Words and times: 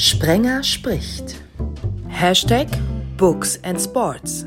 Sprenger 0.00 0.62
spricht. 0.62 1.42
Hashtag 2.06 2.68
Books 3.16 3.60
and 3.64 3.80
Sports. 3.80 4.46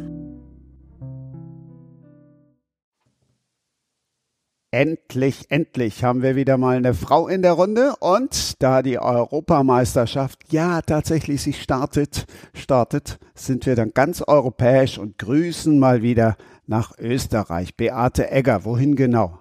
Endlich, 4.71 5.51
endlich 5.51 6.05
haben 6.05 6.21
wir 6.21 6.37
wieder 6.37 6.57
mal 6.57 6.77
eine 6.77 6.93
Frau 6.93 7.27
in 7.27 7.41
der 7.41 7.51
Runde 7.51 7.95
und 7.99 8.63
da 8.63 8.81
die 8.81 8.97
Europameisterschaft 8.97 10.53
ja 10.53 10.79
tatsächlich 10.83 11.41
sich 11.41 11.61
startet, 11.61 12.27
startet, 12.53 13.19
sind 13.33 13.65
wir 13.65 13.75
dann 13.75 13.91
ganz 13.93 14.23
europäisch 14.25 14.97
und 14.97 15.17
grüßen 15.17 15.77
mal 15.77 16.01
wieder 16.01 16.37
nach 16.65 16.97
Österreich. 16.97 17.75
Beate 17.75 18.31
Egger, 18.31 18.63
wohin 18.63 18.95
genau? 18.95 19.39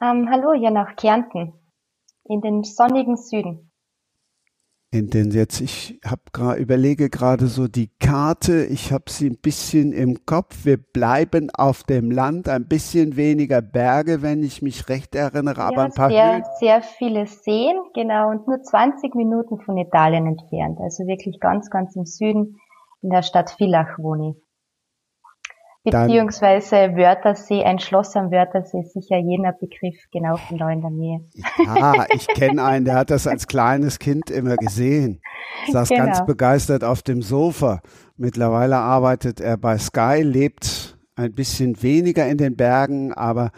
Ähm, 0.00 0.30
hallo, 0.30 0.54
hier 0.58 0.70
nach 0.70 0.96
Kärnten, 0.96 1.52
in 2.24 2.40
den 2.40 2.64
sonnigen 2.64 3.18
Süden 3.18 3.70
in 4.94 5.10
den 5.10 5.32
jetzt, 5.32 5.60
ich 5.60 5.98
habe 6.04 6.22
gerade 6.32 6.60
überlege 6.60 7.10
gerade 7.10 7.46
so 7.48 7.66
die 7.66 7.90
Karte, 7.98 8.64
ich 8.64 8.92
habe 8.92 9.04
sie 9.08 9.28
ein 9.28 9.38
bisschen 9.38 9.92
im 9.92 10.24
Kopf. 10.24 10.64
Wir 10.64 10.76
bleiben 10.76 11.50
auf 11.50 11.82
dem 11.82 12.10
Land, 12.10 12.48
ein 12.48 12.66
bisschen 12.66 13.16
weniger 13.16 13.60
Berge, 13.60 14.22
wenn 14.22 14.42
ich 14.44 14.62
mich 14.62 14.88
recht 14.88 15.14
erinnere, 15.16 15.58
ja, 15.58 15.68
aber 15.68 15.82
ein 15.84 15.92
paar 15.92 16.10
sehr, 16.10 16.34
Höhen. 16.34 16.44
sehr 16.60 16.82
viele 16.82 17.26
Seen, 17.26 17.76
genau, 17.94 18.30
und 18.30 18.46
nur 18.46 18.62
20 18.62 19.14
Minuten 19.16 19.58
von 19.60 19.76
Italien 19.76 20.26
entfernt. 20.26 20.78
Also 20.80 21.06
wirklich 21.06 21.40
ganz, 21.40 21.70
ganz 21.70 21.96
im 21.96 22.06
Süden 22.06 22.56
in 23.02 23.10
der 23.10 23.22
Stadt 23.22 23.50
Villach 23.50 23.98
wohne 23.98 24.30
ich. 24.30 24.43
Beziehungsweise 25.84 26.96
Wörthersee, 26.96 27.62
ein 27.62 27.78
Schloss 27.78 28.16
am 28.16 28.30
Wörthersee 28.30 28.80
ist 28.80 28.94
sicher 28.94 29.18
jener 29.18 29.52
Begriff, 29.52 29.96
genau 30.10 30.36
von 30.36 30.56
da 30.56 30.70
in 30.70 30.80
der 30.80 30.90
Nähe. 30.90 31.20
Ja, 31.58 32.06
ich 32.08 32.26
kenne 32.26 32.64
einen, 32.64 32.86
der 32.86 32.94
hat 32.94 33.10
das 33.10 33.26
als 33.26 33.46
kleines 33.46 33.98
Kind 33.98 34.30
immer 34.30 34.56
gesehen. 34.56 35.20
Saß 35.70 35.90
genau. 35.90 36.06
ganz 36.06 36.24
begeistert 36.24 36.84
auf 36.84 37.02
dem 37.02 37.20
Sofa. 37.20 37.82
Mittlerweile 38.16 38.76
arbeitet 38.76 39.40
er 39.40 39.58
bei 39.58 39.76
Sky, 39.76 40.22
lebt 40.22 40.96
ein 41.16 41.34
bisschen 41.34 41.82
weniger 41.82 42.26
in 42.26 42.38
den 42.38 42.56
Bergen, 42.56 43.12
aber 43.12 43.52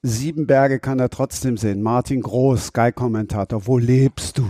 sieben 0.00 0.46
Berge 0.46 0.80
kann 0.80 0.98
er 0.98 1.10
trotzdem 1.10 1.58
sehen. 1.58 1.82
Martin 1.82 2.22
Groß, 2.22 2.68
Sky-Kommentator, 2.68 3.66
wo 3.66 3.76
lebst 3.76 4.38
du? 4.38 4.48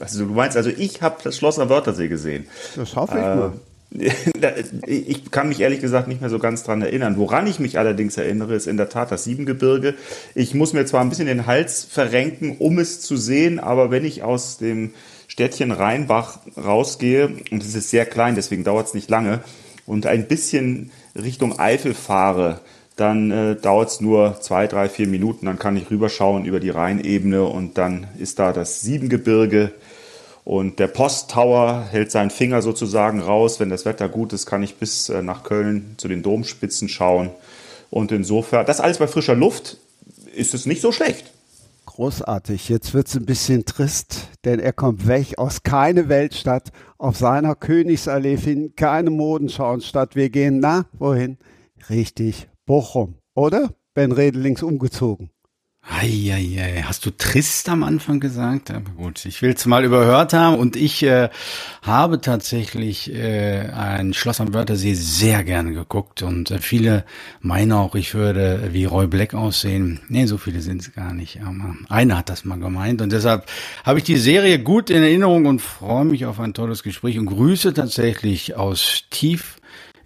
Also 0.00 0.24
du 0.24 0.32
meinst, 0.32 0.56
also 0.56 0.70
ich 0.70 1.00
habe 1.02 1.16
das 1.22 1.36
Schloss 1.36 1.58
am 1.58 1.68
Wörthersee 1.68 2.08
gesehen. 2.08 2.46
Das 2.74 2.96
hoffe 2.96 3.18
ich 3.18 3.24
äh, 3.24 3.36
mal. 3.36 3.52
Ich 4.86 5.30
kann 5.30 5.48
mich 5.48 5.60
ehrlich 5.60 5.80
gesagt 5.80 6.08
nicht 6.08 6.20
mehr 6.20 6.30
so 6.30 6.38
ganz 6.38 6.62
dran 6.62 6.82
erinnern. 6.82 7.16
Woran 7.16 7.46
ich 7.46 7.58
mich 7.58 7.78
allerdings 7.78 8.16
erinnere, 8.16 8.54
ist 8.54 8.66
in 8.66 8.76
der 8.76 8.88
Tat 8.88 9.10
das 9.10 9.24
Siebengebirge. 9.24 9.94
Ich 10.34 10.54
muss 10.54 10.72
mir 10.72 10.86
zwar 10.86 11.00
ein 11.00 11.08
bisschen 11.08 11.26
den 11.26 11.46
Hals 11.46 11.84
verrenken, 11.84 12.56
um 12.58 12.78
es 12.78 13.00
zu 13.00 13.16
sehen, 13.16 13.58
aber 13.58 13.90
wenn 13.90 14.04
ich 14.04 14.22
aus 14.22 14.58
dem 14.58 14.92
Städtchen 15.26 15.72
Rheinbach 15.72 16.38
rausgehe, 16.56 17.30
und 17.50 17.62
es 17.62 17.74
ist 17.74 17.90
sehr 17.90 18.06
klein, 18.06 18.34
deswegen 18.34 18.64
dauert 18.64 18.88
es 18.88 18.94
nicht 18.94 19.10
lange, 19.10 19.40
und 19.86 20.06
ein 20.06 20.26
bisschen 20.28 20.90
Richtung 21.16 21.58
Eifel 21.58 21.94
fahre, 21.94 22.60
dann 22.96 23.30
äh, 23.30 23.56
dauert 23.56 23.88
es 23.88 24.00
nur 24.00 24.40
zwei, 24.40 24.66
drei, 24.66 24.88
vier 24.88 25.08
Minuten. 25.08 25.46
Dann 25.46 25.58
kann 25.58 25.76
ich 25.76 25.90
rüberschauen 25.90 26.44
über 26.44 26.60
die 26.60 26.70
Rheinebene 26.70 27.44
und 27.44 27.78
dann 27.78 28.06
ist 28.18 28.38
da 28.38 28.52
das 28.52 28.82
Siebengebirge 28.82 29.72
und 30.44 30.78
der 30.78 30.86
Posttower 30.86 31.86
hält 31.90 32.10
seinen 32.10 32.30
Finger 32.30 32.62
sozusagen 32.62 33.20
raus. 33.20 33.60
Wenn 33.60 33.70
das 33.70 33.84
Wetter 33.84 34.08
gut 34.08 34.32
ist, 34.32 34.46
kann 34.46 34.62
ich 34.62 34.76
bis 34.76 35.08
äh, 35.08 35.22
nach 35.22 35.44
Köln 35.44 35.94
zu 35.96 36.08
den 36.08 36.22
Domspitzen 36.22 36.88
schauen. 36.88 37.30
Und 37.90 38.12
insofern, 38.12 38.66
das 38.66 38.80
alles 38.80 38.98
bei 38.98 39.06
frischer 39.06 39.34
Luft, 39.34 39.76
ist 40.34 40.54
es 40.54 40.66
nicht 40.66 40.80
so 40.80 40.92
schlecht. 40.92 41.32
Großartig. 41.86 42.68
Jetzt 42.68 42.94
wird 42.94 43.08
es 43.08 43.16
ein 43.16 43.26
bisschen 43.26 43.64
trist, 43.64 44.28
denn 44.44 44.60
er 44.60 44.72
kommt 44.72 45.06
weg 45.06 45.38
aus 45.38 45.62
keine 45.62 46.08
Weltstadt, 46.08 46.70
auf 46.98 47.16
seiner 47.16 47.54
Königsallee 47.54 48.36
finden 48.36 48.76
keine 48.76 49.10
Modenschauen 49.10 49.80
statt. 49.80 50.16
Wir 50.16 50.30
gehen, 50.30 50.60
na, 50.60 50.86
wohin? 50.92 51.38
Richtig, 51.88 52.48
Bochum, 52.64 53.16
oder? 53.34 53.74
Ben 53.94 54.12
Redelings 54.12 54.62
umgezogen. 54.62 55.30
Eieiei, 55.82 56.82
hast 56.84 57.06
du 57.06 57.10
trist 57.10 57.68
am 57.68 57.82
Anfang 57.82 58.20
gesagt? 58.20 58.70
Aber 58.70 58.90
gut, 58.90 59.24
ich 59.24 59.40
will 59.40 59.52
es 59.52 59.64
mal 59.64 59.84
überhört 59.84 60.34
haben 60.34 60.58
und 60.58 60.76
ich 60.76 61.02
äh, 61.02 61.30
habe 61.82 62.20
tatsächlich 62.20 63.12
äh, 63.12 63.70
ein 63.70 64.12
Schloss 64.12 64.40
am 64.40 64.52
Wörthersee 64.52 64.94
sehr 64.94 65.42
gerne 65.42 65.72
geguckt 65.72 66.22
und 66.22 66.50
äh, 66.50 66.58
viele 66.58 67.04
meinen 67.40 67.72
auch, 67.72 67.94
ich 67.94 68.14
würde 68.14 68.70
wie 68.72 68.84
Roy 68.84 69.06
Black 69.06 69.34
aussehen. 69.34 70.00
Nee, 70.08 70.26
so 70.26 70.36
viele 70.36 70.60
sind 70.60 70.82
es 70.82 70.92
gar 70.92 71.14
nicht, 71.14 71.40
aber 71.42 71.74
einer 71.88 72.18
hat 72.18 72.28
das 72.28 72.44
mal 72.44 72.58
gemeint 72.58 73.00
und 73.00 73.10
deshalb 73.10 73.46
habe 73.84 73.98
ich 73.98 74.04
die 74.04 74.18
Serie 74.18 74.58
gut 74.58 74.90
in 74.90 75.02
Erinnerung 75.02 75.46
und 75.46 75.60
freue 75.60 76.04
mich 76.04 76.26
auf 76.26 76.40
ein 76.40 76.54
tolles 76.54 76.82
Gespräch 76.82 77.18
und 77.18 77.26
grüße 77.26 77.72
tatsächlich 77.72 78.54
aus 78.54 79.04
tief 79.10 79.56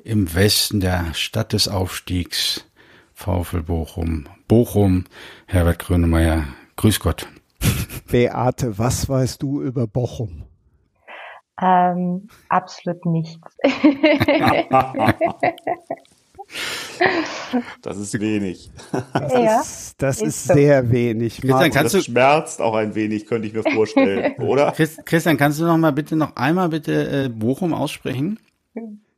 im 0.04 0.34
Westen 0.34 0.80
der 0.80 1.14
Stadt 1.14 1.52
des 1.52 1.66
Aufstiegs 1.66 2.64
VfL 3.14 3.62
Bochum. 3.62 4.26
Bochum, 4.48 5.04
Herbert 5.46 5.78
Grönemeyer, 5.78 6.44
grüß 6.76 7.00
Gott. 7.00 7.26
Beate, 8.10 8.78
was 8.78 9.08
weißt 9.08 9.42
du 9.42 9.62
über 9.62 9.86
Bochum? 9.86 10.44
Ähm, 11.60 12.28
absolut 12.48 13.04
nichts. 13.06 13.56
Das 17.82 17.96
ist 17.96 18.18
wenig. 18.20 18.70
Das 19.12 19.32
ja, 19.32 19.60
ist, 19.60 19.94
das 20.02 20.16
ist, 20.20 20.28
ist 20.28 20.48
so. 20.48 20.54
sehr 20.54 20.90
wenig. 20.90 21.40
Christian, 21.40 21.70
kannst 21.70 21.94
das 21.94 22.04
schmerzt 22.04 22.60
auch 22.60 22.74
ein 22.74 22.94
wenig, 22.94 23.26
könnte 23.26 23.48
ich 23.48 23.54
mir 23.54 23.62
vorstellen, 23.62 24.34
oder? 24.38 24.72
Christian, 24.72 25.36
kannst 25.36 25.60
du 25.60 25.64
noch 25.64 25.78
mal 25.78 25.92
bitte 25.92 26.16
noch 26.16 26.36
einmal 26.36 26.68
bitte 26.68 27.24
äh, 27.24 27.28
Bochum 27.28 27.72
aussprechen? 27.72 28.38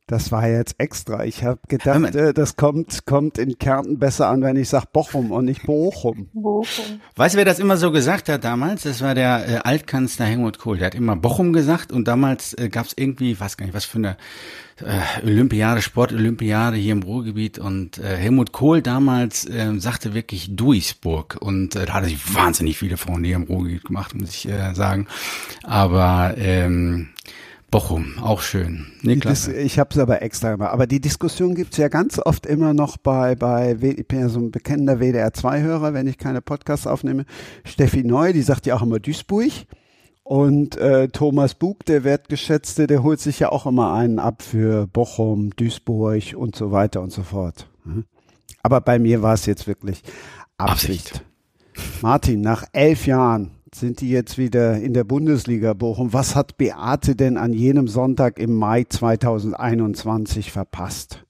Das 0.09 0.31
war 0.31 0.47
jetzt 0.47 0.77
extra. 0.79 1.25
Ich 1.25 1.43
habe 1.43 1.59
gedacht, 1.67 2.15
äh, 2.15 2.33
das 2.33 2.55
kommt, 2.55 3.07
kommt 3.07 3.39
in 3.39 3.59
Kärnten 3.59 3.99
besser 3.99 4.29
an, 4.29 4.41
wenn 4.41 4.57
ich 4.57 4.69
sage 4.69 4.87
Bochum 4.93 5.33
und 5.33 5.47
nicht 5.47 5.65
Bochum. 5.65 6.29
Bochum. 6.33 7.01
Weißt 7.17 7.35
du, 7.35 7.39
wer 7.39 7.45
das 7.45 7.59
immer 7.59 7.77
so 7.77 7.91
gesagt 7.91 8.29
hat 8.29 8.45
damals? 8.45 8.85
Das 8.85 9.01
war 9.03 9.17
der 9.17 9.49
äh, 9.49 9.57
Altkanzler 9.65 10.27
Helmut 10.27 10.61
Kohl. 10.61 10.79
Der 10.79 10.87
hat 10.87 10.95
immer 10.95 11.17
Bochum 11.17 11.53
gesagt 11.53 11.91
und 11.91 12.07
damals 12.07 12.55
äh, 12.55 12.69
gab 12.69 12.87
es 12.87 12.93
irgendwie, 12.97 13.33
ich 13.33 13.41
weiß 13.41 13.57
gar 13.57 13.67
nicht, 13.67 13.75
was 13.75 13.85
für 13.85 13.99
eine 13.99 14.17
äh, 14.81 15.27
Olympiade, 15.27 15.83
Sportolympiade 15.83 16.77
hier 16.77 16.93
im 16.93 17.03
Ruhrgebiet 17.03 17.59
und 17.59 17.99
äh, 17.99 18.17
Helmut 18.17 18.53
Kohl 18.53 18.83
damals 18.83 19.45
äh, 19.45 19.73
sagte 19.79 20.15
wirklich 20.15 20.55
Duisburg 20.55 21.37
und 21.41 21.75
äh, 21.75 21.85
da 21.85 21.95
hatte 21.95 22.07
sich 22.07 22.33
wahnsinnig 22.33 22.79
viele 22.79 22.97
Freunde 22.97 23.27
hier 23.27 23.37
im 23.37 23.43
Ruhrgebiet 23.43 23.85
gemacht, 23.85 24.15
muss 24.15 24.31
ich 24.31 24.49
äh, 24.49 24.73
sagen. 24.73 25.09
Aber 25.65 26.35
ähm, 26.37 27.09
Bochum, 27.77 28.15
auch 28.23 28.41
schön. 28.41 28.87
Nee, 29.03 29.17
das, 29.17 29.49
ich 29.49 29.79
habe 29.79 29.91
es 29.91 29.99
aber 29.99 30.23
extra 30.23 30.53
gemacht. 30.53 30.73
Aber 30.73 30.87
die 30.87 30.99
Diskussion 30.99 31.55
gibt's 31.55 31.77
ja 31.77 31.89
ganz 31.89 32.19
oft 32.19 32.47
immer 32.47 32.73
noch 32.73 32.97
bei, 32.97 33.35
bei 33.35 33.77
ich 33.79 34.09
bin 34.09 34.21
ja 34.21 34.31
so 34.31 34.41
ein 34.41 34.51
bekennender 34.51 34.95
WDR2-Hörer, 34.95 35.93
wenn 35.93 36.07
ich 36.07 36.17
keine 36.17 36.41
Podcasts 36.41 36.87
aufnehme. 36.87 37.27
Steffi 37.65 38.03
Neu, 38.03 38.33
die 38.33 38.41
sagt 38.41 38.65
ja 38.65 38.77
auch 38.77 38.83
immer 38.83 38.99
Duisburg. 38.99 39.53
Und 40.23 40.79
äh, 40.79 41.09
Thomas 41.09 41.53
Bug, 41.53 41.85
der 41.85 42.03
Wertgeschätzte, 42.03 42.87
der 42.87 43.03
holt 43.03 43.21
sich 43.21 43.41
ja 43.41 43.53
auch 43.53 43.67
immer 43.67 43.93
einen 43.93 44.21
ab 44.21 44.41
für 44.41 44.87
Bochum, 44.87 45.51
Duisburg 45.55 46.35
und 46.35 46.57
so 46.57 46.73
weiter 46.73 47.03
und 47.03 47.13
so 47.13 47.25
fort. 47.25 47.69
Hm? 47.85 48.07
Aber 48.63 48.81
bei 48.81 48.99
mir 48.99 49.21
war 49.21 49.35
es 49.35 49.45
jetzt 49.45 49.67
wirklich 49.67 50.03
Absicht. 50.57 51.21
Absicht. 51.77 52.01
Martin, 52.01 52.41
nach 52.41 52.65
elf 52.73 53.07
Jahren 53.07 53.56
sind 53.75 54.01
die 54.01 54.11
jetzt 54.11 54.39
wieder 54.39 54.77
in 54.77 54.95
der 54.95 55.05
Bundesliga 55.05 55.73
Bochum. 55.73 56.13
Was 56.13 56.35
hat 56.35 56.57
Beate 56.57 57.17
denn 57.17 57.37
an 57.37 57.53
jenem 57.53 57.89
Sonntag 57.89 58.39
im 58.39 58.55
Mai 58.55 58.85
2021 58.89 60.53
verpasst? 60.53 61.25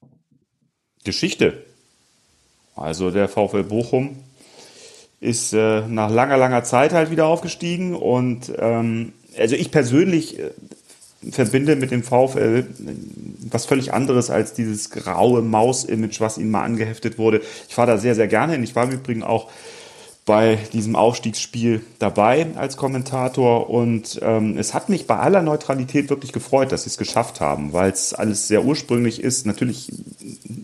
Geschichte. 1.03 1.63
Also 2.75 3.11
der 3.11 3.27
VfL 3.27 3.63
Bochum 3.63 4.17
ist 5.19 5.53
äh, 5.53 5.81
nach 5.87 6.11
langer, 6.11 6.37
langer 6.37 6.63
Zeit 6.63 6.93
halt 6.93 7.09
wieder 7.09 7.25
aufgestiegen 7.25 7.95
und 7.95 8.53
ähm, 8.59 9.13
also 9.37 9.55
ich 9.55 9.71
persönlich 9.71 10.37
äh, 10.39 10.51
verbinde 11.31 11.75
mit 11.75 11.89
dem 11.89 12.03
VfL 12.03 12.67
was 13.49 13.65
völlig 13.65 13.93
anderes 13.93 14.29
als 14.29 14.53
dieses 14.53 14.91
graue 14.91 15.41
Maus-Image, 15.41 16.19
was 16.19 16.37
ihm 16.37 16.51
mal 16.51 16.63
angeheftet 16.63 17.17
wurde. 17.17 17.41
Ich 17.67 17.73
fahre 17.73 17.91
da 17.91 17.97
sehr, 17.97 18.13
sehr 18.13 18.27
gerne 18.27 18.53
hin. 18.53 18.63
Ich 18.63 18.75
war 18.75 18.83
im 18.83 18.91
Übrigen 18.91 19.23
auch 19.23 19.49
bei 20.27 20.59
diesem 20.73 20.97
Aufstiegsspiel 20.97 21.81
dabei 21.99 22.47
als 22.55 22.75
Kommentator 22.75 23.69
und 23.69 24.19
ähm, 24.21 24.57
es 24.57 24.73
hat 24.73 24.89
mich 24.89 25.07
bei 25.07 25.17
aller 25.17 25.41
Neutralität 25.41 26.09
wirklich 26.09 26.33
gefreut, 26.33 26.73
dass 26.73 26.83
sie 26.83 26.89
es 26.89 26.97
geschafft 26.97 27.39
haben, 27.39 27.71
weil 27.71 27.89
es 27.89 28.13
alles 28.13 28.47
sehr 28.49 28.65
ursprünglich 28.65 29.23
ist. 29.23 29.45
Natürlich 29.45 29.89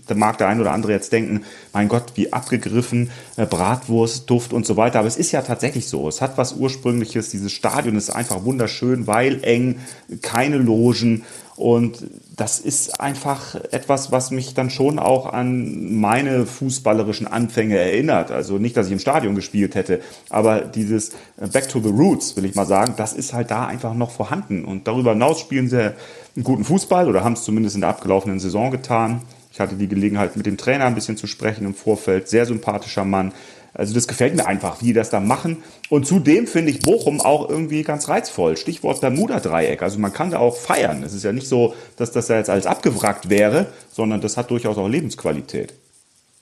da 0.08 0.16
mag 0.16 0.38
der 0.38 0.48
ein 0.48 0.60
oder 0.60 0.72
andere 0.72 0.92
jetzt 0.92 1.12
denken, 1.14 1.44
mein 1.72 1.88
Gott, 1.88 2.14
wie 2.16 2.34
abgegriffen, 2.34 3.12
äh, 3.38 3.46
Bratwurst, 3.46 4.30
Duft 4.30 4.54
und 4.54 4.66
so 4.66 4.76
weiter. 4.76 5.00
Aber 5.00 5.08
es 5.08 5.18
ist 5.18 5.32
ja 5.32 5.42
tatsächlich 5.42 5.88
so. 5.88 6.08
Es 6.08 6.22
hat 6.22 6.38
was 6.38 6.54
Ursprüngliches. 6.54 7.30
Dieses 7.30 7.52
Stadion 7.52 7.96
ist 7.96 8.10
einfach 8.10 8.44
wunderschön, 8.44 9.08
weil 9.08 9.44
eng, 9.44 9.80
keine 10.22 10.58
Logen. 10.58 11.24
Und 11.56 12.04
das 12.36 12.60
ist 12.60 13.00
einfach 13.00 13.56
etwas, 13.72 14.12
was 14.12 14.32
mich 14.32 14.56
dann 14.56 14.72
schon 14.72 14.98
auch 14.98 15.32
an 15.32 16.00
meine 16.00 16.48
fußballerischen 16.48 17.28
Anfänge 17.28 17.78
erinnert. 17.78 18.32
Also 18.32 18.58
nicht, 18.58 18.76
dass 18.76 18.88
ich 18.88 18.94
im 18.94 19.00
Stadion 19.00 19.36
gespielt 19.36 19.76
hätte, 19.76 20.02
aber 20.30 20.62
dieses 20.62 21.12
Back 21.38 21.70
to 21.70 21.80
the 21.80 21.90
Roots, 21.90 22.36
will 22.36 22.46
ich 22.46 22.56
mal 22.56 22.66
sagen, 22.66 22.96
das 22.98 23.14
ist 23.14 23.34
halt 23.34 23.52
da 23.52 23.68
einfach 23.68 23.94
noch 23.94 24.10
vorhanden. 24.10 24.66
Und 24.66 24.88
darüber 24.88 25.12
hinaus 25.12 25.40
spielen 25.40 25.70
sie 25.70 25.94
einen 26.36 26.44
guten 26.44 26.64
Fußball 26.64 27.08
oder 27.08 27.24
haben 27.24 27.34
es 27.34 27.44
zumindest 27.44 27.76
in 27.76 27.82
der 27.82 27.92
abgelaufenen 27.92 28.40
Saison 28.40 28.72
getan. 28.72 29.22
Ich 29.52 29.60
hatte 29.60 29.76
die 29.76 29.88
Gelegenheit, 29.88 30.36
mit 30.36 30.48
dem 30.48 30.58
Trainer 30.58 30.86
ein 30.86 30.96
bisschen 30.96 31.18
zu 31.18 31.28
sprechen 31.28 31.66
im 31.66 31.76
Vorfeld. 31.76 32.28
Sehr 32.30 32.48
sympathischer 32.48 33.06
Mann. 33.06 33.32
Also 33.74 33.94
das 33.94 34.08
gefällt 34.08 34.36
mir 34.36 34.46
einfach, 34.46 34.82
wie 34.82 34.88
die 34.88 34.94
das 34.94 35.10
da 35.10 35.20
machen. 35.20 35.64
Und 35.90 36.06
zudem 36.06 36.48
finde 36.48 36.72
ich 36.72 36.80
Bochum 36.80 37.22
auch 37.22 37.50
irgendwie 37.50 37.84
ganz 37.84 38.08
reizvoll. 38.08 38.56
Stichwort 38.58 39.02
Bermuda-Dreieck. 39.02 39.82
Also 39.82 40.00
man 40.00 40.14
kann 40.14 40.32
da 40.32 40.40
auch 40.40 40.56
feiern. 40.56 41.04
Es 41.04 41.14
ist 41.14 41.24
ja 41.24 41.32
nicht 41.32 41.48
so, 41.48 41.74
dass 41.98 42.12
das 42.12 42.28
ja 42.28 42.38
jetzt 42.38 42.50
alles 42.50 42.68
abgewrackt 42.68 43.30
wäre, 43.30 43.68
sondern 43.92 44.22
das 44.22 44.38
hat 44.38 44.52
durchaus 44.52 44.78
auch 44.78 44.88
Lebensqualität. 44.88 45.74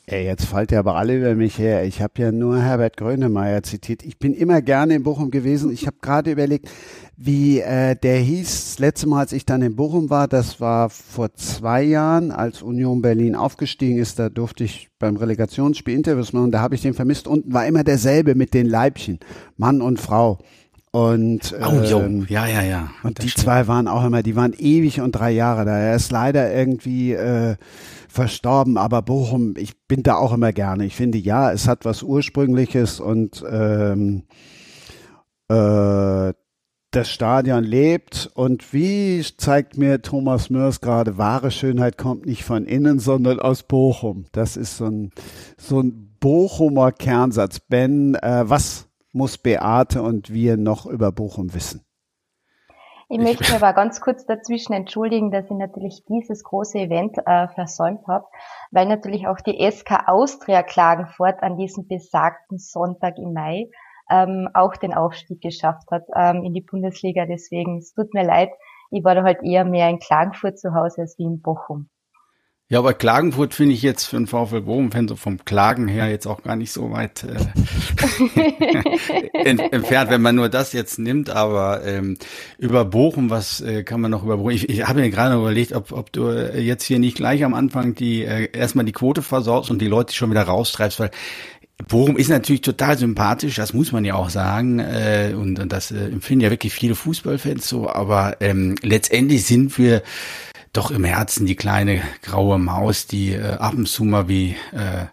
Ey, 0.07 0.25
jetzt 0.25 0.45
fallt 0.45 0.71
ja 0.71 0.80
aber 0.80 0.95
alle 0.95 1.18
über 1.18 1.36
mich 1.36 1.57
her. 1.57 1.86
Ich 1.86 2.01
habe 2.01 2.13
ja 2.21 2.31
nur 2.31 2.59
Herbert 2.59 2.98
Grönemeyer 2.98 3.63
zitiert. 3.63 4.03
Ich 4.03 4.18
bin 4.18 4.33
immer 4.33 4.62
gerne 4.62 4.95
in 4.95 5.03
Bochum 5.03 5.31
gewesen. 5.31 5.71
Ich 5.71 5.86
habe 5.86 5.98
gerade 6.01 6.31
überlegt, 6.31 6.69
wie 7.15 7.59
äh, 7.59 7.95
der 7.95 8.18
hieß. 8.18 8.71
Das 8.71 8.80
letzte 8.80 9.07
Mal, 9.07 9.19
als 9.19 9.31
ich 9.31 9.45
dann 9.45 9.62
in 9.62 9.75
Bochum 9.75 10.09
war, 10.09 10.27
das 10.27 10.59
war 10.59 10.89
vor 10.89 11.33
zwei 11.36 11.83
Jahren, 11.83 12.31
als 12.31 12.63
Union 12.63 13.01
Berlin 13.01 13.36
aufgestiegen 13.36 14.00
ist. 14.00 14.18
Da 14.18 14.30
durfte 14.30 14.63
ich 14.63 14.89
beim 14.98 15.18
Relegationsspiel 15.18 15.94
Interviews 15.94 16.33
machen. 16.33 16.51
Da 16.51 16.62
habe 16.62 16.74
ich 16.75 16.81
den 16.81 16.95
vermisst. 16.95 17.27
Unten 17.27 17.53
war 17.53 17.68
immer 17.68 17.83
derselbe 17.83 18.33
mit 18.33 18.56
den 18.56 18.68
Leibchen, 18.68 19.19
Mann 19.56 19.81
und 19.81 20.00
Frau. 20.00 20.39
Und 20.94 21.56
oh, 21.57 22.00
ähm, 22.00 22.25
ja, 22.27 22.48
ja, 22.48 22.63
ja. 22.63 22.89
Und 23.03 23.24
die 23.24 23.30
stimmt. 23.30 23.45
zwei 23.45 23.68
waren 23.68 23.88
auch 23.88 24.03
immer, 24.03 24.24
die 24.24 24.36
waren 24.36 24.53
ewig 24.57 25.00
und 25.00 25.13
drei 25.13 25.31
Jahre 25.31 25.63
da. 25.63 25.77
Er 25.77 25.95
ist 25.95 26.12
leider 26.12 26.53
irgendwie 26.53 27.13
äh, 27.13 27.56
verstorben, 28.11 28.77
aber 28.77 29.01
Bochum, 29.01 29.53
ich 29.57 29.87
bin 29.87 30.03
da 30.03 30.15
auch 30.15 30.33
immer 30.33 30.51
gerne. 30.51 30.85
Ich 30.85 30.95
finde, 30.95 31.17
ja, 31.17 31.51
es 31.51 31.67
hat 31.67 31.85
was 31.85 32.03
Ursprüngliches 32.03 32.99
und 32.99 33.43
ähm, 33.49 34.23
äh, 35.47 36.33
das 36.91 37.09
Stadion 37.09 37.63
lebt 37.63 38.29
und 38.33 38.73
wie 38.73 39.23
zeigt 39.37 39.77
mir 39.77 40.01
Thomas 40.01 40.49
Mörs 40.49 40.81
gerade, 40.81 41.17
wahre 41.17 41.51
Schönheit 41.51 41.97
kommt 41.97 42.25
nicht 42.25 42.43
von 42.43 42.65
innen, 42.65 42.99
sondern 42.99 43.39
aus 43.39 43.63
Bochum. 43.63 44.25
Das 44.33 44.57
ist 44.57 44.75
so 44.75 44.87
ein, 44.87 45.11
so 45.57 45.79
ein 45.79 46.17
Bochumer 46.19 46.91
Kernsatz. 46.91 47.61
Ben, 47.61 48.15
äh, 48.15 48.43
was 48.45 48.89
muss 49.13 49.37
Beate 49.37 50.01
und 50.01 50.33
wir 50.33 50.57
noch 50.57 50.85
über 50.85 51.13
Bochum 51.13 51.53
wissen? 51.53 51.81
Ich 53.13 53.19
möchte 53.19 53.43
mich 53.43 53.53
aber 53.53 53.73
ganz 53.73 53.99
kurz 53.99 54.25
dazwischen 54.25 54.71
entschuldigen, 54.71 55.31
dass 55.31 55.43
ich 55.43 55.57
natürlich 55.57 56.05
dieses 56.07 56.45
große 56.45 56.79
Event 56.79 57.17
äh, 57.25 57.49
versäumt 57.49 58.07
habe, 58.07 58.25
weil 58.71 58.87
natürlich 58.87 59.27
auch 59.27 59.41
die 59.41 59.69
SK 59.69 60.07
Austria 60.07 60.63
Klagenfurt 60.63 61.43
an 61.43 61.57
diesem 61.57 61.89
besagten 61.89 62.57
Sonntag 62.57 63.17
im 63.17 63.33
Mai 63.33 63.69
ähm, 64.09 64.47
auch 64.53 64.77
den 64.77 64.93
Aufstieg 64.93 65.41
geschafft 65.41 65.91
hat 65.91 66.05
ähm, 66.15 66.45
in 66.45 66.53
die 66.53 66.61
Bundesliga. 66.61 67.25
Deswegen, 67.25 67.79
es 67.79 67.93
tut 67.93 68.13
mir 68.13 68.23
leid, 68.23 68.51
ich 68.91 69.03
war 69.03 69.13
da 69.13 69.23
halt 69.23 69.43
eher 69.43 69.65
mehr 69.65 69.89
in 69.89 69.99
Klagenfurt 69.99 70.57
zu 70.57 70.73
Hause 70.73 71.01
als 71.01 71.17
wie 71.17 71.23
in 71.23 71.41
Bochum. 71.41 71.89
Ja, 72.71 72.79
aber 72.79 72.94
Klagenfurt 72.94 73.53
finde 73.53 73.75
ich 73.75 73.81
jetzt 73.81 74.06
für 74.06 74.15
einen 74.15 74.27
VfL 74.27 74.62
Bochum-Fan 74.62 75.09
so 75.09 75.18
vom 75.18 75.44
Klagen 75.44 75.89
her 75.89 76.09
jetzt 76.09 76.25
auch 76.25 76.41
gar 76.41 76.56
nicht 76.56 76.71
so 76.71 76.89
weit 76.91 77.25
äh, 77.25 77.35
entfernt, 79.71 80.09
wenn 80.09 80.21
man 80.21 80.35
nur 80.35 80.47
das 80.47 80.71
jetzt 80.71 80.97
nimmt. 80.97 81.29
Aber 81.29 81.85
ähm, 81.85 82.18
über 82.57 82.85
Bochum, 82.85 83.29
was 83.29 83.59
äh, 83.59 83.83
kann 83.83 84.00
man 84.00 84.09
noch 84.09 84.23
über 84.23 84.38
Bochum? 84.38 84.51
Ich, 84.51 84.69
ich 84.69 84.88
habe 84.88 85.01
mir 85.01 85.09
gerade 85.09 85.35
überlegt, 85.35 85.73
ob, 85.73 85.91
ob 85.91 86.13
du 86.13 86.29
äh, 86.29 86.62
jetzt 86.62 86.85
hier 86.85 86.97
nicht 86.97 87.18
gleich 87.18 87.44
am 87.44 87.53
Anfang 87.53 87.94
die 87.94 88.23
äh, 88.23 88.47
erstmal 88.53 88.85
die 88.85 88.94
Quote 88.94 89.21
versaust 89.21 89.69
und 89.69 89.79
die 89.81 89.88
Leute 89.89 90.15
schon 90.15 90.31
wieder 90.31 90.44
raustreibst, 90.44 90.97
weil 91.01 91.12
Bochum 91.89 92.15
ist 92.15 92.29
natürlich 92.29 92.62
total 92.62 92.97
sympathisch, 92.97 93.56
das 93.56 93.74
muss 93.74 93.91
man 93.91 94.06
ja 94.06 94.15
auch 94.15 94.29
sagen. 94.29 94.79
Äh, 94.79 95.33
und, 95.35 95.59
und 95.59 95.74
das 95.74 95.91
äh, 95.91 96.06
empfinden 96.06 96.45
ja 96.45 96.50
wirklich 96.50 96.74
viele 96.74 96.95
Fußballfans 96.95 97.67
so. 97.67 97.89
Aber 97.89 98.38
ähm, 98.39 98.75
letztendlich 98.81 99.44
sind 99.44 99.77
wir 99.77 100.03
doch 100.73 100.89
im 100.89 101.03
Herzen 101.03 101.45
die 101.45 101.56
kleine 101.56 102.01
graue 102.21 102.57
Maus, 102.57 103.06
die 103.06 103.33
äh, 103.33 103.53
ab 103.53 103.73
und 103.73 103.88
zu 103.88 104.06
mal 104.06 104.29
wie 104.29 104.56
äh, 104.71 105.06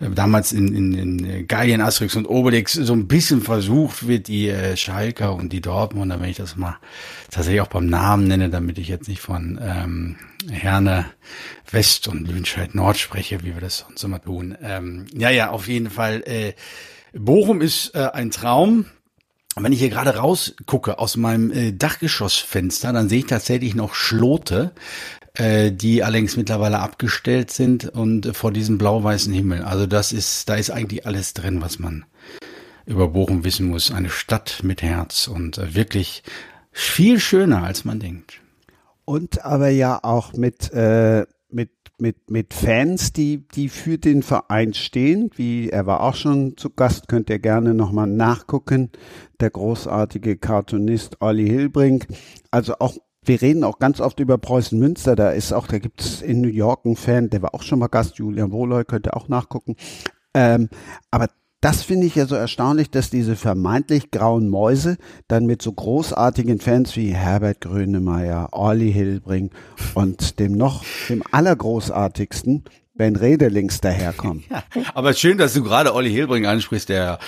damals 0.00 0.52
in, 0.52 0.74
in, 0.74 0.94
in 0.94 1.46
Gallien, 1.46 1.80
Asterix 1.80 2.16
und 2.16 2.26
Obelix 2.26 2.72
so 2.72 2.92
ein 2.92 3.06
bisschen 3.06 3.40
versucht 3.40 4.08
wird, 4.08 4.26
die 4.26 4.48
äh, 4.48 4.76
Schalker 4.76 5.34
und 5.34 5.52
die 5.52 5.60
Dortmunder, 5.60 6.20
wenn 6.20 6.30
ich 6.30 6.36
das 6.36 6.56
mal 6.56 6.76
tatsächlich 7.30 7.60
auch 7.60 7.68
beim 7.68 7.86
Namen 7.86 8.26
nenne, 8.26 8.50
damit 8.50 8.78
ich 8.78 8.88
jetzt 8.88 9.08
nicht 9.08 9.20
von 9.20 9.60
ähm, 9.62 10.16
Herne 10.50 11.06
West 11.70 12.08
und 12.08 12.26
Lüdenscheid 12.26 12.74
Nord 12.74 12.98
spreche, 12.98 13.42
wie 13.44 13.54
wir 13.54 13.60
das 13.60 13.78
sonst 13.78 14.02
immer 14.02 14.20
tun. 14.20 14.56
Ähm, 14.60 15.06
ja, 15.14 15.30
ja, 15.30 15.50
auf 15.50 15.68
jeden 15.68 15.90
Fall. 15.90 16.22
Äh, 16.26 16.54
Bochum 17.12 17.60
ist 17.60 17.94
äh, 17.94 18.10
ein 18.12 18.30
Traum. 18.30 18.86
Wenn 19.58 19.72
ich 19.72 19.78
hier 19.78 19.88
gerade 19.88 20.16
rausgucke 20.16 20.98
aus 20.98 21.16
meinem 21.16 21.50
äh, 21.50 21.72
Dachgeschossfenster, 21.72 22.92
dann 22.92 23.08
sehe 23.08 23.20
ich 23.20 23.26
tatsächlich 23.26 23.74
noch 23.74 23.94
Schlote, 23.94 24.72
äh, 25.34 25.72
die 25.72 26.04
allerdings 26.04 26.36
mittlerweile 26.36 26.80
abgestellt 26.80 27.50
sind 27.50 27.88
und 27.88 28.26
äh, 28.26 28.34
vor 28.34 28.52
diesem 28.52 28.76
blau-weißen 28.76 29.32
Himmel. 29.32 29.62
Also 29.62 29.86
das 29.86 30.12
ist, 30.12 30.48
da 30.50 30.56
ist 30.56 30.70
eigentlich 30.70 31.06
alles 31.06 31.32
drin, 31.32 31.62
was 31.62 31.78
man 31.78 32.04
über 32.84 33.08
Bochum 33.08 33.44
wissen 33.44 33.68
muss. 33.68 33.90
Eine 33.90 34.10
Stadt 34.10 34.60
mit 34.62 34.82
Herz 34.82 35.26
und 35.26 35.56
äh, 35.56 35.74
wirklich 35.74 36.22
viel 36.70 37.18
schöner, 37.18 37.62
als 37.62 37.86
man 37.86 37.98
denkt. 37.98 38.40
Und 39.06 39.42
aber 39.44 39.70
ja 39.70 40.00
auch 40.02 40.34
mit 40.34 40.70
äh, 40.72 41.24
mit, 41.98 42.30
mit 42.30 42.54
Fans, 42.54 43.12
die, 43.12 43.46
die 43.48 43.68
für 43.68 43.98
den 43.98 44.22
Verein 44.22 44.74
stehen. 44.74 45.30
Wie 45.34 45.70
er 45.70 45.86
war 45.86 46.02
auch 46.02 46.14
schon 46.14 46.56
zu 46.56 46.70
Gast, 46.70 47.08
könnt 47.08 47.30
ihr 47.30 47.38
gerne 47.38 47.74
nochmal 47.74 48.06
nachgucken. 48.06 48.90
Der 49.40 49.50
großartige 49.50 50.36
Cartoonist 50.36 51.20
Olli 51.20 51.48
Hilbrink. 51.48 52.06
Also 52.50 52.74
auch 52.78 52.96
wir 53.22 53.42
reden 53.42 53.64
auch 53.64 53.80
ganz 53.80 54.00
oft 54.00 54.20
über 54.20 54.38
Preußen 54.38 54.78
Münster. 54.78 55.16
Da 55.16 55.30
ist 55.30 55.52
auch, 55.52 55.66
da 55.66 55.78
gibt 55.78 56.00
es 56.00 56.22
in 56.22 56.40
New 56.40 56.48
York 56.48 56.86
einen 56.86 56.94
Fan, 56.94 57.28
der 57.28 57.42
war 57.42 57.54
auch 57.54 57.62
schon 57.62 57.80
mal 57.80 57.88
Gast, 57.88 58.18
Julian 58.18 58.52
Wohloy, 58.52 58.84
könnt 58.84 59.08
ihr 59.08 59.16
auch 59.16 59.28
nachgucken. 59.28 59.74
Ähm, 60.32 60.68
aber 61.10 61.28
das 61.66 61.82
finde 61.82 62.06
ich 62.06 62.14
ja 62.14 62.26
so 62.26 62.36
erstaunlich, 62.36 62.90
dass 62.90 63.10
diese 63.10 63.34
vermeintlich 63.34 64.12
grauen 64.12 64.48
Mäuse 64.48 64.98
dann 65.26 65.46
mit 65.46 65.62
so 65.62 65.72
großartigen 65.72 66.60
Fans 66.60 66.94
wie 66.94 67.12
Herbert 67.12 67.62
Grönemeyer, 67.62 68.50
Olli 68.52 68.92
Hilbring 68.92 69.50
und 69.94 70.38
dem 70.38 70.52
noch, 70.52 70.84
dem 71.08 71.24
allergroßartigsten 71.32 72.62
Ben 72.94 73.16
Redelings 73.16 73.80
daherkommen. 73.80 74.44
Ja, 74.50 74.62
aber 74.94 75.12
schön, 75.12 75.38
dass 75.38 75.54
du 75.54 75.62
gerade 75.64 75.92
Olli 75.92 76.10
Hilbring 76.10 76.46
ansprichst, 76.46 76.88
der 76.88 77.18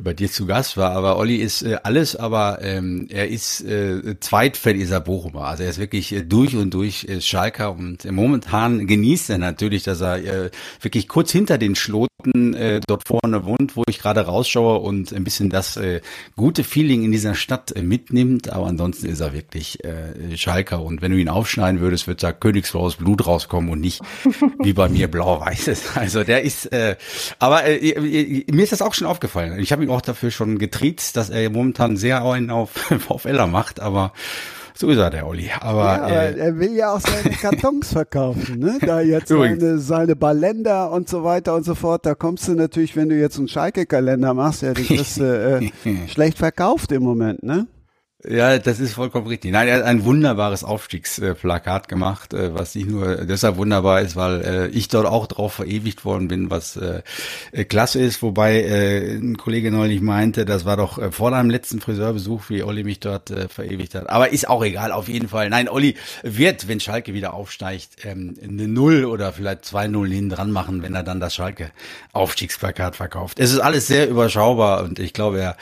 bei 0.00 0.14
dir 0.14 0.30
zu 0.30 0.46
Gast 0.46 0.76
war. 0.76 0.92
Aber 0.92 1.18
Olli 1.18 1.36
ist 1.36 1.62
äh, 1.62 1.76
alles, 1.82 2.16
aber 2.16 2.60
ähm, 2.62 3.08
er 3.10 3.28
ist 3.28 3.60
äh, 3.60 4.18
Zweitfan 4.20 4.74
dieser 4.74 5.00
Bochumer. 5.00 5.46
Also 5.46 5.64
er 5.64 5.70
ist 5.70 5.78
wirklich 5.78 6.12
äh, 6.12 6.22
durch 6.22 6.56
und 6.56 6.72
durch 6.72 7.04
äh, 7.04 7.20
Schalker 7.20 7.72
und 7.72 8.10
momentan 8.10 8.86
genießt 8.86 9.30
er 9.30 9.38
natürlich, 9.38 9.82
dass 9.82 10.00
er 10.00 10.16
äh, 10.24 10.50
wirklich 10.80 11.08
kurz 11.08 11.30
hinter 11.30 11.58
den 11.58 11.74
Schloten 12.22 12.54
äh, 12.54 12.80
dort 12.86 13.06
vorne 13.06 13.44
wohnt, 13.44 13.76
wo 13.76 13.82
ich 13.88 13.98
gerade 13.98 14.20
rausschaue 14.20 14.78
und 14.78 15.12
ein 15.12 15.24
bisschen 15.24 15.50
das 15.50 15.76
äh, 15.76 16.00
gute 16.36 16.64
Feeling 16.64 17.04
in 17.04 17.12
dieser 17.12 17.34
Stadt 17.34 17.72
äh, 17.74 17.82
mitnimmt. 17.82 18.50
Aber 18.50 18.66
ansonsten 18.66 19.06
ist 19.06 19.20
er 19.20 19.32
wirklich 19.32 19.84
äh, 19.84 20.36
Schalker 20.36 20.82
und 20.82 21.02
wenn 21.02 21.12
du 21.12 21.18
ihn 21.18 21.28
aufschneiden 21.28 21.80
würdest, 21.80 22.06
wird 22.06 22.22
da 22.22 22.32
Königsfrau 22.32 22.90
Blut 22.98 23.26
rauskommen 23.26 23.70
und 23.70 23.80
nicht 23.80 24.02
wie 24.62 24.72
bei 24.72 24.88
mir 24.88 25.08
blau-weiß 25.08 25.68
ist. 25.68 25.96
Also 25.96 26.24
der 26.24 26.42
ist, 26.42 26.66
äh, 26.72 26.96
aber 27.38 27.64
äh, 27.64 28.44
mir 28.50 28.62
ist 28.62 28.72
das 28.72 28.82
auch 28.82 28.94
schon 28.94 29.06
aufgefallen. 29.06 29.58
Ich 29.58 29.72
habe 29.72 29.82
ihn 29.84 29.90
auch 29.90 30.00
dafür 30.00 30.30
schon 30.30 30.58
getriezt, 30.58 31.16
dass 31.16 31.30
er 31.30 31.48
momentan 31.50 31.96
sehr 31.96 32.22
einen 32.24 32.50
auf 32.50 32.70
VfLer 32.98 33.46
macht, 33.46 33.80
aber 33.80 34.12
so 34.74 34.88
ist 34.88 34.98
er, 34.98 35.10
der 35.10 35.26
Olli. 35.26 35.50
Aber, 35.60 35.84
ja, 35.84 36.02
aber 36.02 36.12
äh, 36.12 36.38
er 36.38 36.58
will 36.58 36.72
ja 36.72 36.94
auch 36.94 37.00
seine 37.00 37.34
Kartons 37.40 37.92
verkaufen, 37.92 38.58
ne? 38.58 38.78
Da 38.80 39.00
jetzt 39.00 39.28
seine, 39.28 39.78
seine 39.78 40.16
Ballender 40.16 40.90
und 40.90 41.08
so 41.08 41.24
weiter 41.24 41.54
und 41.54 41.64
so 41.64 41.74
fort. 41.74 42.06
Da 42.06 42.14
kommst 42.14 42.48
du 42.48 42.54
natürlich, 42.54 42.96
wenn 42.96 43.08
du 43.08 43.16
jetzt 43.16 43.38
einen 43.38 43.48
Schalke-Kalender 43.48 44.34
machst, 44.34 44.62
ja, 44.62 44.72
kriegst 44.72 45.18
du 45.18 45.24
äh, 45.24 45.70
schlecht 46.08 46.38
verkauft 46.38 46.92
im 46.92 47.02
Moment, 47.02 47.42
ne? 47.42 47.66
Ja, 48.28 48.58
das 48.58 48.78
ist 48.78 48.94
vollkommen 48.94 49.26
richtig. 49.26 49.50
Nein, 49.50 49.66
er 49.66 49.78
hat 49.78 49.82
ein 49.82 50.04
wunderbares 50.04 50.62
Aufstiegsplakat 50.62 51.88
gemacht, 51.88 52.32
äh, 52.32 52.54
was 52.54 52.76
nicht 52.76 52.88
nur 52.88 53.16
deshalb 53.24 53.56
wunderbar 53.56 54.00
ist, 54.00 54.14
weil 54.14 54.42
äh, 54.42 54.68
ich 54.68 54.86
dort 54.86 55.06
auch 55.06 55.26
drauf 55.26 55.54
verewigt 55.54 56.04
worden 56.04 56.28
bin, 56.28 56.48
was 56.48 56.76
äh, 56.76 57.02
klasse 57.64 58.00
ist. 58.00 58.22
Wobei 58.22 58.62
ein 59.18 59.36
Kollege 59.36 59.72
neulich 59.72 60.00
meinte, 60.00 60.44
das 60.44 60.64
war 60.64 60.76
doch 60.76 61.12
vor 61.12 61.32
deinem 61.32 61.50
letzten 61.50 61.80
Friseurbesuch, 61.80 62.48
wie 62.48 62.62
Olli 62.62 62.84
mich 62.84 63.00
dort 63.00 63.32
verewigt 63.48 63.94
hat. 63.94 64.08
Aber 64.08 64.30
ist 64.30 64.48
auch 64.48 64.64
egal, 64.64 64.92
auf 64.92 65.08
jeden 65.08 65.28
Fall. 65.28 65.50
Nein, 65.50 65.68
Olli 65.68 65.96
wird, 66.22 66.68
wenn 66.68 66.80
Schalke 66.80 67.14
wieder 67.14 67.34
aufsteigt, 67.34 68.04
ähm, 68.04 68.34
eine 68.42 68.68
Null 68.68 69.04
oder 69.04 69.32
vielleicht 69.32 69.64
zwei 69.64 69.88
Nullen 69.88 70.12
hinten 70.12 70.30
dran 70.30 70.52
machen, 70.52 70.82
wenn 70.82 70.94
er 70.94 71.02
dann 71.02 71.20
das 71.20 71.34
Schalke 71.34 71.70
Aufstiegsplakat 72.12 72.96
verkauft. 72.96 73.38
Es 73.40 73.52
ist 73.52 73.58
alles 73.58 73.86
sehr 73.86 74.08
überschaubar 74.08 74.84
und 74.84 74.98
ich 74.98 75.12
glaube, 75.12 75.40
er 75.40 75.56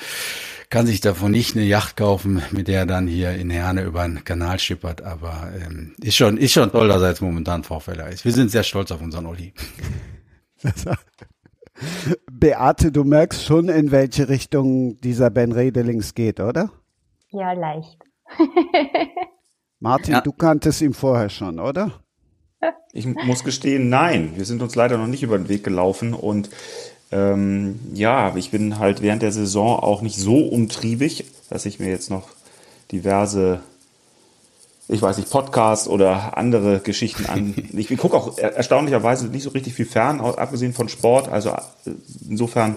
kann 0.71 0.87
sich 0.87 1.01
davon 1.01 1.33
nicht 1.33 1.57
eine 1.57 1.65
Yacht 1.65 1.97
kaufen, 1.97 2.43
mit 2.53 2.69
der 2.69 2.81
er 2.81 2.87
dann 2.87 3.09
hier 3.09 3.33
in 3.33 3.51
Herne 3.51 3.83
über 3.83 4.05
den 4.05 4.25
Kanal 4.25 4.59
schippert. 4.61 5.03
Aber 5.03 5.51
ähm, 5.61 5.95
ist 6.01 6.17
schon 6.17 6.39
ist 6.39 6.53
schon 6.53 6.71
toll, 6.71 6.89
dass 6.89 7.03
er 7.03 7.09
jetzt 7.09 7.21
momentan 7.21 7.65
Vorfäller 7.65 8.09
ist. 8.09 8.25
Wir 8.25 8.33
sind 8.33 8.51
sehr 8.51 8.63
stolz 8.63 8.93
auf 8.93 9.03
unseren 9.03 9.27
Olli. 9.27 9.53
Beate, 12.31 12.93
du 12.93 13.05
merkst 13.05 13.45
schon, 13.45 13.69
in 13.69 13.91
welche 13.91 14.29
Richtung 14.29 15.01
dieser 15.01 15.31
Ben 15.31 15.53
Redelings 15.53 16.15
geht, 16.15 16.39
oder? 16.39 16.71
Ja, 17.31 17.53
leicht. 17.53 17.99
Martin, 19.81 20.15
ja. 20.15 20.21
du 20.21 20.33
kanntest 20.33 20.83
ihn 20.83 20.95
vorher 20.95 21.31
schon, 21.31 21.59
oder? 21.59 22.05
Ich 22.93 23.07
muss 23.07 23.45
gestehen, 23.45 23.89
nein. 23.89 24.33
Wir 24.37 24.45
sind 24.45 24.63
uns 24.63 24.75
leider 24.75 24.99
noch 24.99 25.07
nicht 25.07 25.23
über 25.23 25.39
den 25.39 25.49
Weg 25.49 25.65
gelaufen 25.65 26.13
und 26.13 26.51
ähm, 27.13 27.81
ja, 27.93 28.35
ich 28.37 28.51
bin 28.51 28.79
halt 28.79 29.03
während 29.03 29.23
der 29.23 29.33
Saison 29.33 29.81
auch 29.81 30.03
nicht 30.03 30.17
so 30.17 30.39
umtriebig, 30.39 31.25
dass 31.49 31.67
ich 31.67 31.81
mir 31.81 31.89
jetzt 31.89 32.11
noch 32.11 32.29
diverse, 32.93 33.61
ich 34.89 35.03
weiß 35.03 35.17
nicht, 35.19 35.31
Podcasts 35.31 35.89
oder 35.89 36.37
andere 36.37 36.81
Geschichten 36.81 37.27
an. 37.27 37.55
ich 37.73 37.97
gucke 37.97 38.17
auch 38.17 38.39
erstaunlicherweise 38.39 39.27
nicht 39.27 39.43
so 39.43 39.51
richtig 39.51 39.75
viel 39.75 39.87
fern, 39.87 40.21
abgesehen 40.21 40.73
von 40.73 40.89
Sport. 40.89 41.29
Also 41.29 41.51
äh, 41.51 41.91
insofern 42.29 42.77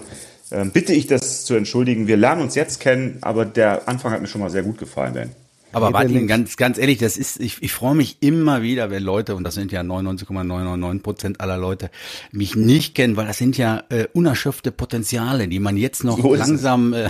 äh, 0.50 0.64
bitte 0.64 0.92
ich 0.92 1.06
das 1.06 1.44
zu 1.44 1.54
entschuldigen. 1.54 2.08
Wir 2.08 2.16
lernen 2.16 2.42
uns 2.42 2.56
jetzt 2.56 2.80
kennen, 2.80 3.18
aber 3.20 3.44
der 3.44 3.88
Anfang 3.88 4.12
hat 4.12 4.20
mir 4.20 4.26
schon 4.26 4.40
mal 4.40 4.50
sehr 4.50 4.64
gut 4.64 4.78
gefallen, 4.78 5.14
Ben. 5.14 5.43
Aber 5.74 5.90
Martin, 5.90 6.26
ganz, 6.26 6.56
ganz 6.56 6.78
ehrlich, 6.78 6.98
das 6.98 7.16
ist, 7.16 7.40
ich, 7.40 7.62
ich 7.62 7.72
freue 7.72 7.94
mich 7.94 8.18
immer 8.20 8.62
wieder, 8.62 8.90
wenn 8.90 9.02
Leute, 9.02 9.34
und 9.34 9.44
das 9.44 9.54
sind 9.54 9.72
ja 9.72 9.82
99,999 9.82 11.02
Prozent 11.02 11.40
aller 11.40 11.56
Leute, 11.56 11.90
mich 12.32 12.56
nicht 12.56 12.94
kennen, 12.94 13.16
weil 13.16 13.26
das 13.26 13.38
sind 13.38 13.56
ja 13.56 13.82
äh, 13.88 14.06
unerschöpfte 14.12 14.72
Potenziale, 14.72 15.48
die 15.48 15.60
man 15.60 15.76
jetzt 15.76 16.04
noch 16.04 16.20
so 16.20 16.34
langsam 16.34 16.92
äh, 16.92 17.08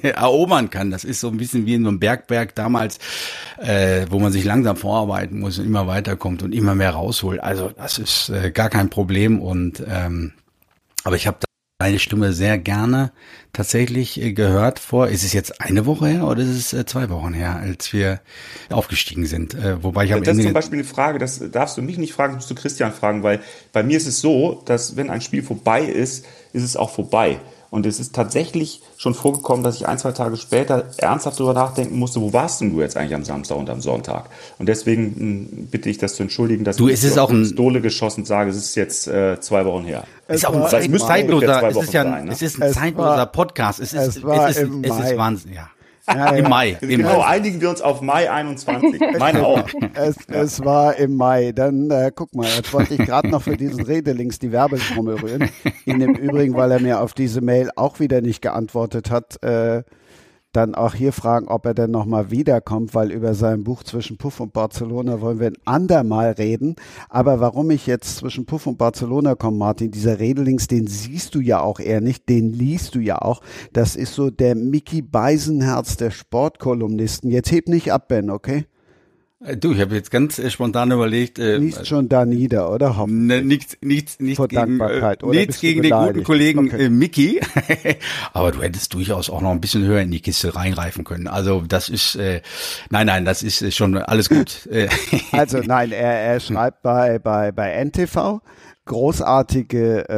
erobern 0.02 0.70
kann. 0.70 0.90
Das 0.90 1.04
ist 1.04 1.20
so 1.20 1.28
ein 1.28 1.36
bisschen 1.36 1.66
wie 1.66 1.74
in 1.74 1.82
so 1.82 1.88
einem 1.88 2.00
Bergberg 2.00 2.54
damals, 2.54 2.98
äh, 3.58 4.06
wo 4.10 4.18
man 4.18 4.32
sich 4.32 4.44
langsam 4.44 4.76
vorarbeiten 4.76 5.40
muss 5.40 5.58
und 5.58 5.66
immer 5.66 5.86
weiterkommt 5.86 6.42
und 6.42 6.54
immer 6.54 6.74
mehr 6.74 6.90
rausholt. 6.90 7.40
Also 7.40 7.70
das 7.76 7.98
ist 7.98 8.30
äh, 8.30 8.50
gar 8.50 8.70
kein 8.70 8.90
Problem 8.90 9.40
und 9.40 9.82
ähm, 9.86 10.32
aber 11.04 11.16
ich 11.16 11.26
habe 11.26 11.38
deine 11.78 12.00
Stimme 12.00 12.32
sehr 12.32 12.58
gerne 12.58 13.12
tatsächlich 13.52 14.20
äh, 14.20 14.32
gehört 14.32 14.80
vor. 14.80 15.06
Ist 15.08 15.22
es 15.22 15.32
jetzt 15.32 15.60
eine 15.60 15.86
Woche 15.86 16.08
her 16.08 16.24
oder 16.26 16.42
ist 16.42 16.48
es 16.48 16.72
äh, 16.72 16.84
zwei 16.84 17.08
Wochen 17.08 17.32
her, 17.32 17.56
als 17.56 17.92
wir 17.92 18.20
aufgestiegen 18.68 19.26
sind? 19.26 19.54
Äh, 19.54 19.80
wobei 19.82 20.04
ich 20.04 20.12
am 20.12 20.24
Das 20.24 20.36
ist 20.36 20.42
zum 20.42 20.52
Beispiel 20.52 20.80
eine 20.80 20.88
Frage, 20.88 21.20
das 21.20 21.40
darfst 21.52 21.78
du 21.78 21.82
mich 21.82 21.96
nicht 21.96 22.12
fragen, 22.12 22.34
das 22.34 22.42
musst 22.42 22.50
du 22.50 22.60
Christian 22.60 22.92
fragen, 22.92 23.22
weil 23.22 23.40
bei 23.72 23.84
mir 23.84 23.96
ist 23.96 24.08
es 24.08 24.20
so, 24.20 24.60
dass 24.64 24.96
wenn 24.96 25.08
ein 25.08 25.20
Spiel 25.20 25.44
vorbei 25.44 25.82
ist, 25.82 26.26
ist 26.52 26.64
es 26.64 26.76
auch 26.76 26.90
vorbei. 26.90 27.38
Und 27.70 27.84
es 27.86 28.00
ist 28.00 28.14
tatsächlich 28.14 28.80
schon 28.96 29.14
vorgekommen, 29.14 29.62
dass 29.62 29.76
ich 29.76 29.86
ein, 29.86 29.98
zwei 29.98 30.12
Tage 30.12 30.36
später 30.36 30.86
ernsthaft 30.96 31.38
darüber 31.38 31.54
nachdenken 31.54 31.98
musste, 31.98 32.20
wo 32.20 32.32
warst 32.32 32.60
denn 32.60 32.72
du 32.72 32.80
jetzt 32.80 32.96
eigentlich 32.96 33.14
am 33.14 33.24
Samstag 33.24 33.56
und 33.56 33.68
am 33.68 33.80
Sonntag? 33.80 34.30
Und 34.58 34.68
deswegen 34.68 35.14
hm, 35.14 35.68
bitte 35.70 35.90
ich 35.90 35.98
das 35.98 36.14
zu 36.14 36.22
entschuldigen, 36.22 36.64
dass 36.64 36.76
du, 36.76 36.88
ich 36.88 37.02
es 37.04 37.18
auch 37.18 37.30
ein 37.30 37.42
Pistole 37.42 37.80
geschossen 37.80 38.24
sage, 38.24 38.50
es 38.50 38.56
ist 38.56 38.74
jetzt 38.74 39.06
äh, 39.08 39.38
zwei 39.40 39.64
Wochen 39.66 39.84
her. 39.84 40.04
Es 40.26 40.38
ist 40.38 40.46
auch 40.46 40.54
ein 40.54 40.68
Zeit, 40.68 41.00
zeitloser, 41.00 41.68
es 41.68 41.76
ist 41.76 41.92
ja 41.92 42.02
ein, 42.02 42.24
ne? 42.26 42.32
es 42.32 42.42
ist 42.42 42.62
ein 42.62 42.72
zeitloser 42.72 43.26
Podcast. 43.26 43.80
Es 43.80 43.92
ist, 43.92 44.16
es, 44.16 44.22
war 44.22 44.48
es 44.48 44.56
ist, 44.56 44.70
es 44.82 44.98
ist 44.98 45.16
Wahnsinn, 45.16 45.52
ja. 45.52 45.68
Ja, 46.08 46.30
Im 46.30 46.48
Mai. 46.48 46.78
Im 46.80 46.88
genau, 46.88 47.18
Mai. 47.18 47.26
einigen 47.26 47.60
wir 47.60 47.70
uns 47.70 47.80
auf 47.80 48.00
Mai 48.00 48.30
21. 48.30 49.00
Meine 49.18 49.46
auch. 49.46 49.68
Es, 49.94 50.16
es 50.28 50.64
war 50.64 50.96
im 50.96 51.16
Mai. 51.16 51.52
Dann 51.52 51.90
äh, 51.90 52.10
guck 52.14 52.34
mal, 52.34 52.46
jetzt 52.46 52.72
wollte 52.72 52.94
ich 52.94 53.00
gerade 53.00 53.28
noch 53.28 53.42
für 53.42 53.56
diesen 53.56 53.82
Redelinks 53.84 54.38
die 54.38 54.52
Werbetrommel 54.52 55.16
rühren. 55.16 55.50
In 55.84 56.00
dem 56.00 56.14
Übrigen, 56.14 56.54
weil 56.54 56.72
er 56.72 56.80
mir 56.80 57.00
auf 57.00 57.14
diese 57.14 57.40
Mail 57.40 57.70
auch 57.76 58.00
wieder 58.00 58.20
nicht 58.20 58.42
geantwortet 58.42 59.10
hat, 59.10 59.42
äh, 59.42 59.82
dann 60.58 60.74
auch 60.74 60.94
hier 60.94 61.12
fragen, 61.12 61.46
ob 61.46 61.66
er 61.66 61.74
denn 61.74 61.92
nochmal 61.92 62.32
wiederkommt, 62.32 62.92
weil 62.92 63.12
über 63.12 63.34
sein 63.34 63.62
Buch 63.62 63.84
zwischen 63.84 64.16
Puff 64.16 64.40
und 64.40 64.52
Barcelona 64.52 65.20
wollen 65.20 65.38
wir 65.38 65.46
ein 65.46 65.56
andermal 65.64 66.32
reden. 66.32 66.74
Aber 67.08 67.38
warum 67.38 67.70
ich 67.70 67.86
jetzt 67.86 68.16
zwischen 68.16 68.44
Puff 68.44 68.66
und 68.66 68.76
Barcelona 68.76 69.36
komme, 69.36 69.56
Martin, 69.56 69.92
dieser 69.92 70.18
Redelings, 70.18 70.66
den 70.66 70.88
siehst 70.88 71.36
du 71.36 71.40
ja 71.40 71.60
auch 71.60 71.78
eher 71.78 72.00
nicht, 72.00 72.28
den 72.28 72.52
liest 72.52 72.96
du 72.96 72.98
ja 72.98 73.22
auch. 73.22 73.40
Das 73.72 73.94
ist 73.94 74.14
so 74.14 74.30
der 74.30 74.56
Mickey 74.56 75.00
Beisenherz 75.00 75.96
der 75.96 76.10
Sportkolumnisten. 76.10 77.30
Jetzt 77.30 77.52
heb 77.52 77.68
nicht 77.68 77.92
ab, 77.92 78.08
Ben, 78.08 78.28
okay? 78.28 78.66
Äh, 79.40 79.56
du, 79.56 79.72
ich 79.72 79.80
habe 79.80 79.94
jetzt 79.94 80.10
ganz 80.10 80.38
äh, 80.38 80.50
spontan 80.50 80.90
überlegt. 80.90 81.38
Äh, 81.38 81.58
Liest 81.58 81.86
schon 81.86 82.08
da 82.08 82.24
nieder, 82.24 82.72
oder? 82.72 83.06
Ne, 83.06 83.42
nichts, 83.42 83.76
nichts, 83.80 84.18
nichts 84.18 84.36
Vor 84.36 84.48
gegen, 84.48 84.80
äh, 84.80 85.16
nichts 85.22 85.60
gegen 85.60 85.82
den 85.82 85.92
guten 85.92 86.24
Kollegen 86.24 86.66
okay. 86.66 86.86
äh, 86.86 86.88
Mickey. 86.88 87.40
Aber 88.32 88.50
du 88.50 88.62
hättest 88.62 88.94
durchaus 88.94 89.30
auch 89.30 89.40
noch 89.40 89.52
ein 89.52 89.60
bisschen 89.60 89.84
höher 89.84 90.00
in 90.00 90.10
die 90.10 90.20
Kiste 90.20 90.54
reingreifen 90.56 91.04
können. 91.04 91.28
Also 91.28 91.62
das 91.66 91.88
ist, 91.88 92.16
äh, 92.16 92.42
nein, 92.90 93.06
nein, 93.06 93.24
das 93.24 93.42
ist 93.42 93.76
schon 93.76 93.96
alles 93.96 94.28
gut. 94.28 94.68
also 95.32 95.58
nein, 95.58 95.92
er, 95.92 96.20
er 96.20 96.40
schreibt 96.40 96.82
bei 96.82 97.18
bei 97.18 97.52
bei 97.52 97.72
NTV 97.84 98.40
großartige 98.88 100.08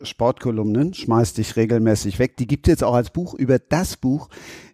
äh, 0.00 0.04
Sportkolumnen, 0.04 0.92
schmeißt 0.92 1.38
dich 1.38 1.56
regelmäßig 1.56 2.18
weg. 2.18 2.36
Die 2.36 2.46
gibt 2.46 2.66
es 2.66 2.72
jetzt 2.72 2.84
auch 2.84 2.94
als 2.94 3.10
Buch. 3.10 3.34
Über 3.34 3.58
das 3.58 3.96
Buch 3.96 4.28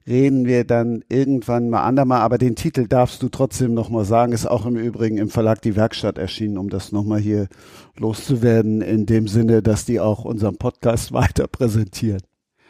reden 0.06 0.46
wir 0.46 0.64
dann 0.64 1.04
irgendwann 1.08 1.70
mal 1.70 1.82
andermal, 1.82 2.20
aber 2.20 2.38
den 2.38 2.56
Titel 2.56 2.86
darfst 2.86 3.22
du 3.22 3.28
trotzdem 3.28 3.74
nochmal 3.74 4.04
sagen. 4.04 4.32
Ist 4.32 4.46
auch 4.46 4.66
im 4.66 4.76
Übrigen 4.76 5.18
im 5.18 5.30
Verlag 5.30 5.62
Die 5.62 5.76
Werkstatt 5.76 6.18
erschienen, 6.18 6.58
um 6.58 6.68
das 6.68 6.92
nochmal 6.92 7.20
hier 7.20 7.48
loszuwerden, 7.96 8.82
in 8.82 9.06
dem 9.06 9.28
Sinne, 9.28 9.62
dass 9.62 9.84
die 9.84 10.00
auch 10.00 10.24
unseren 10.24 10.56
Podcast 10.56 11.12
weiter 11.12 11.46
präsentieren. 11.46 12.22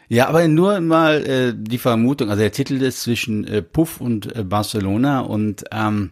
Ja, 0.09 0.27
aber 0.27 0.47
nur 0.47 0.79
mal 0.81 1.25
äh, 1.25 1.53
die 1.55 1.77
Vermutung, 1.77 2.29
also 2.29 2.41
der 2.41 2.51
Titel 2.51 2.81
ist 2.81 3.01
zwischen 3.01 3.47
äh, 3.47 3.61
Puff 3.61 4.01
und 4.01 4.35
äh, 4.35 4.43
Barcelona 4.43 5.21
und 5.21 5.63
ähm, 5.71 6.11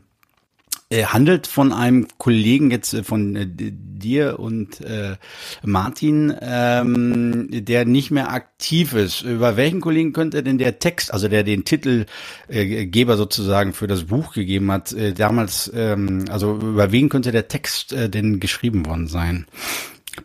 handelt 0.91 1.47
von 1.47 1.71
einem 1.71 2.07
Kollegen 2.17 2.71
jetzt 2.71 2.93
äh, 2.93 3.03
von 3.03 3.35
äh, 3.35 3.47
dir 3.47 4.39
und 4.39 4.81
äh, 4.81 5.15
Martin, 5.63 6.33
ähm, 6.41 7.47
der 7.49 7.85
nicht 7.85 8.11
mehr 8.11 8.31
aktiv 8.31 8.93
ist. 8.93 9.21
Über 9.21 9.57
welchen 9.57 9.81
Kollegen 9.81 10.13
könnte 10.13 10.43
denn 10.43 10.57
der 10.57 10.79
Text, 10.79 11.13
also 11.13 11.27
der 11.27 11.43
den 11.43 11.63
Titelgeber 11.63 13.13
äh, 13.13 13.17
sozusagen 13.17 13.73
für 13.73 13.87
das 13.87 14.05
Buch 14.05 14.33
gegeben 14.33 14.71
hat, 14.71 14.91
äh, 14.93 15.13
damals, 15.13 15.71
ähm, 15.73 16.25
also 16.29 16.55
über 16.55 16.91
wen 16.91 17.09
könnte 17.09 17.31
der 17.31 17.47
Text 17.47 17.93
äh, 17.93 18.09
denn 18.09 18.39
geschrieben 18.39 18.85
worden 18.85 19.07
sein? 19.07 19.45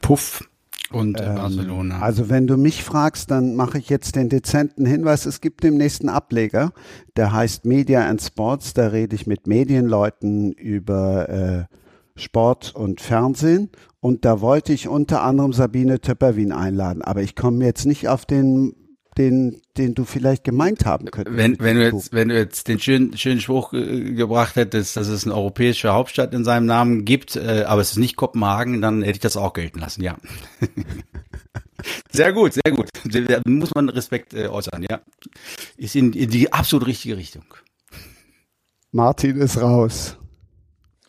Puff 0.00 0.42
und 0.90 1.20
ähm, 1.20 1.34
Barcelona. 1.34 2.00
Also 2.00 2.28
wenn 2.28 2.46
du 2.46 2.56
mich 2.56 2.84
fragst, 2.84 3.30
dann 3.30 3.56
mache 3.56 3.78
ich 3.78 3.88
jetzt 3.88 4.16
den 4.16 4.28
dezenten 4.28 4.86
Hinweis, 4.86 5.26
es 5.26 5.40
gibt 5.40 5.62
den 5.64 5.76
nächsten 5.76 6.08
Ableger, 6.08 6.72
der 7.16 7.32
heißt 7.32 7.64
Media 7.64 8.06
and 8.06 8.22
Sports, 8.22 8.74
da 8.74 8.88
rede 8.88 9.16
ich 9.16 9.26
mit 9.26 9.46
Medienleuten 9.46 10.52
über 10.52 11.28
äh, 11.28 11.64
Sport 12.16 12.74
und 12.74 13.00
Fernsehen. 13.00 13.70
Und 14.00 14.24
da 14.24 14.40
wollte 14.40 14.72
ich 14.72 14.88
unter 14.88 15.22
anderem 15.22 15.52
Sabine 15.52 16.00
Töpperwien 16.00 16.52
einladen, 16.52 17.02
aber 17.02 17.22
ich 17.22 17.34
komme 17.34 17.64
jetzt 17.64 17.86
nicht 17.86 18.08
auf 18.08 18.24
den 18.24 18.74
den, 19.18 19.62
den 19.76 19.94
du 19.94 20.04
vielleicht 20.04 20.44
gemeint 20.44 20.85
haben 20.85 21.11
könntest. 21.11 21.37
Wenn, 21.37 21.58
wenn 21.58 21.76
du 21.76 21.85
jetzt, 21.85 22.12
wenn 22.12 22.28
du 22.28 22.37
jetzt 22.37 22.68
den 22.68 22.78
schönen, 22.78 23.16
schönen 23.16 23.40
Spruch 23.40 23.73
äh, 23.73 24.12
gebracht 24.12 24.56
hättest, 24.56 24.96
dass 24.96 25.08
es 25.08 25.25
eine 25.25 25.35
europäische 25.35 25.92
Hauptstadt 25.92 26.35
in 26.35 26.44
seinem 26.44 26.66
Namen 26.66 27.04
gibt, 27.04 27.37
äh, 27.37 27.64
aber 27.66 27.80
es 27.80 27.92
ist 27.92 27.99
nicht 27.99 28.16
Kopenhagen, 28.16 28.80
dann 28.82 29.02
hätte 29.02 29.16
ich 29.16 29.20
das 29.20 29.37
auch 29.37 29.52
gelten 29.52 29.78
lassen, 29.80 30.02
ja. 30.02 30.16
sehr 32.12 32.32
gut, 32.32 32.54
sehr 32.54 32.73
gut. 32.73 32.88
Da 33.04 33.40
muss 33.46 33.75
man 33.75 33.88
Respekt 33.88 34.35
äh, 34.35 34.49
äußern, 34.49 34.85
ja. 34.88 35.00
Ist 35.76 35.96
in, 35.96 36.12
in 36.12 36.30
die 36.30 36.52
absolut 36.52 36.87
richtige 36.87 37.16
Richtung. 37.16 37.44
Martin 38.92 39.37
ist 39.37 39.61
raus. 39.61 40.16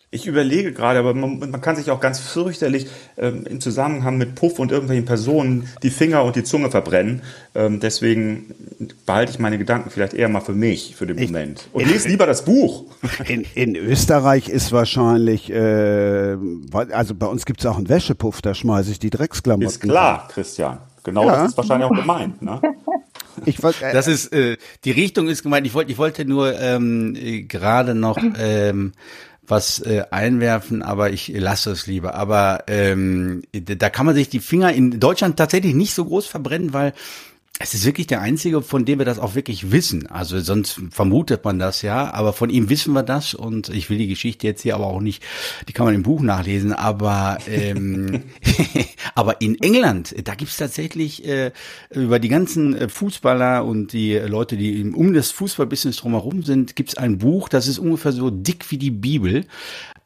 Ich 0.09 0.25
überlege 0.25 0.71
gerade, 0.71 0.99
aber 0.99 1.13
man, 1.13 1.37
man, 1.37 1.59
kann 1.59 1.75
sich 1.75 1.91
auch 1.91 1.99
ganz 1.99 2.19
fürchterlich 2.19 2.87
ähm, 3.17 3.45
im 3.45 3.59
Zusammenhang 3.59 4.17
mit 4.17 4.35
Puff 4.35 4.57
und 4.57 4.71
irgendwelchen 4.71 5.03
Personen 5.03 5.67
die 5.83 5.89
Finger 5.89 6.23
und 6.23 6.37
die 6.37 6.45
Zunge 6.45 6.71
verbrennen. 6.71 7.23
Ähm, 7.53 7.81
deswegen 7.81 8.55
behalte 9.05 9.33
ich 9.33 9.39
meine 9.39 9.57
Gedanken 9.57 9.89
vielleicht 9.89 10.13
eher 10.13 10.29
mal 10.29 10.39
für 10.39 10.53
mich, 10.53 10.95
für 10.95 11.07
den 11.07 11.19
Moment. 11.19 11.67
Und 11.73 11.85
lese 11.85 12.07
lieber 12.07 12.25
das 12.25 12.45
Buch. 12.45 12.85
In, 13.27 13.45
in 13.53 13.75
Österreich 13.75 14.47
ist 14.47 14.71
wahrscheinlich, 14.71 15.49
äh, 15.51 16.37
also 16.71 17.13
bei 17.13 17.27
uns 17.27 17.45
gibt 17.45 17.59
es 17.59 17.65
auch 17.65 17.77
einen 17.77 17.89
Wäschepuff, 17.89 18.41
da 18.41 18.53
schmeiße 18.53 18.91
ich 18.91 18.99
die 18.99 19.09
Drecksklamotten. 19.09 19.67
Ist 19.67 19.81
klar, 19.81 20.29
Christian. 20.31 20.79
Genau 21.03 21.25
ja. 21.25 21.35
das 21.35 21.49
ist 21.49 21.57
wahrscheinlich 21.57 21.89
auch 21.89 21.95
gemeint. 21.95 22.41
Ne? 22.41 22.61
Ich 23.45 23.61
wollte, 23.61 23.85
äh, 23.85 23.93
das 23.93 24.07
ist 24.07 24.33
äh, 24.33 24.57
die 24.83 24.89
Richtung 24.89 25.27
ist 25.27 25.43
gemeint. 25.43 25.67
Ich 25.67 25.75
wollte, 25.75 25.91
ich 25.91 25.99
wollte 25.99 26.25
nur 26.25 26.59
ähm, 26.59 27.15
äh, 27.15 27.43
gerade 27.43 27.93
noch 27.93 28.17
ähm, 28.39 28.93
was 29.47 29.79
äh, 29.79 30.03
einwerfen, 30.11 30.81
aber 30.81 31.11
ich 31.11 31.29
lasse 31.29 31.71
es 31.71 31.87
lieber. 31.87 32.15
Aber 32.15 32.65
ähm, 32.67 33.43
da 33.53 33.89
kann 33.89 34.05
man 34.05 34.15
sich 34.15 34.29
die 34.29 34.39
Finger 34.39 34.73
in 34.73 34.99
Deutschland 34.99 35.37
tatsächlich 35.37 35.73
nicht 35.73 35.93
so 35.93 36.05
groß 36.05 36.27
verbrennen, 36.27 36.73
weil 36.73 36.93
es 37.59 37.73
ist 37.73 37.85
wirklich 37.85 38.05
der 38.05 38.21
einzige, 38.21 38.61
von 38.61 38.85
dem 38.85 38.99
wir 38.99 39.05
das 39.05 39.17
auch 39.17 39.33
wirklich 39.33 39.71
wissen. 39.71 40.07
Also 40.07 40.39
sonst 40.39 40.79
vermutet 40.91 41.43
man 41.43 41.57
das 41.57 41.81
ja, 41.81 42.13
aber 42.13 42.33
von 42.33 42.49
ihm 42.49 42.69
wissen 42.69 42.93
wir 42.93 43.03
das 43.03 43.33
und 43.33 43.69
ich 43.69 43.89
will 43.89 43.97
die 43.97 44.07
Geschichte 44.07 44.45
jetzt 44.45 44.61
hier 44.61 44.75
aber 44.75 44.87
auch 44.87 45.01
nicht, 45.01 45.23
die 45.67 45.73
kann 45.73 45.85
man 45.85 45.95
im 45.95 46.03
Buch 46.03 46.21
nachlesen, 46.21 46.73
aber 46.73 47.39
ähm, 47.47 48.23
aber 49.15 49.41
in 49.41 49.59
England, 49.61 50.15
da 50.23 50.35
gibt's 50.35 50.57
tatsächlich 50.57 51.25
äh, 51.27 51.51
über 51.89 52.19
die 52.19 52.29
ganzen 52.29 52.75
äh, 52.75 52.89
Fußballer 52.89 53.65
und 53.65 53.91
die 53.91 54.13
Leute, 54.15 54.55
die 54.55 54.91
um 54.91 55.13
das 55.13 55.31
Fußballbusiness 55.31 55.97
drumherum 55.97 56.43
sind, 56.43 56.75
gibt's 56.75 56.95
ein 56.95 57.17
Buch, 57.17 57.49
das 57.49 57.67
ist 57.67 57.79
ungefähr 57.79 58.11
so 58.11 58.29
dick 58.29 58.69
wie 58.69 58.77
die 58.77 58.91
Bibel. 58.91 59.45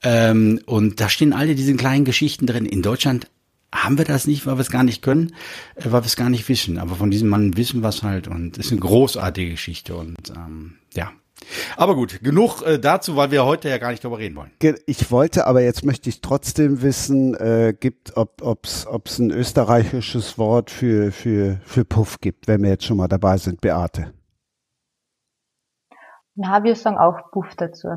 Ähm, 0.04 0.62
und 0.66 1.00
da 1.00 1.10
stehen 1.10 1.34
alle 1.34 1.54
diese 1.54 1.76
kleinen 1.76 2.06
Geschichten 2.06 2.48
drin. 2.48 2.66
In 2.66 2.82
Deutschland 2.82 3.28
haben 3.74 3.98
wir 3.98 4.06
das 4.06 4.28
nicht, 4.28 4.46
weil 4.46 4.58
wir 4.58 4.62
es 4.62 4.72
gar 4.72 4.84
nicht 4.84 5.02
können, 5.02 5.34
äh, 5.76 5.86
weil 5.86 6.04
wir 6.04 6.08
es 6.08 6.16
gar 6.16 6.30
nicht 6.30 6.48
wissen. 6.50 6.78
Aber 6.78 6.96
von 6.96 7.12
diesem 7.12 7.30
Mann 7.30 7.58
wissen 7.58 7.82
wir 7.82 7.90
es 7.90 8.04
halt 8.04 8.28
und 8.28 8.58
es 8.58 8.68
ist 8.68 8.72
eine 8.72 8.82
großartige 8.82 9.52
Geschichte 9.52 9.96
und 9.96 10.30
ähm, 10.36 10.78
ja. 10.94 11.12
Aber 11.76 11.96
gut, 11.96 12.22
genug 12.22 12.62
äh, 12.62 12.78
dazu, 12.80 13.16
weil 13.16 13.32
wir 13.32 13.46
heute 13.46 13.70
ja 13.70 13.80
gar 13.80 13.92
nicht 13.92 14.04
darüber 14.04 14.20
reden 14.20 14.36
wollen. 14.36 14.52
Ich 14.86 15.10
wollte, 15.10 15.48
aber 15.48 15.62
jetzt 15.62 15.84
möchte 15.84 16.08
ich 16.10 16.22
trotzdem 16.22 16.82
wissen, 16.84 17.34
äh, 17.34 17.74
gibt, 17.78 18.16
ob 18.16 18.42
es 18.64 18.86
ob's 18.86 19.18
ein 19.18 19.32
österreichisches 19.32 20.38
Wort 20.38 20.70
für, 20.70 21.12
für, 21.12 21.60
für 21.64 21.84
Puff 21.84 22.20
gibt, 22.20 22.48
wenn 22.48 22.62
wir 22.62 22.70
jetzt 22.70 22.86
schon 22.86 22.98
mal 22.98 23.08
dabei 23.08 23.38
sind, 23.38 23.60
Beate. 23.62 24.14
Na, 26.36 26.64
wir 26.64 26.76
sagen 26.76 26.98
auch 26.98 27.32
Puff 27.32 27.56
dazu. 27.58 27.88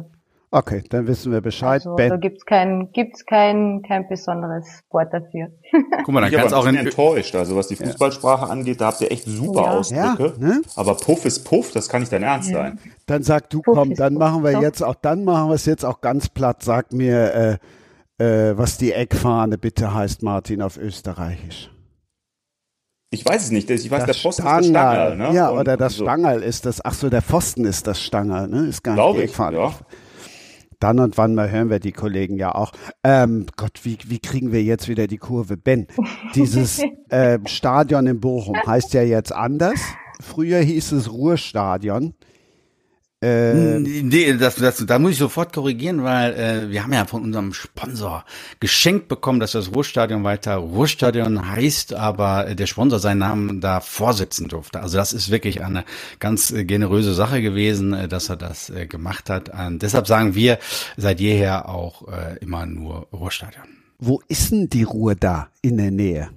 Okay, 0.55 0.85
dann 0.89 1.09
wissen 1.09 1.33
wir 1.33 1.41
Bescheid. 1.41 1.81
Also, 1.81 1.97
ben. 1.97 2.11
Da 2.11 2.17
gibt's 2.17 2.47
kein, 2.47 2.93
gibt's 2.93 3.27
kein, 3.27 3.83
kein 3.83 4.07
besonderes 4.09 4.85
Wort 4.91 5.13
dafür. 5.13 5.49
Guck 6.05 6.15
mal, 6.15 6.21
dann 6.21 6.31
ich 6.31 6.39
kannst 6.39 6.55
auch 6.55 6.65
in 6.67 6.77
enttäuscht. 6.77 7.35
Also 7.35 7.57
was 7.57 7.67
die 7.67 7.75
Fußballsprache 7.75 8.45
ja. 8.45 8.53
angeht, 8.53 8.81
da 8.81 8.87
habt 8.87 9.01
ihr 9.01 9.11
echt 9.11 9.25
super 9.25 9.63
ja. 9.63 9.71
Ausdrücke. 9.73 10.35
Ja, 10.39 10.47
ne? 10.47 10.63
Aber 10.77 10.95
Puff 10.95 11.25
ist 11.25 11.41
Puff, 11.41 11.73
das 11.73 11.89
kann 11.89 12.03
nicht 12.03 12.13
dein 12.13 12.23
Ernst 12.23 12.51
sein. 12.51 12.79
Dann 13.07 13.25
sag 13.25 13.51
du, 13.51 13.63
Puff 13.63 13.75
komm, 13.75 13.95
dann 13.97 14.15
machen 14.15 14.45
wir 14.45 14.53
Puff. 14.53 14.63
jetzt 14.63 14.85
auch, 14.85 14.95
dann 14.95 15.25
machen 15.25 15.49
wir 15.49 15.57
es 15.57 15.67
jetzt 15.67 15.85
auch 15.85 16.01
ganz 16.01 16.29
platt. 16.29 16.63
Sag 16.63 16.93
mir, 16.93 17.59
äh, 18.21 18.51
äh, 18.51 18.57
was 18.57 18.79
die 18.79 18.93
Eckfahne 18.93 19.59
bitte 19.59 19.93
heißt, 19.93 20.23
Martin, 20.23 20.63
auf 20.63 20.77
Österreichisch. 20.77 21.73
Ich 23.11 23.27
weiß 23.27 23.43
es 23.43 23.51
nicht. 23.51 23.69
Ich 23.71 23.91
weiß, 23.91 24.07
das 24.07 24.07
der 24.07 24.15
Pfosten 24.15 24.43
Stangerl, 24.43 24.61
ist 24.61 24.73
das 24.73 24.83
Stangerl. 24.83 25.17
Ne? 25.17 25.35
Ja, 25.35 25.49
Und, 25.49 25.59
oder 25.59 25.77
das 25.77 25.95
so. 25.95 26.05
Stangerl 26.05 26.43
ist 26.45 26.65
das. 26.65 26.85
Ach 26.85 26.95
so, 26.95 27.11
der 27.11 27.23
Pfosten 27.23 27.65
ist 27.65 27.89
das 27.89 28.01
Stangerl, 28.01 28.47
ne? 28.47 28.67
Ist 28.67 28.85
gar 28.85 28.95
nicht 28.95 29.19
die 29.19 29.23
Eckfahne. 29.25 29.57
Ich, 29.57 29.63
ja 29.65 29.75
dann 30.85 31.01
und 31.01 31.17
wann 31.17 31.35
mal 31.35 31.51
hören 31.51 31.71
wir 31.71 31.81
die 31.81 31.93
Kollegen 31.93 32.37
ja 32.37 32.55
auch. 32.55 32.73
Ähm, 33.03 33.47
Gott, 33.57 33.81
wie, 33.85 33.97
wie 34.07 34.19
kriegen 34.19 34.53
wir 34.53 34.63
jetzt 34.63 34.87
wieder 34.87 35.07
die 35.07 35.17
Kurve? 35.17 35.57
Ben, 35.57 35.87
dieses 36.35 36.83
äh, 37.09 37.39
Stadion 37.47 38.07
in 38.07 38.21
Bochum 38.21 38.55
heißt 38.67 38.93
ja 38.93 39.03
jetzt 39.03 39.33
anders. 39.33 39.81
Früher 40.21 40.59
hieß 40.59 40.93
es 40.93 41.11
Ruhrstadion. 41.11 42.13
Äh, 43.25 43.79
nee, 43.81 44.35
das, 44.35 44.57
das, 44.57 44.85
da 44.85 44.99
muss 44.99 45.13
ich 45.13 45.19
sofort 45.19 45.55
korrigieren, 45.55 46.05
weil 46.05 46.35
äh, 46.35 46.71
wir 46.71 46.83
haben 46.83 46.93
ja 46.93 47.07
von 47.07 47.23
unserem 47.23 47.55
Sponsor 47.55 48.23
geschenkt 48.61 49.09
bekommen, 49.09 49.41
dass 49.41 49.53
das 49.53 49.75
Ruhrstadion 49.75 50.25
weiter 50.25 50.57
Ruhrstadion 50.57 51.49
heißt, 51.51 51.95
aber 51.95 52.49
äh, 52.49 52.55
der 52.55 52.67
Sponsor 52.67 52.99
seinen 52.99 53.21
Namen 53.21 53.61
da 53.63 53.81
vorsitzen 53.81 54.49
durfte. 54.49 54.81
Also 54.81 54.99
das 54.99 55.15
ist 55.15 55.31
wirklich 55.31 55.65
eine 55.65 55.85
ganz 56.19 56.51
äh, 56.51 56.65
generöse 56.65 57.15
Sache 57.15 57.41
gewesen, 57.41 57.95
äh, 57.95 58.09
dass 58.09 58.29
er 58.29 58.37
das 58.37 58.69
äh, 58.69 58.87
gemacht 58.87 59.31
hat. 59.31 59.49
Und 59.49 59.81
deshalb 59.81 60.07
sagen 60.07 60.35
wir 60.35 60.59
seit 60.99 61.19
jeher 61.19 61.71
auch 61.71 62.07
äh, 62.09 62.37
immer 62.41 62.67
nur 62.67 63.09
Ruhrstadion. 63.11 63.65
Wo 63.99 64.21
ist 64.29 64.53
denn 64.53 64.69
die 64.69 64.83
Ruhr 64.83 65.15
da 65.15 65.49
in 65.63 65.79
der 65.79 65.91
Nähe? 65.93 66.29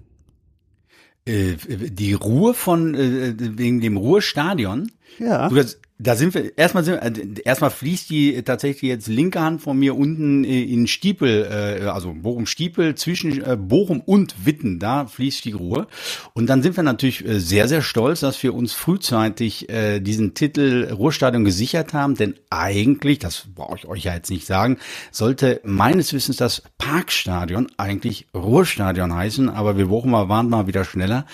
Äh, 1.25 1.55
die 1.67 2.13
Ruhe 2.13 2.53
von 2.53 2.95
äh, 2.95 3.33
wegen 3.37 3.81
dem 3.81 3.97
Ruhrstadion. 3.97 4.89
Ja. 5.19 5.49
Du, 5.49 5.55
das, 5.55 5.79
da 5.99 6.15
sind 6.15 6.33
wir, 6.33 6.57
erstmal 6.57 6.83
sind, 6.83 6.97
äh, 6.97 7.41
erstmal 7.43 7.71
fließt 7.71 8.09
die 8.09 8.41
tatsächlich 8.43 8.89
jetzt 8.89 9.07
linke 9.07 9.41
Hand 9.41 9.61
von 9.61 9.77
mir 9.77 9.95
unten 9.95 10.43
äh, 10.43 10.63
in 10.63 10.87
Stiepel, 10.87 11.47
äh, 11.81 11.85
also 11.87 12.13
Bochum-Stiepel, 12.13 12.95
zwischen 12.95 13.43
äh, 13.43 13.57
Bochum 13.57 14.01
und 14.01 14.45
Witten, 14.45 14.79
da 14.79 15.07
fließt 15.07 15.45
die 15.45 15.53
Ruhe. 15.53 15.87
Und 16.33 16.47
dann 16.47 16.61
sind 16.61 16.75
wir 16.75 16.83
natürlich 16.83 17.23
sehr, 17.27 17.67
sehr 17.67 17.81
stolz, 17.81 18.19
dass 18.19 18.41
wir 18.43 18.53
uns 18.53 18.73
frühzeitig 18.73 19.69
äh, 19.69 19.99
diesen 19.99 20.33
Titel 20.33 20.89
Ruhrstadion 20.91 21.43
gesichert 21.43 21.93
haben, 21.93 22.15
denn 22.15 22.35
eigentlich, 22.49 23.19
das 23.19 23.47
brauche 23.53 23.77
ich 23.77 23.87
euch 23.87 24.03
ja 24.03 24.13
jetzt 24.13 24.29
nicht 24.29 24.45
sagen, 24.45 24.77
sollte 25.11 25.61
meines 25.63 26.13
Wissens 26.13 26.37
das 26.37 26.61
Parkstadion 26.77 27.67
eigentlich 27.77 28.27
Ruhrstadion 28.33 29.13
heißen, 29.13 29.49
aber 29.49 29.77
wir 29.77 29.87
Bochumer 29.87 30.29
waren 30.29 30.49
mal 30.49 30.67
wieder 30.67 30.85
schneller 30.85 31.25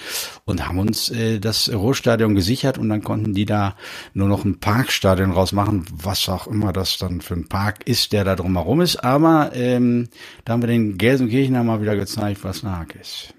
und 0.45 0.65
haben 0.65 0.79
uns 0.79 1.09
äh, 1.09 1.39
das 1.39 1.71
Ruhrstadion 1.71 2.35
gesichert. 2.35 2.77
Und 2.77 2.89
dann 2.89 3.03
konnten 3.03 3.33
die 3.33 3.45
da 3.45 3.75
nur 4.13 4.27
noch 4.27 4.45
ein 4.45 4.52
ein 4.53 4.59
Parkstadion 4.59 5.31
rausmachen, 5.31 5.85
was 5.91 6.29
auch 6.29 6.47
immer 6.47 6.73
das 6.73 6.97
dann 6.97 7.21
für 7.21 7.33
ein 7.33 7.47
Park 7.47 7.87
ist, 7.87 8.13
der 8.13 8.23
da 8.23 8.35
drumherum 8.35 8.81
ist. 8.81 9.03
Aber 9.03 9.51
ähm, 9.53 10.09
da 10.45 10.53
haben 10.53 10.61
wir 10.61 10.67
den 10.67 10.97
Gelsenkirchen 10.97 11.65
mal 11.65 11.81
wieder 11.81 11.95
gezeigt, 11.95 12.43
was 12.43 12.63
Hack 12.63 12.95
ist. 12.95 13.33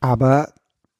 Aber 0.00 0.52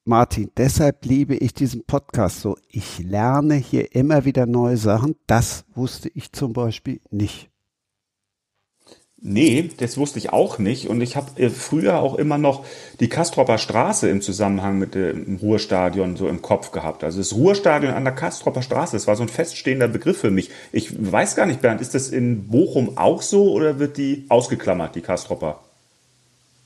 Martin, 0.05 0.50
deshalb 0.57 1.05
liebe 1.05 1.37
ich 1.37 1.55
diesen 1.55 1.85
Podcast 1.85 2.40
so. 2.40 2.57
Ich 2.68 2.98
lerne 2.98 3.55
hier 3.55 3.94
immer 3.94 4.24
wieder 4.24 4.46
neue 4.46 4.76
Sachen. 4.76 5.16
Das 5.26 5.64
wusste 5.74 6.11
ich 6.14 6.33
zum 6.33 6.53
Beispiel 6.53 7.00
nicht. 7.11 7.50
Nee, 9.22 9.70
das 9.76 9.98
wusste 9.98 10.18
ich 10.18 10.33
auch 10.33 10.59
nicht. 10.59 10.88
Und 10.88 11.02
ich 11.02 11.14
habe 11.14 11.40
äh, 11.40 11.50
früher 11.50 12.00
auch 12.00 12.14
immer 12.14 12.38
noch 12.38 12.64
die 13.00 13.09
Kastropper 13.09 13.59
Straße 13.59 14.09
im 14.09 14.22
Zusammenhang 14.22 14.78
mit 14.78 14.94
dem 14.94 15.37
Ruhrstadion 15.37 16.16
so 16.16 16.26
im 16.26 16.40
Kopf 16.40 16.70
gehabt. 16.70 17.04
Also 17.04 17.18
das 17.18 17.35
Ruhrstadion 17.35 17.92
an 17.92 18.04
der 18.04 18.14
Kastropper 18.14 18.62
Straße, 18.62 18.96
das 18.96 19.06
war 19.06 19.16
so 19.16 19.22
ein 19.22 19.28
feststehender 19.28 19.88
Begriff 19.88 20.18
für 20.18 20.30
mich. 20.30 20.50
Ich 20.72 21.12
weiß 21.12 21.37
gar 21.37 21.44
nicht, 21.44 21.61
Bernd, 21.61 21.83
ist 21.83 21.94
das 21.94 22.09
in 22.09 22.48
Bochum 22.48 22.96
auch 22.96 23.20
so 23.20 23.52
oder 23.52 23.78
wird 23.78 23.98
die 23.98 24.24
ausgeklammert, 24.30 24.94
die 24.94 25.02
Kastropper? 25.02 25.61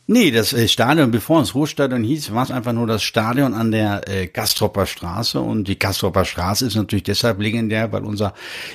Nee, 0.07 0.31
das 0.31 0.53
äh, 0.53 0.69
Stadion, 0.69 1.11
bevor 1.11 1.41
es 1.41 1.55
Ruhrstadion 1.55 2.05
hieß, 2.05 2.35
war 2.35 2.43
es 2.43 2.51
einfach 2.51 2.75
nur 2.75 2.87
das 2.87 3.03
Stadion 3.03 3.55
an 3.55 3.71
der 3.71 4.07
äh, 4.07 4.27
Gastropper 4.27 4.85
Straße. 4.85 5.41
Und 5.41 5.67
die 5.67 5.79
Gastropper 5.79 6.27
Straße 6.27 6.67
ist 6.67 6.77
natürlich 6.77 7.05
deshalb 7.05 7.41
legendär, 7.41 7.91
weil 7.91 8.05
unser 8.05 8.35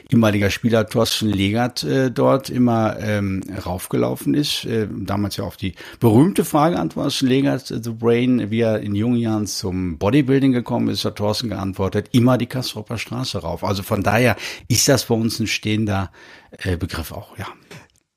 ehemaliger 0.09 0.49
Spieler 0.49 0.87
Thorsten 0.87 1.29
Legert 1.29 1.83
äh, 1.83 2.09
dort 2.09 2.49
immer 2.49 2.97
ähm, 2.99 3.43
raufgelaufen 3.63 4.33
ist. 4.33 4.65
Äh, 4.65 4.87
damals 4.91 5.37
ja 5.37 5.43
auf 5.43 5.55
die 5.55 5.75
berühmte 5.99 6.43
Frage 6.45 6.79
antwortet 6.79 7.21
Legert, 7.21 7.69
äh, 7.69 7.79
The 7.83 7.91
Brain, 7.91 8.49
wie 8.49 8.61
er 8.61 8.79
in 8.79 8.95
jungen 8.95 9.17
Jahren 9.17 9.45
zum 9.45 9.99
Bodybuilding 9.99 10.51
gekommen 10.51 10.89
ist, 10.89 11.05
hat 11.05 11.17
Thorsten 11.17 11.49
geantwortet, 11.49 12.09
immer 12.11 12.39
die 12.39 12.49
Gastropper 12.49 12.97
Straße 12.97 13.37
rauf. 13.37 13.63
Also 13.63 13.83
von 13.83 14.01
daher 14.01 14.35
ist 14.67 14.87
das 14.87 15.05
bei 15.05 15.13
uns 15.13 15.39
ein 15.39 15.45
stehender 15.45 16.11
äh, 16.57 16.75
Begriff 16.75 17.11
auch, 17.11 17.37
ja. 17.37 17.45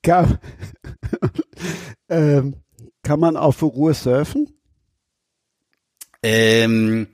Ja. 0.06 0.26
ähm 2.08 2.54
kann 3.02 3.20
man 3.20 3.36
auf 3.36 3.62
Ruhe 3.62 3.94
surfen? 3.94 4.48
Ähm, 6.22 7.08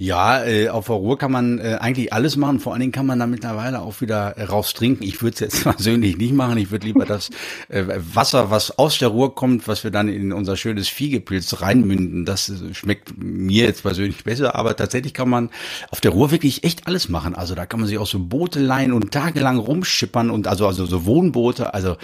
ja, 0.00 0.42
äh, 0.46 0.70
auf 0.70 0.86
der 0.86 0.96
Ruhr 0.96 1.18
kann 1.18 1.30
man 1.30 1.58
äh, 1.58 1.76
eigentlich 1.78 2.10
alles 2.14 2.38
machen. 2.38 2.58
Vor 2.58 2.72
allen 2.72 2.80
Dingen 2.80 2.92
kann 2.92 3.04
man 3.04 3.18
da 3.18 3.26
mittlerweile 3.26 3.82
auch 3.82 4.00
wieder 4.00 4.38
äh, 4.38 4.44
raus 4.44 4.72
trinken. 4.72 5.04
Ich 5.04 5.20
würde 5.20 5.34
es 5.34 5.40
jetzt 5.40 5.62
persönlich 5.76 6.16
nicht 6.16 6.32
machen. 6.32 6.56
Ich 6.56 6.70
würde 6.70 6.86
lieber 6.86 7.04
das 7.04 7.28
äh, 7.68 7.84
Wasser, 8.14 8.50
was 8.50 8.78
aus 8.78 8.98
der 8.98 9.08
Ruhr 9.08 9.34
kommt, 9.34 9.68
was 9.68 9.84
wir 9.84 9.90
dann 9.90 10.08
in 10.08 10.32
unser 10.32 10.56
schönes 10.56 10.88
Viehgepilz 10.88 11.60
reinmünden, 11.60 12.24
das 12.24 12.48
äh, 12.48 12.72
schmeckt 12.72 13.12
mir 13.18 13.66
jetzt 13.66 13.82
persönlich 13.82 14.24
besser. 14.24 14.54
Aber 14.54 14.74
tatsächlich 14.74 15.12
kann 15.12 15.28
man 15.28 15.50
auf 15.90 16.00
der 16.00 16.12
Ruhr 16.12 16.30
wirklich 16.30 16.64
echt 16.64 16.86
alles 16.86 17.10
machen. 17.10 17.34
Also 17.34 17.54
da 17.54 17.66
kann 17.66 17.80
man 17.80 17.86
sich 17.86 17.98
auch 17.98 18.06
so 18.06 18.20
Boote 18.20 18.58
leihen 18.58 18.94
und 18.94 19.10
tagelang 19.10 19.58
rumschippern 19.58 20.30
und 20.30 20.46
also 20.46 20.66
also 20.66 20.86
so 20.86 21.04
Wohnboote. 21.04 21.74
Also 21.74 21.98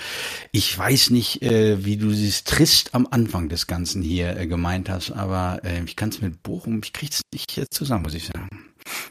ich 0.53 0.77
weiß 0.77 1.09
nicht, 1.09 1.41
äh, 1.41 1.83
wie 1.87 1.97
du 1.97 2.11
dieses 2.11 2.45
Trist 2.45 2.95
am 2.95 3.09
Anfang 3.11 3.49
des 3.49 3.67
Ganzen 3.67 4.03
hier 4.03 4.37
äh, 4.37 4.47
gemeint 4.47 4.91
hast, 4.91 5.13
aber 5.13 5.61
äh, 5.65 5.83
ich 5.87 5.97
kann 5.97 6.11
es 6.11 6.21
mit 6.21 6.43
Bochum, 6.43 6.83
ich 6.85 6.93
krieg's 6.93 7.23
nicht 7.33 7.57
jetzt 7.57 7.86
zusammen, 7.87 8.03
muss 8.03 8.15
ich 8.15 8.27
sagen. 8.27 8.49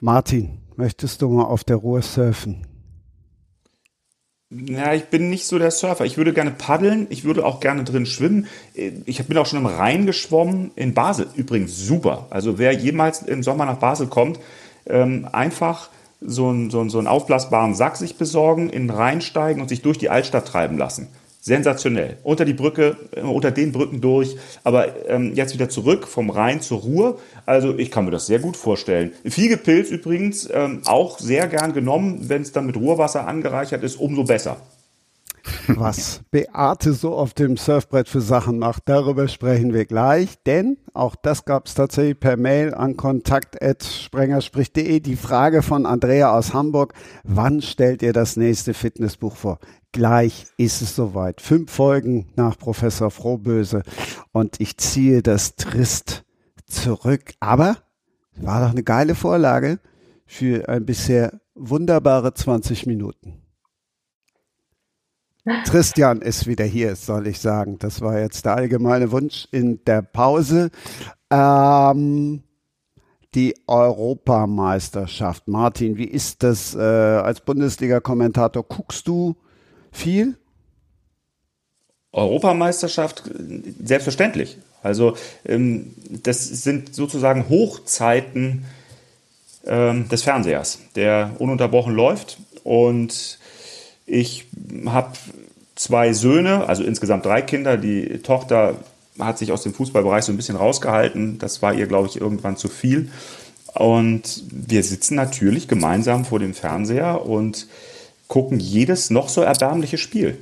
Martin, 0.01 0.57
möchtest 0.75 1.21
du 1.21 1.29
mal 1.29 1.45
auf 1.45 1.63
der 1.63 1.77
Ruhr 1.77 2.01
surfen? 2.01 2.67
Ja, 4.51 4.93
ich 4.93 5.05
bin 5.05 5.29
nicht 5.29 5.47
so 5.47 5.57
der 5.57 5.71
Surfer. 5.71 6.05
Ich 6.05 6.17
würde 6.17 6.31
gerne 6.31 6.51
paddeln, 6.51 7.07
ich 7.09 7.23
würde 7.23 7.45
auch 7.45 7.59
gerne 7.59 7.83
drin 7.83 8.05
schwimmen. 8.05 8.47
Ich 9.05 9.25
bin 9.25 9.37
auch 9.37 9.45
schon 9.45 9.59
im 9.59 9.65
Rhein 9.65 10.05
geschwommen, 10.05 10.71
in 10.75 10.93
Basel. 10.93 11.27
Übrigens 11.35 11.77
super. 11.77 12.27
Also 12.29 12.57
wer 12.59 12.71
jemals 12.71 13.23
im 13.23 13.43
Sommer 13.43 13.65
nach 13.65 13.77
Basel 13.77 14.07
kommt, 14.07 14.39
ähm, 14.85 15.27
einfach 15.31 15.89
so 16.21 16.49
einen, 16.49 16.69
so, 16.69 16.79
einen, 16.79 16.89
so 16.89 16.99
einen 16.99 17.07
aufblasbaren 17.07 17.73
Sack 17.73 17.97
sich 17.97 18.17
besorgen, 18.17 18.69
in 18.69 18.87
den 18.87 18.95
Rhein 18.95 19.21
steigen 19.21 19.61
und 19.61 19.69
sich 19.69 19.81
durch 19.81 19.97
die 19.97 20.09
Altstadt 20.09 20.47
treiben 20.47 20.77
lassen. 20.77 21.07
Sensationell. 21.45 22.17
Unter 22.23 22.43
die 22.43 22.55
Brücke, 22.55 22.97
äh, 23.11 23.21
unter 23.21 23.51
den 23.51 23.71
Brücken 23.71 24.01
durch, 24.01 24.35
aber 24.63 25.07
ähm, 25.07 25.35
jetzt 25.35 25.53
wieder 25.53 25.69
zurück 25.69 26.07
vom 26.07 26.31
Rhein 26.31 26.59
zur 26.59 26.79
Ruhr. 26.79 27.19
Also 27.45 27.77
ich 27.77 27.91
kann 27.91 28.05
mir 28.05 28.11
das 28.11 28.25
sehr 28.25 28.39
gut 28.39 28.57
vorstellen. 28.57 29.11
Fiegepilz 29.23 29.91
übrigens 29.91 30.49
ähm, 30.51 30.81
auch 30.85 31.19
sehr 31.19 31.47
gern 31.47 31.73
genommen, 31.73 32.29
wenn 32.29 32.41
es 32.41 32.51
dann 32.51 32.65
mit 32.65 32.77
Ruhrwasser 32.77 33.27
angereichert 33.27 33.83
ist, 33.83 33.97
umso 33.97 34.23
besser. 34.23 34.57
Was 35.67 36.21
Beate 36.31 36.93
so 36.93 37.13
auf 37.13 37.35
dem 37.35 37.57
Surfbrett 37.57 38.09
für 38.09 38.21
Sachen 38.21 38.57
macht, 38.57 38.81
darüber 38.85 39.27
sprechen 39.27 39.71
wir 39.71 39.85
gleich, 39.85 40.29
denn 40.47 40.77
auch 40.95 41.15
das 41.15 41.45
gab 41.45 41.67
es 41.67 41.75
tatsächlich 41.75 42.19
per 42.19 42.37
Mail 42.37 42.73
an 42.73 42.97
kontakt.sprengerspricht.de. 42.97 44.99
Die 44.99 45.15
Frage 45.15 45.61
von 45.61 45.85
Andrea 45.85 46.35
aus 46.35 46.55
Hamburg, 46.55 46.95
wann 47.23 47.61
stellt 47.61 48.01
ihr 48.01 48.13
das 48.13 48.35
nächste 48.35 48.73
Fitnessbuch 48.73 49.35
vor? 49.35 49.59
Gleich 49.95 50.47
ist 50.57 50.81
es 50.81 50.93
soweit. 50.93 51.39
Fünf 51.39 51.71
Folgen 51.71 52.27
nach 52.35 52.57
Professor 52.57 53.09
Frohböse 53.09 53.81
und 54.33 54.59
ich 54.59 54.75
ziehe 54.75 55.23
das 55.23 55.55
Trist 55.55 56.25
zurück. 56.65 57.31
Aber 57.39 57.77
war 58.35 58.59
doch 58.59 58.71
eine 58.71 58.83
geile 58.83 59.15
Vorlage 59.15 59.79
für 60.25 60.67
ein 60.67 60.85
bisher 60.85 61.39
wunderbare 61.53 62.33
20 62.33 62.87
Minuten. 62.87 63.41
Christian 65.63 66.21
ist 66.21 66.45
wieder 66.45 66.65
hier, 66.65 66.97
soll 66.97 67.27
ich 67.27 67.39
sagen. 67.39 67.79
Das 67.79 68.01
war 68.01 68.19
jetzt 68.19 68.43
der 68.43 68.55
allgemeine 68.57 69.13
Wunsch 69.13 69.47
in 69.51 69.81
der 69.85 70.01
Pause. 70.01 70.71
Ähm, 71.29 72.43
die 73.33 73.55
Europameisterschaft. 73.65 75.47
Martin, 75.47 75.95
wie 75.95 76.03
ist 76.03 76.43
das 76.43 76.75
äh, 76.75 76.79
als 76.79 77.39
Bundesliga-Kommentator? 77.39 78.63
Guckst 78.63 79.07
du 79.07 79.37
viel? 79.95 80.35
Europameisterschaft, 82.11 83.23
selbstverständlich. 83.83 84.57
Also 84.81 85.17
ähm, 85.45 85.93
das 86.23 86.45
sind 86.45 86.95
sozusagen 86.95 87.49
Hochzeiten 87.49 88.65
ähm, 89.65 90.07
des 90.09 90.23
Fernsehers, 90.23 90.79
der 90.95 91.35
ununterbrochen 91.39 91.93
läuft. 91.93 92.37
Und 92.63 93.39
ich 94.05 94.45
habe 94.85 95.13
zwei 95.75 96.13
Söhne, 96.13 96.69
also 96.69 96.83
insgesamt 96.83 97.25
drei 97.25 97.41
Kinder. 97.41 97.77
Die 97.77 98.19
Tochter 98.19 98.75
hat 99.19 99.37
sich 99.37 99.51
aus 99.51 99.63
dem 99.63 99.73
Fußballbereich 99.73 100.23
so 100.23 100.31
ein 100.31 100.37
bisschen 100.37 100.55
rausgehalten. 100.55 101.39
Das 101.39 101.61
war 101.61 101.73
ihr, 101.73 101.87
glaube 101.87 102.07
ich, 102.07 102.19
irgendwann 102.19 102.57
zu 102.57 102.67
viel. 102.67 103.09
Und 103.73 104.43
wir 104.49 104.83
sitzen 104.83 105.15
natürlich 105.15 105.67
gemeinsam 105.67 106.23
vor 106.23 106.39
dem 106.39 106.53
Fernseher 106.53 107.25
und 107.25 107.67
gucken 108.27 108.59
jedes 108.59 109.09
noch 109.09 109.29
so 109.29 109.41
erbärmliche 109.41 109.97
Spiel. 109.97 110.37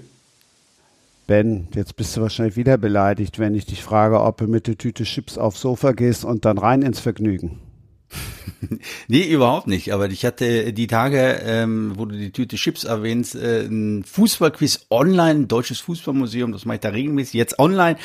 Ben, 1.26 1.67
jetzt 1.74 1.96
bist 1.96 2.17
du 2.17 2.22
wahrscheinlich 2.22 2.58
wieder 2.58 2.78
beleidigt, 2.78 3.39
wenn 3.39 3.56
ich 3.56 3.65
dich 3.65 3.82
frage, 3.82 4.22
ob 4.22 4.38
du 4.38 4.48
mit 4.48 4.67
der 4.67 4.78
Tüte 4.78 5.04
Chips 5.04 5.38
aufs 5.38 5.62
Sofa 5.62 5.93
gehst 5.93 6.26
und 6.26 6.43
dann 6.43 6.58
rein 6.58 6.82
ins 6.82 7.00
Vergnügen. 7.00 7.60
nee, 9.08 9.23
überhaupt 9.23 9.67
nicht. 9.67 9.93
Aber 9.93 10.10
ich 10.10 10.26
hatte 10.26 10.73
die 10.73 10.88
Tage, 10.88 11.41
ähm, 11.45 11.93
wo 11.95 12.06
du 12.06 12.15
die 12.15 12.32
Tüte 12.32 12.56
Chips 12.56 12.84
erwähnst, 12.84 13.36
äh, 13.36 13.65
ein 13.65 14.04
Fußballquiz 14.04 14.88
online, 14.89 15.47
deutsches 15.47 15.80
Fußballmuseum, 15.82 16.52
das 16.52 16.65
mache 16.65 16.76
ich 16.76 16.82
da 16.82 16.89
regelmäßig, 16.89 17.34
jetzt 17.34 17.60
online. 17.60 17.97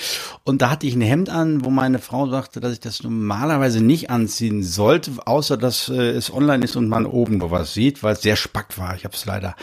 Und 0.44 0.62
da 0.62 0.70
hatte 0.70 0.86
ich 0.86 0.94
ein 0.94 1.00
Hemd 1.00 1.30
an, 1.30 1.64
wo 1.64 1.70
meine 1.70 1.98
Frau 1.98 2.28
sagte, 2.28 2.60
dass 2.60 2.72
ich 2.72 2.80
das 2.80 3.02
normalerweise 3.02 3.82
nicht 3.82 4.10
anziehen 4.10 4.62
sollte, 4.62 5.12
außer 5.24 5.56
dass 5.56 5.88
äh, 5.88 6.10
es 6.10 6.32
online 6.32 6.64
ist 6.64 6.76
und 6.76 6.88
man 6.88 7.06
oben 7.06 7.38
was 7.50 7.72
sieht, 7.72 8.02
weil 8.02 8.14
es 8.14 8.22
sehr 8.22 8.36
spack 8.36 8.78
war. 8.78 8.94
Ich 8.94 9.04
habe 9.04 9.14
es 9.14 9.24
leider 9.24 9.54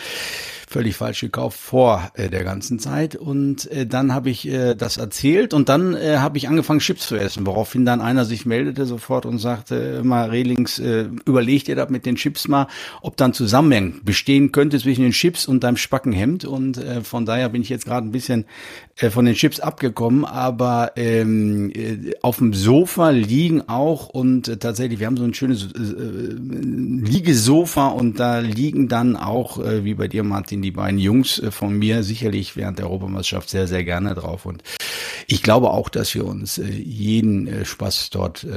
völlig 0.68 0.96
falsch 0.96 1.22
gekauft 1.22 1.60
vor 1.60 2.12
äh, 2.16 2.30
der 2.30 2.44
ganzen 2.44 2.80
Zeit. 2.80 3.16
Und 3.16 3.70
äh, 3.72 3.86
dann 3.86 4.14
habe 4.14 4.30
ich 4.30 4.48
äh, 4.48 4.76
das 4.76 4.98
erzählt 4.98 5.54
und 5.54 5.70
dann 5.70 5.96
äh, 5.96 6.18
habe 6.18 6.38
ich 6.38 6.48
angefangen, 6.48 6.80
Chips 6.80 7.08
zu 7.08 7.16
essen, 7.16 7.46
woraufhin 7.46 7.86
dann 7.86 8.02
einer 8.02 8.26
sich 8.26 8.46
meldete 8.46 8.86
sofort 8.86 9.26
und 9.26 9.40
sagte, 9.40 10.02
mal 10.04 10.30
Relings, 10.30 10.80
äh, 10.80 11.08
überlegt 11.26 11.68
ihr 11.68 11.76
das 11.76 11.90
mit 11.90 12.06
den 12.06 12.16
Chips 12.16 12.48
mal, 12.48 12.68
ob 13.02 13.18
dann 13.18 13.34
Zusammenhang 13.34 14.02
bestehen 14.04 14.52
könnte 14.52 14.80
zwischen 14.80 15.04
den 15.04 15.12
Chips 15.12 15.48
und 15.48 15.64
deinem 15.64 15.78
Spackenhemd. 15.78 16.46
Und 16.46 16.78
äh, 16.78 17.02
von 17.02 17.26
daher 17.26 17.50
bin 17.50 17.62
ich 17.62 17.70
jetzt 17.70 17.86
gerade 17.86 18.08
ein 18.08 18.12
bisschen 18.12 18.46
von 18.98 19.26
den 19.26 19.36
Chips 19.36 19.60
abgekommen, 19.60 20.24
aber 20.24 20.94
ähm, 20.96 21.70
äh, 21.72 22.14
auf 22.22 22.38
dem 22.38 22.54
Sofa 22.54 23.10
liegen 23.10 23.68
auch 23.68 24.08
und 24.08 24.48
äh, 24.48 24.56
tatsächlich, 24.56 25.00
wir 25.00 25.08
haben 25.08 25.18
so 25.18 25.26
ein 25.26 25.34
schönes 25.34 25.74
äh, 25.74 25.80
äh 25.80 26.36
Liegesofa 27.06 27.90
und 27.90 28.22
da 28.22 28.40
liegen 28.40 28.88
dann 28.88 29.18
auch, 29.18 29.60
äh, 29.60 29.84
wie 29.84 29.96
bei 29.96 30.08
dir 30.08 30.24
Martin, 30.24 30.62
die 30.62 30.72
beiden 30.72 30.98
Jungs 30.98 31.40
äh, 31.40 31.52
von 31.52 31.78
mir 31.78 32.04
sicherlich 32.04 32.56
während 32.56 32.80
der 32.80 32.86
Europameisterschaft 32.86 33.50
sehr, 33.50 33.68
sehr 33.68 33.84
gerne 33.84 34.16
drauf. 34.16 34.46
Und 34.46 34.64
ich 35.28 35.44
glaube 35.44 35.72
auch, 35.72 35.90
dass 35.90 36.16
wir 36.16 36.26
uns 36.26 36.58
äh, 36.58 36.66
jeden 36.66 37.48
äh, 37.48 37.66
Spaß 37.66 38.12
dort 38.12 38.48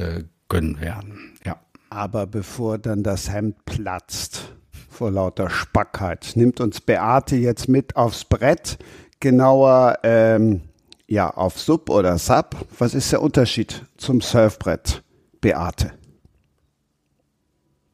gönnen 0.47 0.79
werden. 0.79 1.33
Ja. 1.45 1.59
Aber 1.89 2.27
bevor 2.27 2.77
dann 2.77 3.03
das 3.03 3.29
Hemd 3.29 3.65
platzt 3.65 4.53
vor 4.89 5.11
lauter 5.11 5.49
Spackheit, 5.49 6.31
nimmt 6.35 6.61
uns 6.61 6.81
Beate 6.81 7.35
jetzt 7.35 7.67
mit 7.67 7.95
aufs 7.95 8.25
Brett, 8.25 8.77
genauer 9.19 9.99
ähm, 10.03 10.61
ja 11.07 11.29
auf 11.29 11.59
Sub 11.59 11.89
oder 11.89 12.17
Sub. 12.17 12.55
Was 12.77 12.93
ist 12.93 13.11
der 13.11 13.21
Unterschied 13.21 13.85
zum 13.97 14.21
Surfbrett, 14.21 15.03
Beate? 15.41 15.91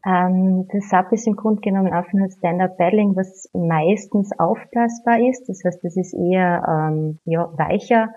Ähm, 0.06 0.68
das 0.72 0.90
SUP 0.90 1.12
ist 1.14 1.26
im 1.26 1.36
Grunde 1.36 1.62
genommen 1.62 1.92
einfach 1.92 2.14
nur 2.14 2.30
Stand-Up 2.30 2.78
Paddling, 2.78 3.16
was 3.16 3.50
meistens 3.54 4.32
aufblasbar 4.38 5.20
ist. 5.20 5.50
Das 5.50 5.64
heißt, 5.66 5.84
es 5.84 5.98
ist 5.98 6.14
eher 6.14 6.64
ähm, 6.68 7.20
ja, 7.26 7.52
weicher 7.58 8.10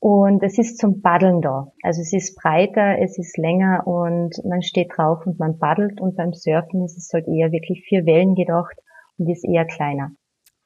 und 0.00 0.42
es 0.42 0.58
ist 0.58 0.76
zum 0.76 1.00
Paddeln 1.00 1.40
da. 1.40 1.72
Also 1.82 2.02
es 2.02 2.12
ist 2.12 2.36
breiter, 2.36 2.98
es 3.00 3.16
ist 3.18 3.38
länger 3.38 3.86
und 3.86 4.34
man 4.44 4.60
steht 4.60 4.92
drauf 4.94 5.24
und 5.24 5.38
man 5.38 5.58
paddelt 5.58 5.98
und 5.98 6.14
beim 6.14 6.34
Surfen 6.34 6.84
ist 6.84 6.98
es 6.98 7.10
halt 7.14 7.26
eher 7.26 7.52
wirklich 7.52 7.86
für 7.88 8.04
Wellen 8.04 8.34
gedacht 8.34 8.76
und 9.16 9.30
ist 9.30 9.46
eher 9.46 9.64
kleiner. 9.64 10.10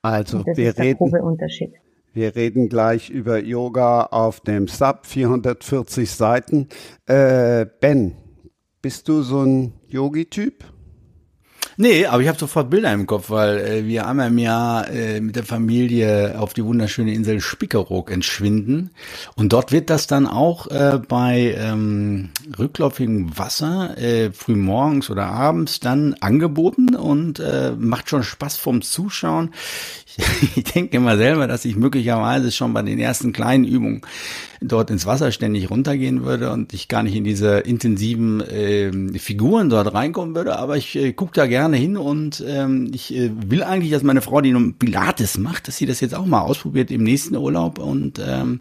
Also 0.03 0.45
wir 0.47 0.79
reden. 0.79 1.13
Wir 2.15 2.35
reden 2.35 2.69
gleich 2.69 3.11
über 3.11 3.39
Yoga 3.39 4.03
auf 4.05 4.41
dem 4.41 4.67
SUP, 4.67 5.07
440 5.07 6.11
Seiten. 6.11 6.69
Äh, 7.07 7.67
ben, 7.81 8.17
bist 8.83 9.09
du 9.09 9.23
so 9.23 9.43
ein 9.43 9.75
Yogi-Typ? 9.89 10.65
Nee, 11.81 12.07
aber 12.07 12.21
ich 12.21 12.27
habe 12.27 12.37
sofort 12.37 12.71
Bilder 12.71 12.93
im 12.93 13.07
Kopf, 13.07 13.31
weil 13.31 13.59
äh, 13.59 13.87
wir 13.87 14.09
einmal 14.09 14.27
im 14.27 14.39
Jahr 14.39 14.91
äh, 14.91 15.21
mit 15.21 15.37
der 15.37 15.45
Familie 15.45 16.35
auf 16.37 16.53
die 16.53 16.65
wunderschöne 16.65 17.15
Insel 17.15 17.41
Spickeroog 17.41 18.11
entschwinden. 18.11 18.91
Und 19.37 19.53
dort 19.53 19.71
wird 19.71 19.89
das 19.89 20.09
dann 20.09 20.27
auch 20.27 20.67
äh, 20.67 20.99
bei 21.07 21.55
ähm, 21.57 22.31
rückläufigem 22.59 23.39
Wasser 23.39 23.97
äh, 23.97 24.33
früh 24.33 24.57
morgens 24.57 25.09
oder 25.09 25.27
abends 25.27 25.79
dann 25.79 26.15
angeboten 26.15 26.97
und 26.97 27.39
äh, 27.39 27.71
macht 27.79 28.11
schon 28.11 28.25
Spaß 28.25 28.57
vom 28.57 28.83
Zuschauen. 28.83 29.51
ich 30.57 30.65
denke 30.65 30.97
immer 30.97 31.17
selber, 31.17 31.47
dass 31.47 31.65
ich 31.65 31.77
möglicherweise 31.77 32.51
schon 32.51 32.75
bei 32.75 32.83
den 32.83 32.99
ersten 32.99 33.33
kleinen 33.33 33.63
Übungen 33.63 34.03
dort 34.61 34.91
ins 34.91 35.07
Wasser 35.07 35.31
ständig 35.31 35.71
runtergehen 35.71 36.25
würde 36.25 36.51
und 36.51 36.73
ich 36.73 36.89
gar 36.89 37.03
nicht 37.03 37.15
in 37.15 37.25
diese 37.25 37.59
intensiven 37.59 38.41
äh, 38.41 39.19
Figuren 39.19 39.69
dort 39.69 39.95
reinkommen 39.95 40.35
würde. 40.35 40.59
Aber 40.59 40.77
ich 40.77 40.97
äh, 40.97 41.13
gucke 41.13 41.33
da 41.35 41.47
gerne 41.47 41.68
hin 41.77 41.97
und 41.97 42.43
ähm, 42.47 42.91
ich 42.95 43.15
äh, 43.15 43.31
will 43.35 43.63
eigentlich, 43.63 43.91
dass 43.91 44.03
meine 44.03 44.21
Frau, 44.21 44.41
die 44.41 44.53
nun 44.53 44.75
Pilates 44.75 45.39
macht, 45.39 45.69
dass 45.69 45.77
sie 45.77 45.87
das 45.87 46.01
jetzt 46.01 46.15
auch 46.15 46.27
mal 46.27 46.41
ausprobiert 46.41 46.91
im 46.91 47.03
nächsten 47.03 47.37
Urlaub 47.37 47.79
und 47.79 48.21
ähm, 48.25 48.61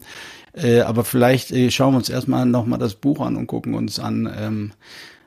äh, 0.53 0.81
aber 0.81 1.03
vielleicht 1.03 1.51
äh, 1.51 1.69
schauen 1.69 1.93
wir 1.93 1.97
uns 1.97 2.09
erstmal 2.09 2.45
nochmal 2.45 2.79
das 2.79 2.95
Buch 2.95 3.19
an 3.21 3.35
und 3.35 3.47
gucken 3.47 3.75
uns 3.75 3.99
an, 3.99 4.29
ähm, 4.37 4.71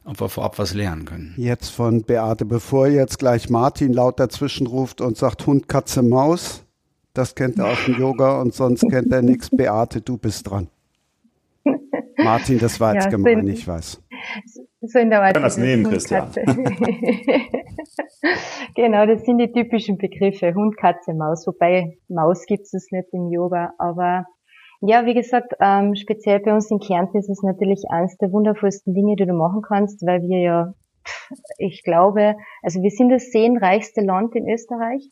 ob 0.04 0.20
wir 0.20 0.28
vorab 0.28 0.58
was 0.58 0.74
lernen 0.74 1.04
können. 1.04 1.34
Jetzt 1.36 1.68
von 1.68 2.02
Beate, 2.02 2.44
bevor 2.44 2.88
jetzt 2.88 3.18
gleich 3.18 3.48
Martin 3.48 3.92
laut 3.92 4.18
dazwischen 4.18 4.66
ruft 4.66 5.00
und 5.00 5.16
sagt 5.16 5.46
Hund, 5.46 5.68
Katze, 5.68 6.02
Maus, 6.02 6.64
das 7.14 7.34
kennt 7.34 7.58
er 7.58 7.66
aus 7.68 7.78
dem 7.86 7.98
Yoga 7.98 8.40
und 8.40 8.54
sonst 8.54 8.88
kennt 8.88 9.12
er 9.12 9.22
nichts. 9.22 9.50
Beate, 9.50 10.00
du 10.00 10.16
bist 10.16 10.50
dran. 10.50 10.68
Martin, 12.16 12.58
das 12.58 12.80
war 12.80 12.94
jetzt 12.94 13.04
ja, 13.04 13.10
gemein, 13.10 13.46
ich 13.48 13.66
weiß. 13.66 14.00
So 14.82 14.98
in 14.98 15.10
der 15.10 15.22
Art. 15.22 15.34
kann 15.34 15.42
das 15.42 15.58
nehmen, 15.58 15.84
Christian. 15.84 16.30
genau, 18.74 19.04
das 19.06 19.24
sind 19.24 19.36
die 19.38 19.52
typischen 19.52 19.98
Begriffe. 19.98 20.54
Hund, 20.54 20.78
Katze, 20.78 21.12
Maus. 21.12 21.46
Wobei 21.46 21.98
Maus 22.08 22.46
gibt 22.46 22.62
es 22.62 22.88
nicht 22.90 23.08
im 23.12 23.30
Yoga, 23.30 23.74
aber 23.78 24.24
ja, 24.80 25.04
wie 25.04 25.12
gesagt, 25.12 25.52
ähm, 25.60 25.94
speziell 25.94 26.40
bei 26.40 26.54
uns 26.54 26.70
in 26.70 26.78
Kärnten 26.78 27.18
ist 27.18 27.28
es 27.28 27.42
natürlich 27.42 27.84
eines 27.90 28.16
der 28.16 28.32
wundervollsten 28.32 28.94
Dinge, 28.94 29.16
die 29.16 29.26
du 29.26 29.34
machen 29.34 29.60
kannst, 29.60 30.00
weil 30.06 30.22
wir 30.22 30.38
ja, 30.38 30.72
ich 31.58 31.82
glaube, 31.84 32.36
also 32.62 32.82
wir 32.82 32.90
sind 32.90 33.10
das 33.10 33.30
seenreichste 33.30 34.00
Land 34.00 34.34
in 34.34 34.48
Österreich. 34.48 35.10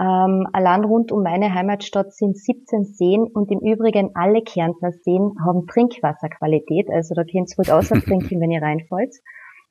Ähm, 0.00 0.46
allein 0.54 0.84
rund 0.84 1.12
um 1.12 1.22
meine 1.22 1.52
Heimatstadt 1.52 2.14
sind 2.14 2.38
17 2.38 2.84
Seen 2.84 3.24
und 3.24 3.50
im 3.50 3.60
Übrigen 3.60 4.12
alle 4.14 4.42
Kärntner 4.42 4.92
Seen 4.92 5.34
haben 5.44 5.66
Trinkwasserqualität. 5.66 6.88
Also 6.90 7.14
da 7.14 7.22
könnt 7.24 7.50
ihr 7.50 7.56
ruhig 7.58 7.70
außer 7.70 8.00
trinken, 8.00 8.40
wenn 8.40 8.50
ihr 8.50 8.62
reinfallt. 8.62 9.14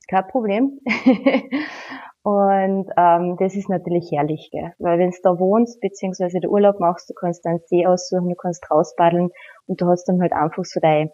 Kein 0.08 0.28
Problem. 0.28 0.80
Und 2.22 2.89
ähm, 2.98 3.38
das 3.39 3.56
ist 3.56 3.70
natürlich 3.70 4.12
herrlich, 4.12 4.50
gell? 4.52 4.74
weil 4.78 5.00
wenn 5.00 5.10
du 5.10 5.18
da 5.24 5.39
wohnst, 5.39 5.80
beziehungsweise 5.80 6.42
den 6.42 6.50
Urlaub 6.50 6.80
machst, 6.80 7.10
du 7.10 7.13
kannst 7.13 7.46
dann 7.46 7.60
See 7.65 7.88
aussuchen, 7.88 8.30
du 8.30 8.36
kannst 8.36 8.70
rauspaddeln 8.70 9.30
und 9.68 9.82
du 9.82 9.88
hast 9.88 10.06
dann 10.06 10.22
halt 10.22 10.34
einfach 10.34 10.65
so 10.65 10.80
deine 10.80 11.12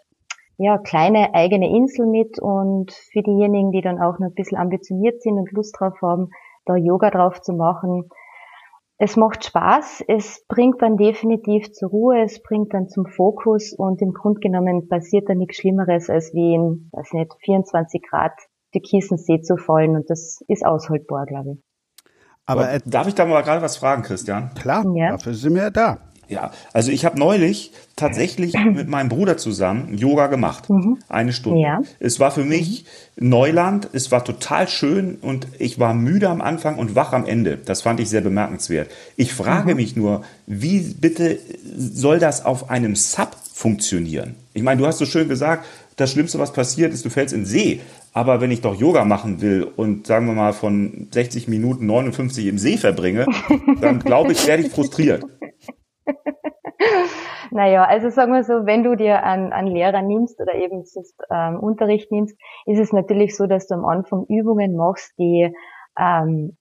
ja, 0.57 0.77
kleine 0.77 1.33
eigene 1.33 1.69
Insel 1.69 2.07
mit 2.07 2.39
und 2.39 2.91
für 2.91 3.21
diejenigen, 3.21 3.71
die 3.71 3.81
dann 3.81 4.01
auch 4.01 4.19
noch 4.19 4.29
ein 4.29 4.33
bisschen 4.33 4.57
ambitioniert 4.57 5.21
sind 5.21 5.37
und 5.37 5.51
Lust 5.51 5.75
drauf 5.77 6.01
haben, 6.01 6.29
da 6.65 6.75
Yoga 6.75 7.11
drauf 7.11 7.41
zu 7.41 7.53
machen. 7.53 8.09
Es 8.97 9.17
macht 9.17 9.43
Spaß, 9.43 10.05
es 10.07 10.45
bringt 10.47 10.81
dann 10.81 10.95
definitiv 10.95 11.73
zur 11.73 11.89
Ruhe, 11.89 12.23
es 12.23 12.41
bringt 12.41 12.73
dann 12.73 12.87
zum 12.87 13.05
Fokus 13.05 13.73
und 13.73 14.01
im 14.01 14.13
Grunde 14.13 14.39
genommen 14.39 14.87
passiert 14.87 15.27
da 15.27 15.35
nichts 15.35 15.57
Schlimmeres, 15.57 16.09
als 16.09 16.33
wie 16.33 16.53
in, 16.53 16.89
weiß 16.93 17.11
nicht, 17.11 17.33
24 17.43 18.01
Grad 18.09 18.31
die 18.73 18.79
Kiesensee 18.79 19.41
zu 19.41 19.57
fallen 19.57 19.95
und 19.95 20.09
das 20.09 20.41
ist 20.47 20.65
aushaltbar, 20.65 21.25
glaube 21.25 21.53
ich. 21.53 21.63
Aber 22.45 22.71
äh, 22.71 22.79
darf 22.85 23.07
ich 23.07 23.15
da 23.15 23.25
mal 23.25 23.41
gerade 23.41 23.61
was 23.61 23.77
fragen, 23.77 24.03
Christian? 24.03 24.51
Klar, 24.53 24.85
ja. 24.95 25.11
dafür 25.11 25.33
sind 25.33 25.55
wir 25.55 25.63
ja 25.63 25.69
da. 25.71 26.04
Ja, 26.27 26.51
also 26.73 26.91
ich 26.91 27.05
habe 27.05 27.19
neulich 27.19 27.71
tatsächlich 27.95 28.53
mit 28.73 28.87
meinem 28.87 29.09
Bruder 29.09 29.37
zusammen 29.37 29.97
Yoga 29.97 30.27
gemacht. 30.27 30.69
Mhm. 30.69 30.97
Eine 31.07 31.33
Stunde. 31.33 31.61
Ja. 31.61 31.81
Es 31.99 32.19
war 32.19 32.31
für 32.31 32.43
mich 32.43 32.85
Neuland, 33.15 33.89
es 33.93 34.11
war 34.11 34.23
total 34.23 34.67
schön 34.67 35.17
und 35.21 35.47
ich 35.59 35.79
war 35.79 35.93
müde 35.93 36.29
am 36.29 36.41
Anfang 36.41 36.77
und 36.77 36.95
wach 36.95 37.13
am 37.13 37.25
Ende. 37.25 37.57
Das 37.57 37.81
fand 37.81 37.99
ich 37.99 38.09
sehr 38.09 38.21
bemerkenswert. 38.21 38.89
Ich 39.15 39.33
frage 39.33 39.71
mhm. 39.71 39.77
mich 39.77 39.95
nur, 39.95 40.23
wie 40.47 40.79
bitte 40.99 41.39
soll 41.77 42.19
das 42.19 42.43
auf 42.45 42.69
einem 42.69 42.95
Sub 42.95 43.35
funktionieren? 43.53 44.35
Ich 44.53 44.63
meine, 44.63 44.81
du 44.81 44.87
hast 44.87 44.97
so 44.97 45.05
schön 45.05 45.29
gesagt, 45.29 45.65
das 45.95 46.11
Schlimmste, 46.11 46.39
was 46.39 46.51
passiert, 46.51 46.93
ist, 46.93 47.05
du 47.05 47.09
fällst 47.09 47.33
in 47.33 47.41
den 47.41 47.45
See. 47.45 47.79
Aber 48.11 48.41
wenn 48.41 48.51
ich 48.51 48.61
doch 48.61 48.75
Yoga 48.75 49.05
machen 49.05 49.41
will 49.41 49.67
und 49.75 50.07
sagen 50.07 50.25
wir 50.27 50.33
mal 50.33 50.53
von 50.53 51.07
60 51.11 51.47
Minuten 51.47 51.85
59 51.85 52.47
im 52.47 52.57
See 52.57 52.77
verbringe, 52.77 53.25
dann 53.81 53.99
glaube 53.99 54.33
ich, 54.33 54.45
werde 54.47 54.63
ich 54.63 54.71
frustriert. 54.71 55.23
Naja, 57.51 57.85
also 57.85 58.09
sagen 58.09 58.33
wir 58.33 58.43
so, 58.43 58.65
wenn 58.65 58.83
du 58.83 58.95
dir 58.95 59.23
einen, 59.23 59.53
einen 59.53 59.67
Lehrer 59.67 60.01
nimmst 60.01 60.39
oder 60.41 60.55
eben 60.55 60.83
ähm, 61.31 61.59
Unterricht 61.59 62.11
nimmst, 62.11 62.37
ist 62.65 62.79
es 62.79 62.91
natürlich 62.91 63.35
so, 63.35 63.47
dass 63.47 63.67
du 63.67 63.75
am 63.75 63.85
Anfang 63.85 64.25
Übungen 64.27 64.75
machst, 64.75 65.13
die 65.17 65.53
ähm, 65.97 66.57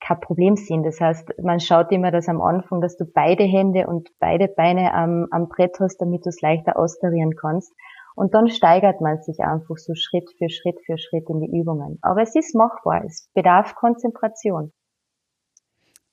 kein 0.00 0.20
Problem 0.20 0.56
sind. 0.56 0.84
Das 0.84 1.00
heißt, 1.00 1.42
man 1.42 1.60
schaut 1.60 1.90
immer, 1.90 2.10
dass 2.10 2.28
am 2.28 2.40
Anfang, 2.40 2.80
dass 2.80 2.96
du 2.96 3.04
beide 3.04 3.44
Hände 3.44 3.86
und 3.86 4.10
beide 4.20 4.48
Beine 4.48 4.94
am, 4.94 5.26
am 5.30 5.48
Brett 5.48 5.78
hast, 5.80 5.98
damit 6.00 6.24
du 6.24 6.28
es 6.28 6.40
leichter 6.40 6.78
austarieren 6.78 7.34
kannst. 7.36 7.72
Und 8.14 8.34
dann 8.34 8.48
steigert 8.48 9.00
man 9.00 9.20
sich 9.22 9.40
einfach 9.40 9.76
so 9.76 9.94
Schritt 9.94 10.30
für 10.38 10.48
Schritt 10.48 10.78
für 10.86 10.96
Schritt 10.96 11.28
in 11.28 11.40
die 11.40 11.58
Übungen. 11.58 11.98
Aber 12.00 12.22
es 12.22 12.34
ist 12.34 12.54
machbar. 12.54 13.04
Es 13.04 13.28
bedarf 13.34 13.74
Konzentration. 13.74 14.72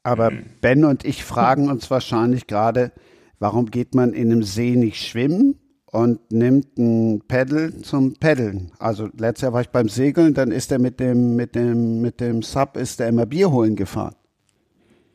Aber 0.04 0.32
Ben 0.62 0.84
und 0.84 1.06
ich 1.06 1.24
fragen 1.24 1.70
uns 1.70 1.90
wahrscheinlich 1.90 2.46
gerade, 2.48 2.92
warum 3.40 3.68
geht 3.68 3.96
man 3.96 4.12
in 4.12 4.32
einem 4.32 4.44
See 4.44 4.76
nicht 4.76 5.02
schwimmen 5.02 5.60
und 5.92 6.20
nimmt 6.30 6.78
ein 6.78 7.22
Pedal 7.28 7.72
zum 7.82 8.16
Paddeln? 8.16 8.74
Also 8.80 9.08
letztes 9.18 9.44
Jahr 9.44 9.54
war 9.54 9.62
ich 9.62 9.70
beim 9.70 9.88
Segeln, 9.88 10.34
dann 10.34 10.52
ist 10.52 10.74
er 10.74 10.80
mit 10.80 11.00
dem, 11.00 11.38
mit 11.38 11.56
dem, 11.56 12.02
mit 12.02 12.20
dem 12.20 12.42
Sub 12.42 12.76
ist 12.76 13.00
er 13.00 13.08
immer 13.08 13.26
Bier 13.26 13.52
holen 13.52 13.78
gefahren. 13.78 14.16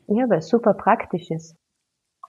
Ja, 0.07 0.24
weil 0.31 0.38
es 0.38 0.48
super 0.48 0.72
praktisch 0.72 1.31
ist. 1.31 1.55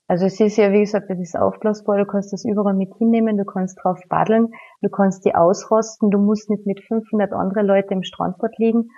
Also 0.10 0.26
es 0.26 0.40
ist 0.40 0.58
ja, 0.58 0.74
wie 0.74 0.80
gesagt, 0.80 1.10
das 1.10 1.20
ist 1.20 1.38
aufblasbar, 1.38 2.00
du 2.00 2.06
kannst 2.06 2.34
das 2.34 2.44
überall 2.44 2.74
mit 2.74 2.94
hinnehmen, 2.98 3.38
du 3.38 3.46
kannst 3.46 3.80
drauf 3.82 4.00
paddeln, 4.10 4.48
du 4.82 4.90
kannst 4.90 5.24
die 5.24 5.36
ausrosten, 5.36 6.10
du 6.10 6.18
musst 6.18 6.50
nicht 6.50 6.66
mit 6.66 6.82
500 6.82 7.32
anderen 7.32 7.68
Leuten 7.68 7.94
im 7.94 8.04
Strandbad 8.04 8.58
liegen, 8.58 8.90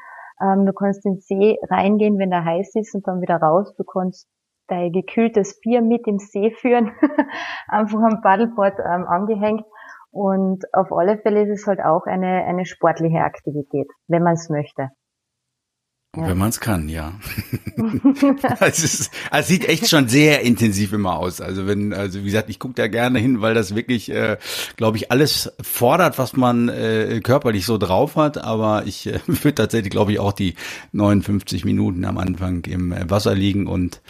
ähm, 0.42 0.66
du 0.66 0.74
kannst 0.74 1.06
in 1.06 1.16
den 1.16 1.22
See 1.22 1.58
reingehen, 1.70 2.18
wenn 2.18 2.32
er 2.32 2.46
heiß 2.46 2.76
ist 2.76 2.96
und 2.96 3.08
dann 3.08 3.22
wieder 3.22 3.38
raus, 3.38 3.74
du 3.78 3.84
kannst 3.84 4.28
dein 4.68 4.92
gekühltes 4.92 5.60
Bier 5.60 5.82
mit 5.82 6.08
im 6.08 6.18
See 6.18 6.52
führen, 6.52 6.92
einfach 7.68 8.00
am 8.00 8.22
Paddleboard 8.22 8.80
ähm, 8.80 9.06
angehängt. 9.06 9.66
Und 10.12 10.66
auf 10.74 10.92
alle 10.92 11.18
Fälle 11.20 11.44
ist 11.44 11.62
es 11.62 11.68
halt 11.68 11.80
auch 11.80 12.06
eine, 12.06 12.44
eine 12.46 12.66
sportliche 12.66 13.20
Aktivität, 13.20 13.88
wenn 14.08 14.24
man 14.24 14.34
es 14.34 14.50
möchte. 14.50 14.90
Ja. 16.14 16.28
Wenn 16.28 16.38
man 16.38 16.50
es 16.50 16.60
kann, 16.60 16.90
ja. 16.90 17.14
es, 18.60 18.84
ist, 18.84 19.12
es 19.32 19.48
sieht 19.48 19.70
echt 19.70 19.88
schon 19.88 20.10
sehr 20.10 20.42
intensiv 20.42 20.92
immer 20.92 21.18
aus. 21.18 21.40
Also 21.40 21.68
wenn, 21.68 21.94
also 21.94 22.20
wie 22.20 22.26
gesagt, 22.26 22.50
ich 22.50 22.60
gucke 22.60 22.74
da 22.74 22.88
gerne 22.90 23.18
hin, 23.18 23.40
weil 23.40 23.54
das 23.54 23.76
wirklich, 23.76 24.12
äh, 24.12 24.38
glaube 24.76 24.98
ich, 24.98 25.10
alles 25.10 25.54
fordert, 25.62 26.18
was 26.18 26.36
man 26.36 26.68
äh, 26.68 27.22
körperlich 27.24 27.66
so 27.66 27.78
drauf 27.78 28.18
hat. 28.18 28.38
Aber 28.38 28.84
ich 28.88 29.08
äh, 29.08 29.22
würde 29.26 29.56
tatsächlich, 29.56 29.92
glaube 29.92 30.12
ich, 30.12 30.20
auch 30.20 30.34
die 30.34 30.56
59 30.92 31.64
Minuten 31.64 32.04
am 32.04 32.18
Anfang 32.18 32.66
im 32.66 32.92
äh, 32.92 33.10
Wasser 33.10 33.34
liegen 33.34 33.68
und 33.68 34.02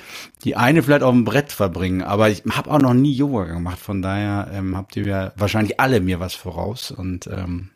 die 0.43 0.55
eine 0.55 0.81
vielleicht 0.81 1.03
auf 1.03 1.13
dem 1.13 1.23
Brett 1.23 1.51
verbringen. 1.51 2.01
Aber 2.01 2.31
ich 2.31 2.41
habe 2.49 2.71
auch 2.71 2.79
noch 2.79 2.95
nie 2.95 3.13
Yoga 3.13 3.43
gemacht. 3.43 3.77
Von 3.77 4.01
daher 4.01 4.49
ähm, 4.51 4.75
habt 4.75 4.95
ihr 4.95 5.05
ja 5.05 5.33
wahrscheinlich 5.35 5.79
alle 5.79 5.99
mir 5.99 6.19
was 6.19 6.33
voraus 6.33 6.89
und 6.89 7.27
ähm, 7.27 7.69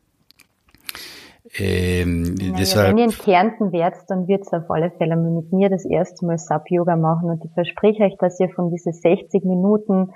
ähm, 1.58 2.36
naja, 2.36 2.54
deshalb, 2.58 2.90
wenn 2.90 2.98
ihr 2.98 3.06
in 3.06 3.12
Kärnten 3.12 3.72
werdet, 3.72 4.02
dann 4.10 4.28
wird 4.28 4.42
es 4.42 4.54
auf 4.54 4.70
alle 4.70 4.92
Fälle 4.92 5.16
mit 5.16 5.54
mir 5.54 5.70
das 5.70 5.86
erste 5.86 6.26
Mal 6.26 6.38
Sub-Yoga 6.38 6.96
machen 6.96 7.30
und 7.30 7.44
ich 7.46 7.52
verspreche 7.54 8.04
euch, 8.04 8.18
dass 8.18 8.40
ihr 8.40 8.50
von 8.50 8.72
diesen 8.72 8.94
60 8.94 9.44
Minuten 9.44 10.12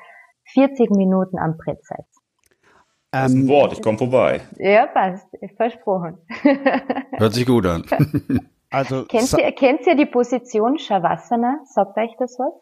40 0.53 0.89
Minuten 0.91 1.37
am 1.37 1.57
Brett 1.57 1.83
seid. 1.85 2.05
Das 3.11 3.31
ist 3.31 3.37
ein 3.37 3.47
Wort, 3.47 3.73
ich 3.73 3.81
komme 3.81 3.97
vorbei. 3.97 4.41
Ja, 4.57 4.85
passt, 4.85 5.27
versprochen. 5.57 6.17
Hört 7.17 7.33
sich 7.33 7.45
gut 7.45 7.65
an. 7.65 7.83
Also, 8.71 9.05
kennt, 9.05 9.33
ihr, 9.33 9.51
kennt 9.51 9.87
ihr 9.87 9.95
die 9.95 10.05
Position 10.05 10.77
Shavasana? 10.77 11.61
Sagt 11.65 11.97
euch 11.97 12.11
das 12.19 12.37
was? 12.37 12.53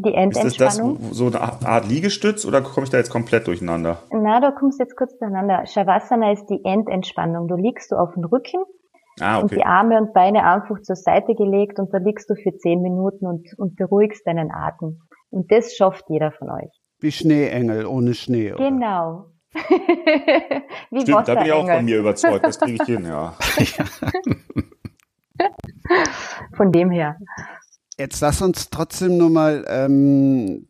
Die 0.00 0.14
Endentspannung. 0.14 0.94
Ist 0.94 1.00
das, 1.00 1.08
das 1.08 1.16
so 1.16 1.26
eine 1.26 1.40
Art 1.40 1.88
Liegestütz 1.88 2.44
oder 2.44 2.62
komme 2.62 2.84
ich 2.84 2.90
da 2.90 2.98
jetzt 2.98 3.10
komplett 3.10 3.48
durcheinander? 3.48 3.98
Na, 4.12 4.40
da 4.40 4.52
kommst 4.52 4.78
du 4.78 4.84
jetzt 4.84 4.96
kurz 4.96 5.10
durcheinander. 5.18 5.66
Shavasana 5.66 6.32
ist 6.32 6.46
die 6.46 6.64
Endentspannung. 6.64 7.48
Du 7.48 7.56
liegst 7.56 7.90
du 7.90 7.96
auf 7.96 8.14
dem 8.14 8.24
Rücken 8.24 8.62
ah, 9.20 9.38
okay. 9.38 9.42
und 9.42 9.50
die 9.52 9.64
Arme 9.64 9.98
und 9.98 10.12
Beine 10.12 10.44
einfach 10.44 10.80
zur 10.82 10.94
Seite 10.94 11.34
gelegt 11.34 11.80
und 11.80 11.92
da 11.92 11.98
liegst 11.98 12.30
du 12.30 12.36
für 12.36 12.56
zehn 12.56 12.80
Minuten 12.80 13.26
und, 13.26 13.48
und 13.58 13.74
beruhigst 13.74 14.24
deinen 14.24 14.52
Atem. 14.52 15.00
Und 15.30 15.50
das 15.50 15.74
schafft 15.74 16.04
jeder 16.08 16.30
von 16.30 16.48
euch. 16.50 16.70
Wie 17.00 17.10
Schneeengel 17.10 17.84
ohne 17.84 18.14
Schnee. 18.14 18.52
Oder? 18.52 18.70
Genau. 18.70 19.24
Wie 20.90 21.00
Stimmt, 21.00 21.26
da 21.26 21.34
bin 21.34 21.46
ich 21.46 21.52
auch 21.52 21.66
von 21.66 21.84
mir 21.84 21.98
überzeugt. 21.98 22.44
Das 22.44 22.60
kriege 22.60 22.78
ich 22.80 22.86
hin, 22.86 23.04
ja. 23.08 23.34
von 26.56 26.70
dem 26.70 26.90
her. 26.90 27.16
Jetzt 27.98 28.20
lass 28.20 28.40
uns 28.42 28.70
trotzdem 28.70 29.16
nur 29.16 29.30
mal, 29.30 29.64
ähm, 29.68 30.68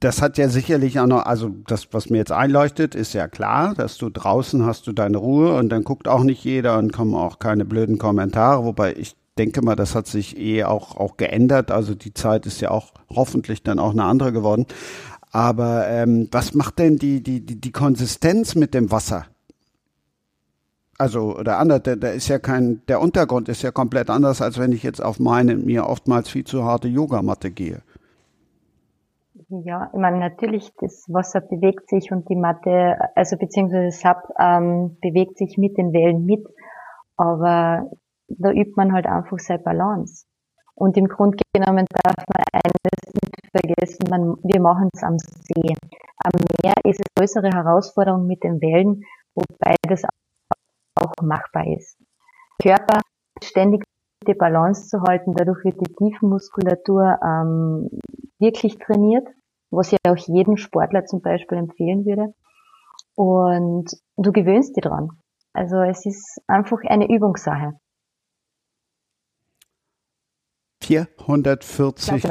das 0.00 0.20
hat 0.20 0.36
ja 0.38 0.48
sicherlich 0.48 0.98
auch 0.98 1.06
noch, 1.06 1.24
also 1.24 1.50
das, 1.66 1.88
was 1.92 2.10
mir 2.10 2.18
jetzt 2.18 2.32
einleuchtet, 2.32 2.94
ist 2.94 3.12
ja 3.12 3.28
klar, 3.28 3.74
dass 3.74 3.98
du 3.98 4.10
draußen 4.10 4.64
hast 4.66 4.86
du 4.86 4.92
deine 4.92 5.18
Ruhe 5.18 5.54
und 5.54 5.68
dann 5.68 5.84
guckt 5.84 6.08
auch 6.08 6.24
nicht 6.24 6.42
jeder 6.42 6.78
und 6.78 6.92
kommen 6.92 7.14
auch 7.14 7.38
keine 7.38 7.64
blöden 7.64 7.98
Kommentare, 7.98 8.64
wobei 8.64 8.94
ich 8.94 9.14
denke 9.38 9.62
mal, 9.62 9.76
das 9.76 9.94
hat 9.94 10.06
sich 10.06 10.38
eh 10.38 10.64
auch, 10.64 10.96
auch 10.96 11.16
geändert. 11.16 11.70
Also 11.70 11.94
die 11.94 12.14
Zeit 12.14 12.46
ist 12.46 12.60
ja 12.60 12.70
auch 12.70 12.92
hoffentlich 13.08 13.62
dann 13.62 13.78
auch 13.78 13.92
eine 13.92 14.04
andere 14.04 14.32
geworden. 14.32 14.66
Aber 15.30 15.86
ähm, 15.88 16.28
was 16.32 16.54
macht 16.54 16.78
denn 16.78 16.96
die, 16.96 17.22
die, 17.22 17.44
die, 17.46 17.60
die 17.60 17.72
Konsistenz 17.72 18.54
mit 18.54 18.74
dem 18.74 18.90
Wasser? 18.90 19.26
Also 21.00 21.36
oder 21.36 21.58
anders, 21.58 21.82
der, 21.82 21.96
der 21.96 22.12
ist 22.12 22.28
ja 22.28 22.38
kein, 22.38 22.82
der 22.86 23.00
Untergrund 23.00 23.48
ist 23.48 23.62
ja 23.62 23.70
komplett 23.70 24.10
anders, 24.10 24.42
als 24.42 24.58
wenn 24.58 24.72
ich 24.72 24.82
jetzt 24.82 25.02
auf 25.02 25.18
meine 25.18 25.56
mir 25.56 25.86
oftmals 25.86 26.28
viel 26.28 26.44
zu 26.44 26.64
harte 26.64 26.88
Yogamatte 26.88 27.50
gehe. 27.50 27.80
Ja, 29.48 29.90
ich 29.92 29.98
meine, 29.98 30.18
natürlich, 30.18 30.70
das 30.78 31.06
Wasser 31.08 31.40
bewegt 31.40 31.88
sich 31.88 32.12
und 32.12 32.28
die 32.28 32.36
Matte, 32.36 32.96
also 33.16 33.36
beziehungsweise 33.36 33.90
Sub 33.90 34.18
ähm, 34.38 34.98
bewegt 35.00 35.38
sich 35.38 35.56
mit 35.58 35.76
den 35.76 35.92
Wellen 35.92 36.24
mit, 36.24 36.46
aber 37.16 37.90
da 38.28 38.50
übt 38.50 38.74
man 38.76 38.92
halt 38.92 39.06
einfach 39.06 39.38
seine 39.38 39.62
Balance. 39.62 40.26
Und 40.74 40.96
im 40.96 41.08
Grunde 41.08 41.38
genommen 41.52 41.86
darf 42.04 42.24
man 42.32 42.44
eines 42.52 43.14
nicht 43.14 43.50
vergessen, 43.50 44.06
man, 44.08 44.36
wir 44.42 44.60
machen 44.60 44.88
es 44.94 45.02
am 45.02 45.18
See. 45.18 45.74
Am 46.22 46.32
Meer 46.62 46.74
ist 46.84 47.00
es 47.00 47.06
größere 47.16 47.48
Herausforderung 47.48 48.26
mit 48.26 48.44
den 48.44 48.60
Wellen, 48.60 49.02
wobei 49.34 49.74
das 49.88 50.04
auch 50.94 51.12
machbar 51.22 51.66
ist. 51.66 51.96
Körper 52.60 53.00
ständig 53.42 53.84
die 54.26 54.34
Balance 54.34 54.88
zu 54.88 55.02
halten, 55.02 55.34
dadurch 55.34 55.64
wird 55.64 55.80
die 55.80 55.92
Tiefenmuskulatur 55.94 57.18
ähm, 57.24 57.88
wirklich 58.38 58.78
trainiert, 58.78 59.26
was 59.70 59.92
ich 59.92 59.98
auch 60.06 60.16
jedem 60.16 60.56
Sportler 60.56 61.06
zum 61.06 61.22
Beispiel 61.22 61.58
empfehlen 61.58 62.04
würde. 62.04 62.34
Und 63.14 63.90
du 64.16 64.32
gewöhnst 64.32 64.76
dich 64.76 64.82
dran. 64.82 65.10
Also 65.52 65.80
es 65.80 66.06
ist 66.06 66.40
einfach 66.46 66.80
eine 66.84 67.08
Übungssache. 67.08 67.78
440, 70.82 72.22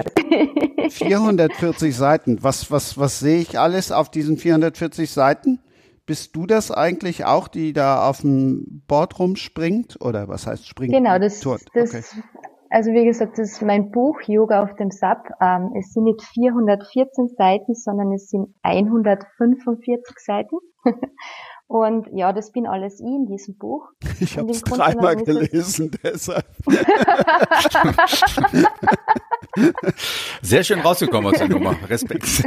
440 0.90 1.96
Seiten. 1.96 2.44
Was, 2.44 2.72
was, 2.72 2.98
was 2.98 3.20
sehe 3.20 3.40
ich 3.40 3.60
alles 3.60 3.92
auf 3.92 4.10
diesen 4.10 4.38
440 4.38 5.12
Seiten? 5.12 5.60
Bist 6.10 6.36
du 6.36 6.48
das 6.48 6.72
eigentlich 6.72 7.26
auch, 7.26 7.48
die 7.48 7.72
da 7.72 8.10
auf 8.10 8.22
dem 8.22 8.82
Board 8.88 9.20
rumspringt? 9.20 10.02
Oder 10.02 10.28
was 10.28 10.48
heißt 10.48 10.68
springt? 10.68 10.92
Genau, 10.92 11.20
das, 11.20 11.40
Turt. 11.40 11.62
das 11.76 11.94
Okay. 11.94 12.04
also 12.72 12.90
wie 12.94 13.06
gesagt, 13.06 13.38
das 13.38 13.52
ist 13.52 13.62
mein 13.62 13.92
Buch 13.92 14.20
Yoga 14.26 14.64
auf 14.64 14.76
dem 14.78 14.90
SAP. 14.90 15.30
Ähm, 15.40 15.72
es 15.78 15.94
sind 15.94 16.06
nicht 16.06 16.24
414 16.24 17.28
Seiten, 17.38 17.76
sondern 17.76 18.12
es 18.12 18.28
sind 18.28 18.48
145 18.64 20.16
Seiten. 20.18 20.58
Und 21.68 22.08
ja, 22.12 22.34
das 22.34 22.52
bin 22.52 22.66
alles 22.66 23.00
ich 23.00 23.06
in 23.06 23.28
diesem 23.28 23.56
Buch. 23.60 23.90
Ich 24.20 24.36
habe 24.36 24.50
es 24.50 24.64
dreimal 24.64 25.16
gelesen, 25.16 25.92
deshalb. 26.04 26.44
Sehr 30.42 30.64
schön 30.64 30.80
rausgekommen 30.80 31.32
aus 31.32 31.38
der 31.38 31.50
Nummer. 31.50 31.76
Respekt. 31.88 32.44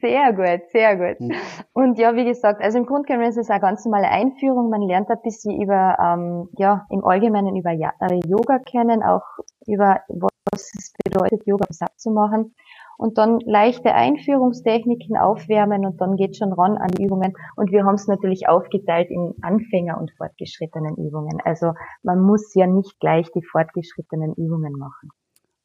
Sehr 0.00 0.32
gut, 0.32 0.68
sehr 0.72 0.96
gut. 0.96 1.18
Hm. 1.18 1.32
Und 1.72 1.98
ja, 1.98 2.14
wie 2.14 2.24
gesagt, 2.24 2.62
also 2.62 2.78
im 2.78 2.86
Grunde 2.86 3.06
genommen 3.06 3.28
ist 3.28 3.38
es 3.38 3.50
eine 3.50 3.60
ganz 3.60 3.84
normale 3.84 4.08
Einführung. 4.08 4.68
Man 4.68 4.82
lernt 4.82 5.10
ein 5.10 5.20
bisschen 5.22 5.60
über, 5.60 5.96
ähm, 6.00 6.48
ja, 6.58 6.86
im 6.90 7.04
Allgemeinen 7.04 7.56
über 7.56 7.70
äh, 7.70 8.20
Yoga 8.26 8.58
kennen, 8.58 9.02
auch 9.02 9.24
über 9.66 10.00
was 10.08 10.70
es 10.78 10.92
bedeutet, 11.04 11.46
Yoga 11.46 11.64
am 11.68 11.72
Satz 11.72 11.96
zu 11.96 12.10
machen. 12.10 12.54
Und 12.98 13.18
dann 13.18 13.40
leichte 13.40 13.94
Einführungstechniken 13.94 15.18
aufwärmen 15.18 15.84
und 15.84 16.00
dann 16.00 16.16
geht 16.16 16.36
schon 16.36 16.52
ran 16.52 16.78
an 16.78 16.88
die 16.88 17.04
Übungen. 17.04 17.34
Und 17.54 17.70
wir 17.70 17.84
haben 17.84 17.96
es 17.96 18.06
natürlich 18.06 18.48
aufgeteilt 18.48 19.10
in 19.10 19.34
Anfänger 19.42 19.98
und 19.98 20.12
fortgeschrittenen 20.16 20.96
Übungen. 20.96 21.40
Also 21.44 21.72
man 22.02 22.20
muss 22.20 22.54
ja 22.54 22.66
nicht 22.66 22.98
gleich 22.98 23.30
die 23.32 23.42
fortgeschrittenen 23.42 24.32
Übungen 24.34 24.72
machen. 24.78 25.10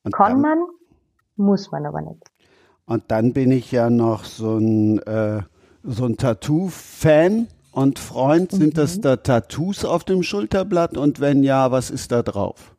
Und 0.03 0.13
Kann 0.13 0.41
man, 0.41 0.59
muss 1.37 1.71
man 1.71 1.85
aber 1.85 2.01
nicht. 2.01 2.30
Und 2.91 3.03
dann 3.07 3.31
bin 3.31 3.51
ich 3.53 3.71
ja 3.71 3.89
noch 3.89 4.25
so 4.25 4.57
ein, 4.57 4.99
äh, 5.03 5.43
so 5.81 6.03
ein 6.03 6.17
Tattoo-Fan 6.17 7.47
und 7.71 7.99
Freund. 7.99 8.51
Sind 8.51 8.77
das 8.77 8.97
Mhm. 8.97 9.01
da 9.03 9.15
Tattoos 9.15 9.85
auf 9.85 10.03
dem 10.03 10.23
Schulterblatt? 10.23 10.97
Und 10.97 11.21
wenn 11.21 11.41
ja, 11.41 11.71
was 11.71 11.89
ist 11.89 12.11
da 12.11 12.21
drauf? 12.21 12.75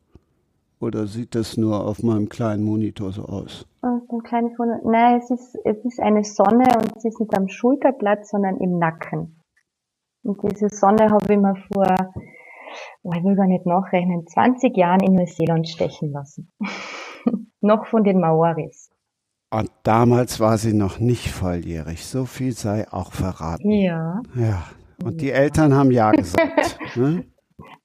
Oder 0.79 1.07
sieht 1.07 1.33
das 1.33 1.57
nur 1.57 1.83
auf 1.83 2.03
meinem 2.03 2.29
kleinen 2.29 2.63
Monitor 2.63 3.11
so 3.11 3.23
aus? 3.23 3.65
Und 3.81 4.07
ein 4.11 4.21
kleines 4.21 4.51
Wunder. 4.59 4.81
Nein, 4.83 5.19
es 5.19 5.31
ist, 5.31 5.55
es 5.65 5.83
ist 5.83 5.99
eine 5.99 6.23
Sonne 6.23 6.65
und 6.77 6.95
es 6.95 7.05
ist 7.05 7.19
nicht 7.19 7.35
am 7.35 7.47
Schulterblatt, 7.47 8.27
sondern 8.27 8.57
im 8.57 8.77
Nacken. 8.77 9.41
Und 10.23 10.39
diese 10.43 10.69
Sonne 10.69 11.09
habe 11.09 11.33
ich 11.33 11.39
mir 11.39 11.55
vor, 11.73 12.13
oh, 13.01 13.11
ich 13.17 13.23
will 13.23 13.35
gar 13.35 13.47
nicht 13.47 13.65
nachrechnen, 13.65 14.27
20 14.27 14.77
Jahren 14.77 14.99
in 14.99 15.15
Neuseeland 15.15 15.67
stechen 15.67 16.11
lassen. 16.11 16.51
Noch 17.61 17.87
von 17.87 18.03
den 18.03 18.19
Maoris. 18.19 18.92
Und 19.53 19.69
damals 19.83 20.39
war 20.39 20.57
sie 20.57 20.73
noch 20.73 20.99
nicht 20.99 21.29
volljährig. 21.29 22.05
So 22.05 22.25
viel 22.25 22.53
sei 22.53 22.91
auch 22.91 23.13
verraten. 23.13 23.69
Ja, 23.69 24.21
Ja. 24.35 24.63
Und 25.03 25.21
die 25.21 25.31
Eltern 25.31 25.73
haben 25.75 25.91
ja 25.91 26.11
gesagt. 26.11 26.79
ne? 26.95 27.25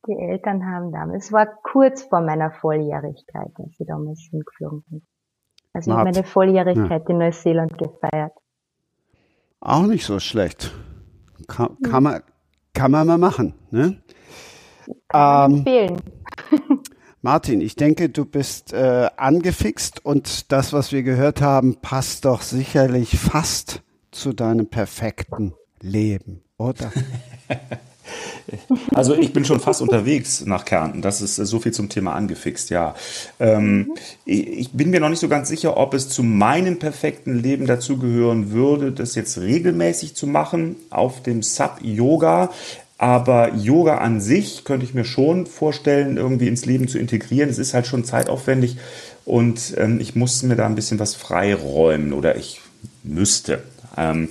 die 0.06 0.16
Eltern 0.16 0.64
haben 0.64 0.92
damals, 0.92 1.26
es 1.26 1.32
war 1.32 1.46
kurz 1.62 2.02
vor 2.02 2.20
meiner 2.22 2.50
Volljährigkeit, 2.50 3.50
als 3.56 3.76
sie 3.76 3.84
damals 3.84 4.20
hingeflogen 4.30 4.82
sind. 4.88 5.02
Also 5.74 5.90
ich 5.90 5.96
habe 5.96 6.04
Mart. 6.04 6.16
meine 6.16 6.26
Volljährigkeit 6.26 7.08
in 7.08 7.18
Neuseeland 7.18 7.76
gefeiert. 7.76 8.32
Auch 9.60 9.82
nicht 9.82 10.04
so 10.04 10.18
schlecht. 10.18 10.72
Kann, 11.46 11.76
kann, 11.82 12.02
man, 12.02 12.22
kann 12.72 12.90
man 12.90 13.06
mal 13.06 13.18
machen. 13.18 13.54
Ne? 13.70 14.00
Kann 15.08 15.52
Ähm, 15.52 15.58
empfehlen. 15.58 16.00
Martin, 17.20 17.60
ich 17.60 17.74
denke, 17.74 18.08
du 18.08 18.24
bist 18.24 18.72
äh, 18.72 19.08
angefixt 19.16 20.04
und 20.04 20.52
das, 20.52 20.72
was 20.72 20.92
wir 20.92 21.02
gehört 21.02 21.40
haben, 21.40 21.76
passt 21.80 22.24
doch 22.24 22.42
sicherlich 22.42 23.18
fast 23.18 23.82
zu 24.12 24.32
deinem 24.32 24.68
perfekten 24.68 25.54
Leben, 25.80 26.42
oder? 26.58 26.92
Also 28.94 29.14
ich 29.14 29.32
bin 29.32 29.44
schon 29.44 29.60
fast 29.60 29.82
unterwegs 29.82 30.44
nach 30.46 30.64
Kärnten. 30.64 31.02
Das 31.02 31.20
ist 31.20 31.38
äh, 31.38 31.44
so 31.44 31.60
viel 31.60 31.72
zum 31.72 31.88
Thema 31.88 32.14
angefixt, 32.14 32.70
ja. 32.70 32.94
Ähm, 33.38 33.92
ich 34.24 34.70
bin 34.72 34.90
mir 34.90 35.00
noch 35.00 35.10
nicht 35.10 35.20
so 35.20 35.28
ganz 35.28 35.48
sicher, 35.48 35.76
ob 35.76 35.94
es 35.94 36.08
zu 36.08 36.22
meinem 36.22 36.78
perfekten 36.78 37.38
Leben 37.38 37.66
dazugehören 37.66 38.50
würde, 38.50 38.92
das 38.92 39.14
jetzt 39.14 39.38
regelmäßig 39.38 40.14
zu 40.14 40.26
machen 40.26 40.76
auf 40.90 41.22
dem 41.22 41.42
Sub-Yoga. 41.42 42.50
Aber 42.98 43.54
Yoga 43.54 43.98
an 43.98 44.20
sich 44.20 44.64
könnte 44.64 44.84
ich 44.84 44.92
mir 44.92 45.04
schon 45.04 45.46
vorstellen, 45.46 46.16
irgendwie 46.16 46.48
ins 46.48 46.66
Leben 46.66 46.88
zu 46.88 46.98
integrieren. 46.98 47.48
Es 47.48 47.58
ist 47.58 47.72
halt 47.72 47.86
schon 47.86 48.04
zeitaufwendig 48.04 48.76
und 49.24 49.74
ähm, 49.76 50.00
ich 50.00 50.16
muss 50.16 50.42
mir 50.42 50.56
da 50.56 50.66
ein 50.66 50.74
bisschen 50.74 50.98
was 50.98 51.14
freiräumen 51.14 52.12
oder 52.12 52.36
ich 52.36 52.60
müsste. 53.04 53.62
Ähm, 53.96 54.28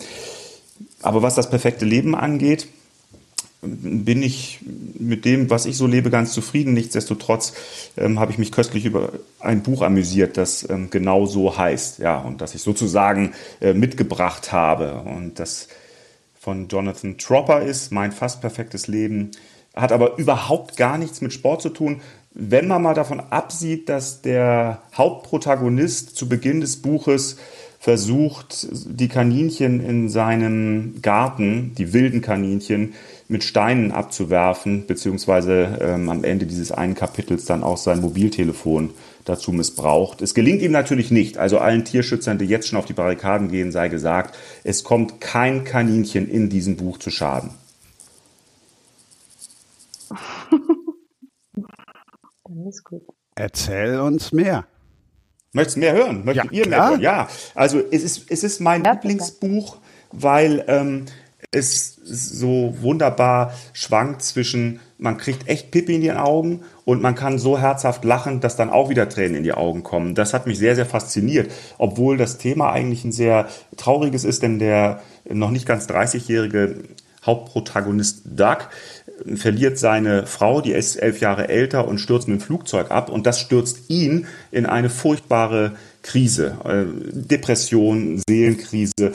aber 1.01 1.21
was 1.21 1.35
das 1.35 1.49
perfekte 1.49 1.85
Leben 1.85 2.13
angeht, 2.13 2.67
bin 3.61 4.21
ich 4.21 4.59
mit 4.99 5.25
dem, 5.25 5.49
was 5.49 5.65
ich 5.65 5.77
so 5.77 5.87
lebe, 5.87 6.09
ganz 6.09 6.33
zufrieden. 6.33 6.73
Nichtsdestotrotz 6.73 7.53
ähm, 7.97 8.19
habe 8.19 8.31
ich 8.31 8.37
mich 8.37 8.51
köstlich 8.51 8.85
über 8.85 9.13
ein 9.39 9.63
Buch 9.63 9.81
amüsiert, 9.81 10.37
das 10.37 10.69
ähm, 10.69 10.89
genau 10.89 11.25
so 11.25 11.57
heißt, 11.57 11.99
ja, 11.99 12.19
und 12.19 12.41
das 12.41 12.53
ich 12.53 12.61
sozusagen 12.61 13.33
äh, 13.61 13.73
mitgebracht 13.73 14.51
habe 14.51 15.01
und 15.01 15.39
das 15.39 15.69
von 16.47 16.69
Jonathan 16.69 17.17
Tropper 17.17 17.61
ist, 17.61 17.91
mein 17.91 18.13
fast 18.13 18.39
perfektes 18.39 18.87
Leben, 18.87 19.31
hat 19.75 19.91
aber 19.91 20.17
überhaupt 20.17 20.77
gar 20.77 20.97
nichts 20.97 21.19
mit 21.19 21.33
Sport 21.33 21.61
zu 21.61 21.67
tun. 21.67 21.99
Wenn 22.31 22.69
man 22.69 22.81
mal 22.81 22.93
davon 22.93 23.19
absieht, 23.19 23.89
dass 23.89 24.21
der 24.21 24.81
Hauptprotagonist 24.95 26.15
zu 26.15 26.29
Beginn 26.29 26.61
des 26.61 26.81
Buches 26.81 27.35
versucht, 27.87 28.67
die 28.69 29.07
Kaninchen 29.07 29.79
in 29.79 30.09
seinem 30.09 31.01
Garten, 31.01 31.73
die 31.77 31.93
wilden 31.93 32.19
Kaninchen, 32.19 32.95
mit 33.29 33.45
Steinen 33.45 33.93
abzuwerfen, 33.93 34.85
beziehungsweise 34.87 35.77
ähm, 35.79 36.09
am 36.09 36.25
Ende 36.25 36.47
dieses 36.47 36.73
einen 36.73 36.95
Kapitels 36.95 37.45
dann 37.45 37.63
auch 37.63 37.77
sein 37.77 38.01
Mobiltelefon 38.01 38.89
dazu 39.23 39.53
missbraucht. 39.53 40.21
Es 40.21 40.33
gelingt 40.33 40.61
ihm 40.63 40.73
natürlich 40.73 41.11
nicht. 41.11 41.37
Also 41.37 41.59
allen 41.59 41.85
Tierschützern, 41.85 42.37
die 42.37 42.43
jetzt 42.43 42.67
schon 42.67 42.77
auf 42.77 42.83
die 42.83 42.91
Barrikaden 42.91 43.47
gehen, 43.47 43.71
sei 43.71 43.87
gesagt, 43.87 44.37
es 44.65 44.83
kommt 44.83 45.21
kein 45.21 45.63
Kaninchen 45.63 46.29
in 46.29 46.49
diesem 46.49 46.75
Buch 46.75 46.97
zu 46.97 47.09
Schaden. 47.09 47.51
Ist 52.67 52.83
gut. 52.83 53.03
Erzähl 53.35 54.01
uns 54.01 54.33
mehr. 54.33 54.65
Möchtest 55.53 55.77
du 55.77 55.79
mehr 55.81 55.93
hören? 55.93 56.25
Möchtet 56.25 56.45
Ja, 56.45 56.51
ihr 56.51 56.67
mehr 56.67 56.77
klar. 56.77 56.89
hören? 56.91 57.01
Ja, 57.01 57.27
also 57.55 57.81
es 57.91 58.03
ist, 58.03 58.29
es 58.29 58.43
ist 58.43 58.59
mein 58.59 58.83
Ja. 58.83 58.91
Lieblingsbuch, 58.93 59.77
weil 60.11 60.63
ähm, 60.67 61.05
es 61.51 61.95
so 62.03 62.75
wunderbar 62.81 63.53
schwankt 63.73 64.21
zwischen, 64.21 64.79
man 64.97 65.17
kriegt 65.17 65.47
echt 65.47 65.71
Pipi 65.71 65.95
in 65.95 66.01
die 66.01 66.11
Augen 66.11 66.61
und 66.83 67.01
man 67.01 67.15
kann 67.15 67.39
so 67.39 67.57
herzhaft 67.57 68.03
lachen, 68.03 68.41
dass 68.41 68.55
dann 68.57 68.69
auch 68.69 68.89
wieder 68.89 69.07
Tränen 69.07 69.35
in 69.35 69.43
die 69.43 69.53
Augen 69.53 69.83
kommen. 69.83 70.13
Das 70.15 70.33
hat 70.33 70.45
mich 70.47 70.57
sehr, 70.57 70.75
sehr 70.75 70.85
fasziniert, 70.85 71.51
obwohl 71.77 72.17
das 72.17 72.37
Thema 72.37 72.71
eigentlich 72.71 73.05
ein 73.05 73.11
sehr 73.13 73.47
trauriges 73.77 74.23
ist, 74.25 74.43
denn 74.43 74.59
der 74.59 75.01
noch 75.29 75.51
nicht 75.51 75.65
ganz 75.65 75.87
30-jährige 75.87 76.83
Hauptprotagonist 77.25 78.21
Doug 78.25 78.57
verliert 79.35 79.77
seine 79.77 80.25
Frau, 80.27 80.61
die 80.61 80.71
ist 80.71 80.95
elf 80.95 81.19
Jahre 81.19 81.49
älter 81.49 81.87
und 81.87 81.99
stürzt 81.99 82.27
mit 82.27 82.39
dem 82.39 82.43
Flugzeug 82.43 82.91
ab 82.91 83.09
und 83.09 83.25
das 83.25 83.39
stürzt 83.39 83.89
ihn 83.89 84.27
in 84.51 84.65
eine 84.65 84.89
furchtbare 84.89 85.73
Krise, 86.07 86.57
äh, 86.63 86.85
Depression, 87.11 88.21
Seelenkrise. 88.27 89.13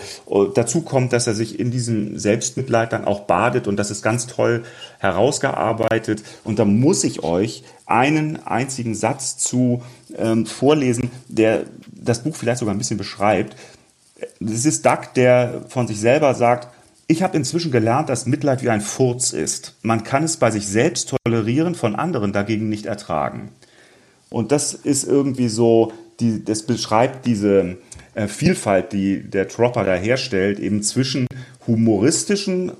Dazu 0.54 0.82
kommt, 0.82 1.12
dass 1.12 1.26
er 1.26 1.34
sich 1.34 1.58
in 1.58 1.70
diesem 1.70 2.18
Selbstmitleid 2.18 2.92
dann 2.92 3.06
auch 3.06 3.20
badet 3.20 3.66
und 3.66 3.76
das 3.76 3.90
ist 3.90 4.02
ganz 4.02 4.26
toll 4.26 4.64
herausgearbeitet. 4.98 6.22
Und 6.44 6.58
da 6.58 6.64
muss 6.66 7.02
ich 7.04 7.22
euch 7.22 7.64
einen 7.86 8.44
einzigen 8.44 8.94
Satz 8.94 9.38
zu 9.38 9.82
ähm, 10.18 10.44
vorlesen, 10.44 11.10
der 11.28 11.64
das 11.90 12.22
Buch 12.22 12.36
vielleicht 12.36 12.58
sogar 12.58 12.74
ein 12.74 12.78
bisschen 12.78 12.98
beschreibt. 12.98 13.56
Das 14.40 14.66
ist 14.66 14.84
Doug, 14.84 15.14
der 15.16 15.62
von 15.68 15.86
sich 15.86 15.98
selber 15.98 16.34
sagt, 16.34 16.68
ich 17.12 17.22
habe 17.22 17.36
inzwischen 17.36 17.70
gelernt, 17.70 18.08
dass 18.08 18.26
Mitleid 18.26 18.62
wie 18.62 18.70
ein 18.70 18.80
Furz 18.80 19.32
ist. 19.32 19.76
Man 19.82 20.02
kann 20.02 20.24
es 20.24 20.38
bei 20.38 20.50
sich 20.50 20.66
selbst 20.66 21.14
tolerieren, 21.24 21.74
von 21.74 21.94
anderen 21.94 22.32
dagegen 22.32 22.68
nicht 22.68 22.86
ertragen. 22.86 23.50
Und 24.30 24.50
das 24.50 24.72
ist 24.72 25.04
irgendwie 25.04 25.48
so, 25.48 25.92
die, 26.20 26.42
das 26.42 26.62
beschreibt 26.62 27.26
diese 27.26 27.76
äh, 28.14 28.28
Vielfalt, 28.28 28.92
die 28.92 29.22
der 29.22 29.46
Tropper 29.46 29.84
da 29.84 29.94
herstellt, 29.94 30.58
eben 30.58 30.82
zwischen 30.82 31.26
humoristischen 31.66 32.72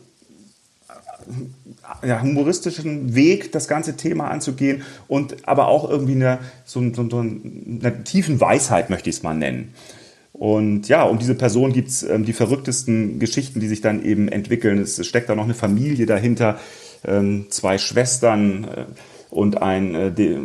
ja, 2.05 2.21
humoristischen 2.21 3.15
Weg, 3.15 3.53
das 3.53 3.69
ganze 3.69 3.97
Thema 3.97 4.29
anzugehen 4.29 4.83
und 5.07 5.47
aber 5.47 5.69
auch 5.69 5.89
irgendwie 5.89 6.15
eine, 6.15 6.39
so, 6.65 6.83
so, 6.93 7.09
so 7.09 7.19
eine 7.21 8.03
tiefen 8.03 8.41
Weisheit, 8.41 8.91
möchte 8.91 9.09
ich 9.09 9.17
es 9.17 9.23
mal 9.23 9.35
nennen. 9.35 9.73
Und 10.43 10.89
ja, 10.89 11.05
um 11.05 11.21
diese 11.21 11.37
Person 11.37 11.73
gibt 11.73 11.91
es 11.91 12.03
ähm, 12.03 12.25
die 12.25 12.33
verrücktesten 12.33 13.21
Geschichten, 13.21 13.61
die 13.61 13.69
sich 13.69 13.81
dann 13.81 14.05
eben 14.05 14.27
entwickeln. 14.27 14.81
Es 14.81 15.07
steckt 15.07 15.29
da 15.29 15.37
noch 15.37 15.45
eine 15.45 15.55
Familie 15.55 16.05
dahinter, 16.05 16.59
ähm, 17.05 17.47
zwei 17.51 17.79
Schwestern 17.79 18.65
äh, 18.65 18.85
und 19.31 19.63
ein 19.63 19.95
äh, 19.95 20.11
de, 20.11 20.41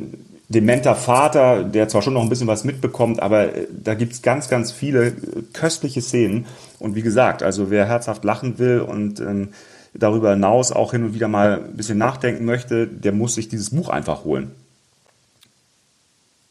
dementer 0.49 0.93
Vater, 0.93 1.63
der 1.63 1.87
zwar 1.87 2.03
schon 2.03 2.13
noch 2.13 2.21
ein 2.21 2.29
bisschen 2.29 2.45
was 2.45 2.63
mitbekommt, 2.63 3.23
aber 3.23 3.55
äh, 3.55 3.65
da 3.71 3.95
gibt's 3.95 4.21
ganz, 4.21 4.49
ganz 4.49 4.71
viele 4.71 5.07
äh, 5.07 5.13
köstliche 5.53 6.03
Szenen. 6.03 6.45
Und 6.77 6.93
wie 6.93 7.01
gesagt, 7.01 7.41
also 7.41 7.71
wer 7.71 7.87
herzhaft 7.87 8.23
lachen 8.23 8.59
will 8.59 8.81
und 8.81 9.19
ähm, 9.19 9.49
darüber 9.95 10.29
hinaus 10.29 10.71
auch 10.71 10.91
hin 10.91 11.05
und 11.05 11.15
wieder 11.15 11.27
mal 11.27 11.63
ein 11.63 11.75
bisschen 11.75 11.97
nachdenken 11.97 12.45
möchte, 12.45 12.85
der 12.85 13.13
muss 13.13 13.33
sich 13.33 13.49
dieses 13.49 13.71
Buch 13.71 13.89
einfach 13.89 14.25
holen. 14.25 14.51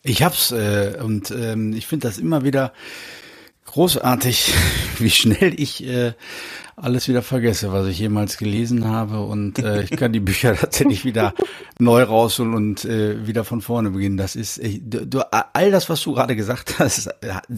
Ich 0.03 0.23
hab's 0.23 0.53
äh, 0.53 0.99
und 1.01 1.33
ähm, 1.33 1.73
ich 1.75 1.87
finde 1.87 2.09
das 2.09 2.19
immer 2.19 2.45
wieder 2.45 2.73
großartig, 3.77 4.55
wie 4.99 5.11
schnell 5.11 5.53
ich 5.61 5.87
äh, 5.87 6.15
alles 6.79 7.09
wieder 7.09 7.23
vergesse, 7.23 7.73
was 7.73 7.87
ich 7.87 7.99
jemals 7.99 8.37
gelesen 8.37 8.87
habe 8.87 9.21
und 9.21 9.59
äh, 9.59 9.83
ich 9.83 9.93
kann 9.93 10.13
die 10.13 10.21
Bücher 10.21 10.55
tatsächlich 10.61 11.07
wieder 11.07 11.33
neu 11.79 12.03
rausholen 12.03 12.53
und 12.53 12.85
äh, 12.85 13.27
wieder 13.27 13.45
von 13.45 13.63
vorne 13.63 13.91
beginnen. 13.91 14.19
Das 14.19 14.37
ist 14.37 14.59
äh, 14.59 14.79
du, 14.83 15.21
all 15.33 15.71
das, 15.71 15.89
was 15.89 16.03
du 16.03 16.13
gerade 16.13 16.37
gesagt 16.37 16.79
hast, 16.79 17.09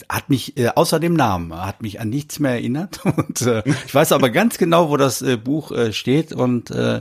hat 0.08 0.30
mich 0.30 0.56
äh, 0.56 0.68
außer 0.68 1.00
dem 1.00 1.14
Namen 1.14 1.52
hat 1.52 1.82
mich 1.82 2.00
an 2.00 2.10
nichts 2.10 2.38
mehr 2.38 2.52
erinnert 2.52 3.04
und 3.16 3.42
äh, 3.42 3.64
ich 3.86 3.92
weiß 3.92 4.12
aber 4.12 4.30
ganz 4.30 4.56
genau, 4.56 4.88
wo 4.88 4.96
das 4.96 5.20
äh, 5.20 5.36
Buch 5.36 5.72
äh, 5.72 5.92
steht 5.92 6.32
und 6.32 6.70
äh, 6.70 7.00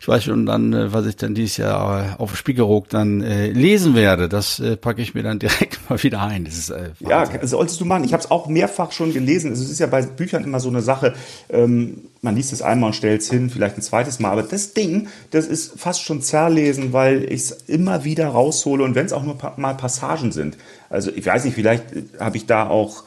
ich 0.00 0.06
weiß 0.06 0.22
schon 0.22 0.46
dann, 0.46 0.72
äh, 0.72 0.92
was 0.92 1.06
ich 1.06 1.16
dann 1.16 1.34
dieses 1.34 1.56
Jahr 1.56 2.12
äh, 2.12 2.22
auf 2.22 2.36
Spiegelrock 2.36 2.88
dann 2.90 3.22
äh, 3.22 3.50
lesen 3.50 3.96
werde. 3.96 4.28
Das 4.28 4.60
äh, 4.60 4.76
packe 4.76 5.02
ich 5.02 5.14
mir 5.14 5.24
dann 5.24 5.40
direkt 5.40 5.80
mal 5.90 6.00
wieder 6.00 6.22
ein. 6.22 6.44
Das 6.44 6.56
ist 6.56 6.70
äh, 6.70 6.90
ja, 7.00 7.24
solltest 7.42 7.80
du 7.80 7.84
machen. 7.84 8.04
Ich 8.04 8.12
habe 8.12 8.22
es 8.22 8.30
auch 8.30 8.46
mehrfach 8.46 8.92
schon 8.92 9.12
gelesen. 9.12 9.50
Es 9.50 9.68
ist 9.68 9.80
ja 9.80 9.88
bei 9.88 10.02
Büchern 10.02 10.44
immer 10.44 10.60
so 10.60 10.68
eine 10.68 10.80
Sache 10.80 11.14
ähm, 11.56 12.02
man 12.22 12.34
liest 12.34 12.52
es 12.52 12.60
einmal 12.60 12.88
und 12.88 12.94
stellt 12.94 13.22
es 13.22 13.30
hin, 13.30 13.50
vielleicht 13.50 13.78
ein 13.78 13.82
zweites 13.82 14.18
Mal. 14.18 14.32
Aber 14.32 14.42
das 14.42 14.74
Ding, 14.74 15.08
das 15.30 15.46
ist 15.46 15.78
fast 15.78 16.02
schon 16.02 16.22
zerlesen, 16.22 16.92
weil 16.92 17.24
ich 17.24 17.42
es 17.42 17.50
immer 17.68 18.04
wieder 18.04 18.28
raushole 18.28 18.82
und 18.82 18.94
wenn 18.94 19.06
es 19.06 19.12
auch 19.12 19.22
nur 19.22 19.38
pa 19.38 19.54
mal 19.56 19.74
Passagen 19.74 20.32
sind. 20.32 20.56
Also 20.90 21.10
ich 21.10 21.24
weiß 21.24 21.44
nicht, 21.44 21.54
vielleicht 21.54 21.84
habe 22.18 22.36
ich 22.36 22.46
da 22.46 22.68
auch 22.68 23.04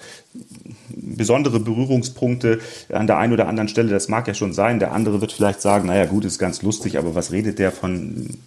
besondere 0.91 1.60
Berührungspunkte 1.60 2.60
an 2.91 3.08
der 3.08 3.18
einen 3.18 3.34
oder 3.34 3.47
anderen 3.47 3.68
Stelle, 3.68 3.89
das 3.89 4.10
mag 4.10 4.28
ja 4.28 4.34
schon 4.34 4.54
sein. 4.54 4.80
Der 4.80 4.93
andere 4.93 5.22
wird 5.22 5.32
vielleicht 5.32 5.62
sagen, 5.62 5.88
naja 5.88 6.06
gut, 6.06 6.26
ist 6.26 6.39
ganz 6.39 6.62
lustig, 6.62 6.97
aber 6.97 7.16
was 7.16 7.32
redet 7.32 7.60
der 7.60 7.72
von 7.72 8.38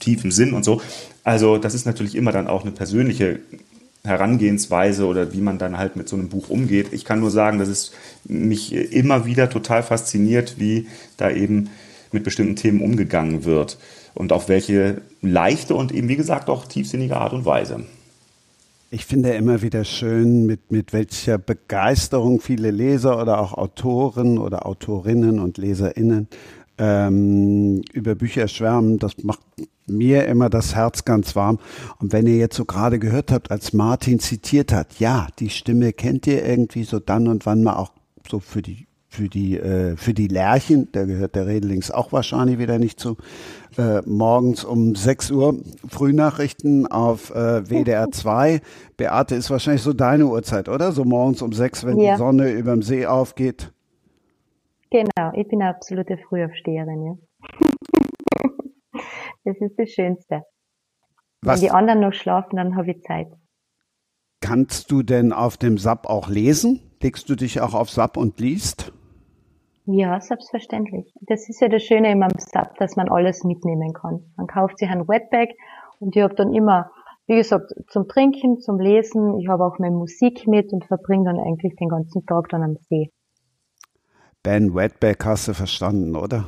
tiefem 0.00 0.30
Sinn 0.30 0.54
und 0.54 0.64
so. 0.64 0.80
Also 1.24 1.58
das 1.58 1.74
ist 1.74 1.86
natürlich 1.86 2.14
immer 2.14 2.32
dann 2.32 2.46
auch 2.46 2.62
eine 2.62 2.72
persönliche 2.72 3.40
Herangehensweise 4.06 5.06
oder 5.06 5.32
wie 5.32 5.40
man 5.40 5.58
dann 5.58 5.76
halt 5.76 5.96
mit 5.96 6.08
so 6.08 6.16
einem 6.16 6.28
Buch 6.28 6.48
umgeht. 6.48 6.92
Ich 6.92 7.04
kann 7.04 7.20
nur 7.20 7.30
sagen, 7.30 7.58
dass 7.58 7.68
es 7.68 7.92
mich 8.24 8.72
immer 8.72 9.26
wieder 9.26 9.50
total 9.50 9.82
fasziniert, 9.82 10.56
wie 10.58 10.86
da 11.16 11.30
eben 11.30 11.70
mit 12.12 12.24
bestimmten 12.24 12.56
Themen 12.56 12.80
umgegangen 12.80 13.44
wird 13.44 13.78
und 14.14 14.32
auf 14.32 14.48
welche 14.48 15.02
leichte 15.20 15.74
und 15.74 15.92
eben, 15.92 16.08
wie 16.08 16.16
gesagt, 16.16 16.48
auch 16.48 16.66
tiefsinnige 16.66 17.16
Art 17.16 17.32
und 17.32 17.44
Weise. 17.44 17.84
Ich 18.90 19.04
finde 19.04 19.30
immer 19.30 19.62
wieder 19.62 19.84
schön, 19.84 20.46
mit, 20.46 20.70
mit 20.70 20.92
welcher 20.92 21.38
Begeisterung 21.38 22.40
viele 22.40 22.70
Leser 22.70 23.20
oder 23.20 23.40
auch 23.40 23.52
Autoren 23.52 24.38
oder 24.38 24.64
Autorinnen 24.64 25.40
und 25.40 25.58
LeserInnen 25.58 26.28
ähm, 26.78 27.82
über 27.92 28.14
Bücher 28.14 28.46
schwärmen. 28.46 28.98
Das 28.98 29.12
macht 29.22 29.40
mir 29.86 30.26
immer 30.26 30.50
das 30.50 30.74
Herz 30.74 31.04
ganz 31.04 31.36
warm. 31.36 31.58
Und 31.98 32.12
wenn 32.12 32.26
ihr 32.26 32.36
jetzt 32.36 32.56
so 32.56 32.64
gerade 32.64 32.98
gehört 32.98 33.32
habt, 33.32 33.50
als 33.50 33.72
Martin 33.72 34.18
zitiert 34.18 34.72
hat, 34.72 34.98
ja, 34.98 35.28
die 35.38 35.50
Stimme 35.50 35.92
kennt 35.92 36.26
ihr 36.26 36.44
irgendwie 36.44 36.84
so 36.84 36.98
dann 36.98 37.28
und 37.28 37.46
wann 37.46 37.62
mal 37.62 37.76
auch 37.76 37.92
so 38.28 38.40
für 38.40 38.62
die 38.62 38.86
für 39.08 39.28
die 39.28 39.56
äh, 39.56 39.96
für 39.96 40.12
die 40.12 40.28
Lerchen, 40.28 40.88
da 40.92 41.04
gehört 41.04 41.36
der 41.36 41.46
Redelings 41.46 41.90
auch 41.90 42.12
wahrscheinlich 42.12 42.58
wieder 42.58 42.78
nicht 42.78 43.00
zu. 43.00 43.16
Äh, 43.78 44.02
morgens 44.04 44.62
um 44.64 44.94
6 44.94 45.30
Uhr 45.30 45.58
Frühnachrichten 45.88 46.86
auf 46.86 47.34
äh, 47.34 47.62
WDR 47.70 48.10
2. 48.10 48.60
Beate 48.96 49.34
ist 49.34 49.50
wahrscheinlich 49.50 49.82
so 49.82 49.94
deine 49.94 50.26
Uhrzeit, 50.26 50.68
oder? 50.68 50.92
So 50.92 51.04
morgens 51.04 51.40
um 51.40 51.52
6, 51.52 51.86
wenn 51.86 51.98
ja. 51.98 52.12
die 52.12 52.18
Sonne 52.18 52.50
überm 52.50 52.82
See 52.82 53.06
aufgeht. 53.06 53.72
Genau, 54.90 55.32
ich 55.34 55.48
bin 55.48 55.62
eine 55.62 55.70
absolute 55.70 56.18
Frühaufsteherin, 56.28 57.04
ja. 57.04 57.16
Das 59.46 59.56
ist 59.60 59.78
das 59.78 59.90
Schönste. 59.90 60.42
Was? 61.42 61.60
Wenn 61.60 61.68
die 61.68 61.70
anderen 61.70 62.00
noch 62.00 62.12
schlafen, 62.12 62.56
dann 62.56 62.76
habe 62.76 62.90
ich 62.90 63.02
Zeit. 63.02 63.28
Kannst 64.40 64.90
du 64.90 65.02
denn 65.02 65.32
auf 65.32 65.56
dem 65.56 65.78
SAP 65.78 66.06
auch 66.06 66.28
lesen? 66.28 66.80
Legst 67.02 67.28
du 67.28 67.36
dich 67.36 67.60
auch 67.60 67.74
auf 67.74 67.90
SAP 67.90 68.16
und 68.16 68.40
liest? 68.40 68.92
Ja, 69.86 70.20
selbstverständlich. 70.20 71.12
Das 71.20 71.48
ist 71.48 71.60
ja 71.60 71.68
das 71.68 71.82
Schöne 71.82 72.10
immer 72.10 72.26
am 72.26 72.38
SAP, 72.38 72.76
dass 72.78 72.96
man 72.96 73.08
alles 73.08 73.44
mitnehmen 73.44 73.92
kann. 73.92 74.32
Man 74.36 74.48
kauft 74.48 74.78
sich 74.78 74.88
ein 74.88 75.06
Wetbag 75.06 75.50
und 76.00 76.16
ich 76.16 76.22
habe 76.22 76.34
dann 76.34 76.52
immer, 76.52 76.90
wie 77.28 77.36
gesagt, 77.36 77.72
zum 77.88 78.08
Trinken, 78.08 78.58
zum 78.60 78.80
Lesen, 78.80 79.38
ich 79.38 79.48
habe 79.48 79.64
auch 79.64 79.78
meine 79.78 79.94
Musik 79.94 80.48
mit 80.48 80.72
und 80.72 80.84
verbringe 80.84 81.24
dann 81.26 81.38
eigentlich 81.38 81.76
den 81.76 81.88
ganzen 81.88 82.26
Tag 82.26 82.48
dann 82.48 82.62
am 82.62 82.76
See. 82.88 83.12
Ben 84.42 84.74
Wetback 84.74 85.24
hast 85.24 85.48
du 85.48 85.54
verstanden, 85.54 86.16
oder? 86.16 86.46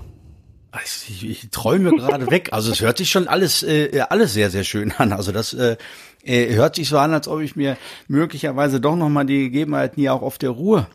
Ich, 0.85 1.29
ich 1.29 1.51
träume 1.51 1.91
gerade 1.93 2.31
weg. 2.31 2.51
Also 2.53 2.71
es 2.71 2.81
hört 2.81 2.99
sich 2.99 3.11
schon 3.11 3.27
alles, 3.27 3.63
äh, 3.63 4.01
alles 4.09 4.35
sehr, 4.35 4.51
sehr 4.51 4.65
schön 4.65 4.93
an. 4.93 5.13
Also 5.13 5.33
das 5.33 5.55
äh, 5.55 5.77
äh, 6.25 6.55
hört 6.55 6.77
sich 6.77 6.89
so 6.89 6.99
an, 6.99 7.15
als 7.15 7.27
ob 7.29 7.41
ich 7.41 7.57
mir 7.57 7.77
möglicherweise 8.07 8.81
doch 8.81 8.97
nochmal 8.97 9.25
die 9.25 9.45
Gegebenheiten 9.45 10.01
hier 10.01 10.13
auch 10.15 10.23
auf 10.23 10.39
der 10.39 10.51
Ruhe 10.51 10.87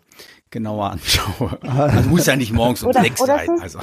genauer 0.52 0.92
anschaue. 0.92 1.58
Also 1.64 2.10
muss 2.10 2.26
ja 2.28 2.36
nicht 2.36 2.54
morgens 2.54 2.84
um 2.84 2.90
oder, 2.90 3.02
sechs 3.02 3.22
oder 3.22 3.38
sein. 3.38 3.50
Also. 3.62 3.80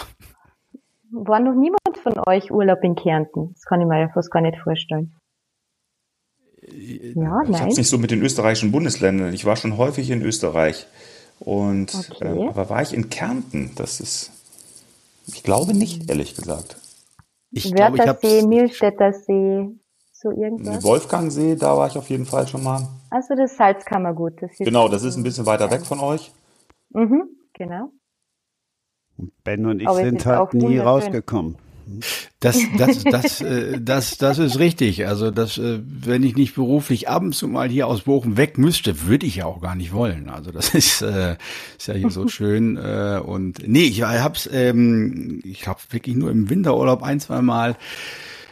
War 1.11 1.41
noch 1.41 1.55
niemand 1.55 1.99
von 2.03 2.14
euch 2.26 2.53
Urlaub 2.53 2.84
in 2.84 2.95
Kärnten? 2.95 3.53
Das 3.55 3.64
kann 3.64 3.80
ich 3.80 3.86
mir 3.86 4.01
ja 4.01 4.09
fast 4.14 4.30
gar 4.30 4.41
nicht 4.41 4.59
vorstellen. 4.59 5.12
Äh, 6.62 7.14
ja, 7.16 7.43
ich 7.49 7.59
habe 7.59 7.70
es 7.70 7.76
nicht 7.76 7.88
so 7.88 7.99
mit 7.99 8.12
den 8.12 8.22
österreichischen 8.22 8.70
Bundesländern. 8.70 9.34
Ich 9.34 9.45
war 9.45 9.57
schon 9.57 9.76
häufig 9.76 10.09
in 10.11 10.22
Österreich. 10.22 10.86
Und 11.41 11.93
okay. 11.95 12.28
ähm, 12.28 12.49
aber 12.49 12.68
war 12.70 12.82
ich 12.82 12.93
in 12.93 13.11
Kärnten? 13.11 13.72
Das 13.74 13.99
ist, 13.99 14.30
ich 15.35 15.43
glaube 15.43 15.74
nicht, 15.74 16.09
ehrlich 16.09 16.35
gesagt. 16.35 16.76
Ich 17.51 17.72
Wörthersee, 17.72 18.47
Milstädter 18.47 19.12
See, 19.12 19.68
so 20.12 20.31
irgendwas. 20.31 20.85
Wolfgangsee, 20.85 21.57
da 21.57 21.76
war 21.76 21.89
ich 21.89 21.97
auf 21.97 22.09
jeden 22.11 22.26
Fall 22.26 22.47
schon 22.47 22.62
mal. 22.62 22.89
Also 23.11 23.35
das 23.35 23.57
Salzkammergut. 23.57 24.41
Das 24.41 24.53
genau, 24.59 24.89
das 24.89 25.03
ist 25.03 25.16
ein 25.16 25.22
bisschen 25.22 25.47
weiter 25.47 25.70
weg 25.70 25.85
von 25.85 25.99
euch. 26.01 26.33
Mhm, 26.91 27.28
genau. 27.55 27.91
Ben 29.45 29.66
und 29.66 29.81
ich 29.81 29.89
Aber 29.89 29.99
sind 29.99 30.24
halt 30.24 30.55
nie 30.55 30.78
rausgekommen. 30.78 31.57
Das, 32.41 32.59
das, 32.78 33.05
das, 33.05 33.41
äh, 33.41 33.80
das, 33.80 34.16
das 34.18 34.38
ist 34.38 34.59
richtig. 34.59 35.07
Also, 35.07 35.30
das, 35.30 35.59
äh, 35.59 35.80
wenn 35.84 36.22
ich 36.22 36.36
nicht 36.36 36.55
beruflich 36.55 37.09
ab 37.09 37.22
und 37.22 37.34
zu 37.34 37.49
mal 37.49 37.68
hier 37.68 37.86
aus 37.86 38.03
Bochum 38.03 38.36
weg 38.36 38.59
müsste, 38.59 39.07
würde 39.07 39.26
ich 39.26 39.36
ja 39.36 39.47
auch 39.47 39.61
gar 39.61 39.74
nicht 39.74 39.93
wollen. 39.93 40.28
Also, 40.28 40.51
das 40.51 40.74
ist, 40.74 41.03
äh, 41.03 41.36
ist 41.76 41.88
ja 41.88 41.95
hier 41.95 42.11
so 42.11 42.28
schön. 42.28 42.76
Äh, 42.76 43.20
und 43.24 43.66
nee, 43.66 43.84
ich 43.84 44.03
hab's, 44.03 44.49
ähm, 44.53 45.41
ich 45.45 45.66
habe 45.66 45.80
wirklich 45.91 46.16
nur 46.16 46.30
im 46.30 46.49
Winterurlaub 46.49 47.03
ein, 47.03 47.20
zwei 47.20 47.43
Mal 47.43 47.76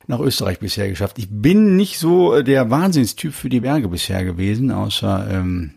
nach 0.07 0.21
Österreich 0.21 0.59
bisher 0.59 0.89
geschafft. 0.89 1.19
Ich 1.19 1.29
bin 1.31 1.77
nicht 1.77 1.99
so 1.99 2.43
der 2.43 2.71
Wahnsinnstyp 2.71 3.35
für 3.35 3.51
die 3.51 3.61
Berge 3.61 3.89
bisher 3.89 4.25
gewesen, 4.25 4.71
außer 4.71 5.29
ähm, 5.31 5.73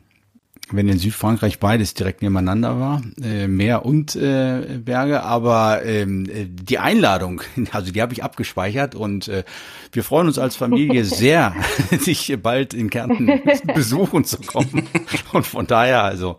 wenn 0.73 0.87
in 0.87 0.97
Südfrankreich 0.97 1.59
beides 1.59 1.93
direkt 1.93 2.21
nebeneinander 2.21 2.79
war, 2.79 3.01
äh, 3.23 3.47
Meer 3.47 3.85
und 3.85 4.15
äh, 4.15 4.79
Berge, 4.83 5.23
aber 5.23 5.83
ähm, 5.85 6.25
äh, 6.25 6.45
die 6.45 6.79
Einladung, 6.79 7.41
also 7.71 7.91
die 7.91 8.01
habe 8.01 8.13
ich 8.13 8.23
abgespeichert 8.23 8.95
und 8.95 9.27
äh, 9.27 9.43
wir 9.91 10.03
freuen 10.03 10.27
uns 10.27 10.39
als 10.39 10.55
Familie 10.55 11.03
sehr, 11.05 11.53
dich 12.05 12.37
bald 12.41 12.73
in 12.73 12.89
Kärnten 12.89 13.41
besuchen 13.73 14.23
zu 14.23 14.41
kommen. 14.41 14.87
Und 15.33 15.45
von 15.45 15.67
daher, 15.67 16.03
also 16.03 16.37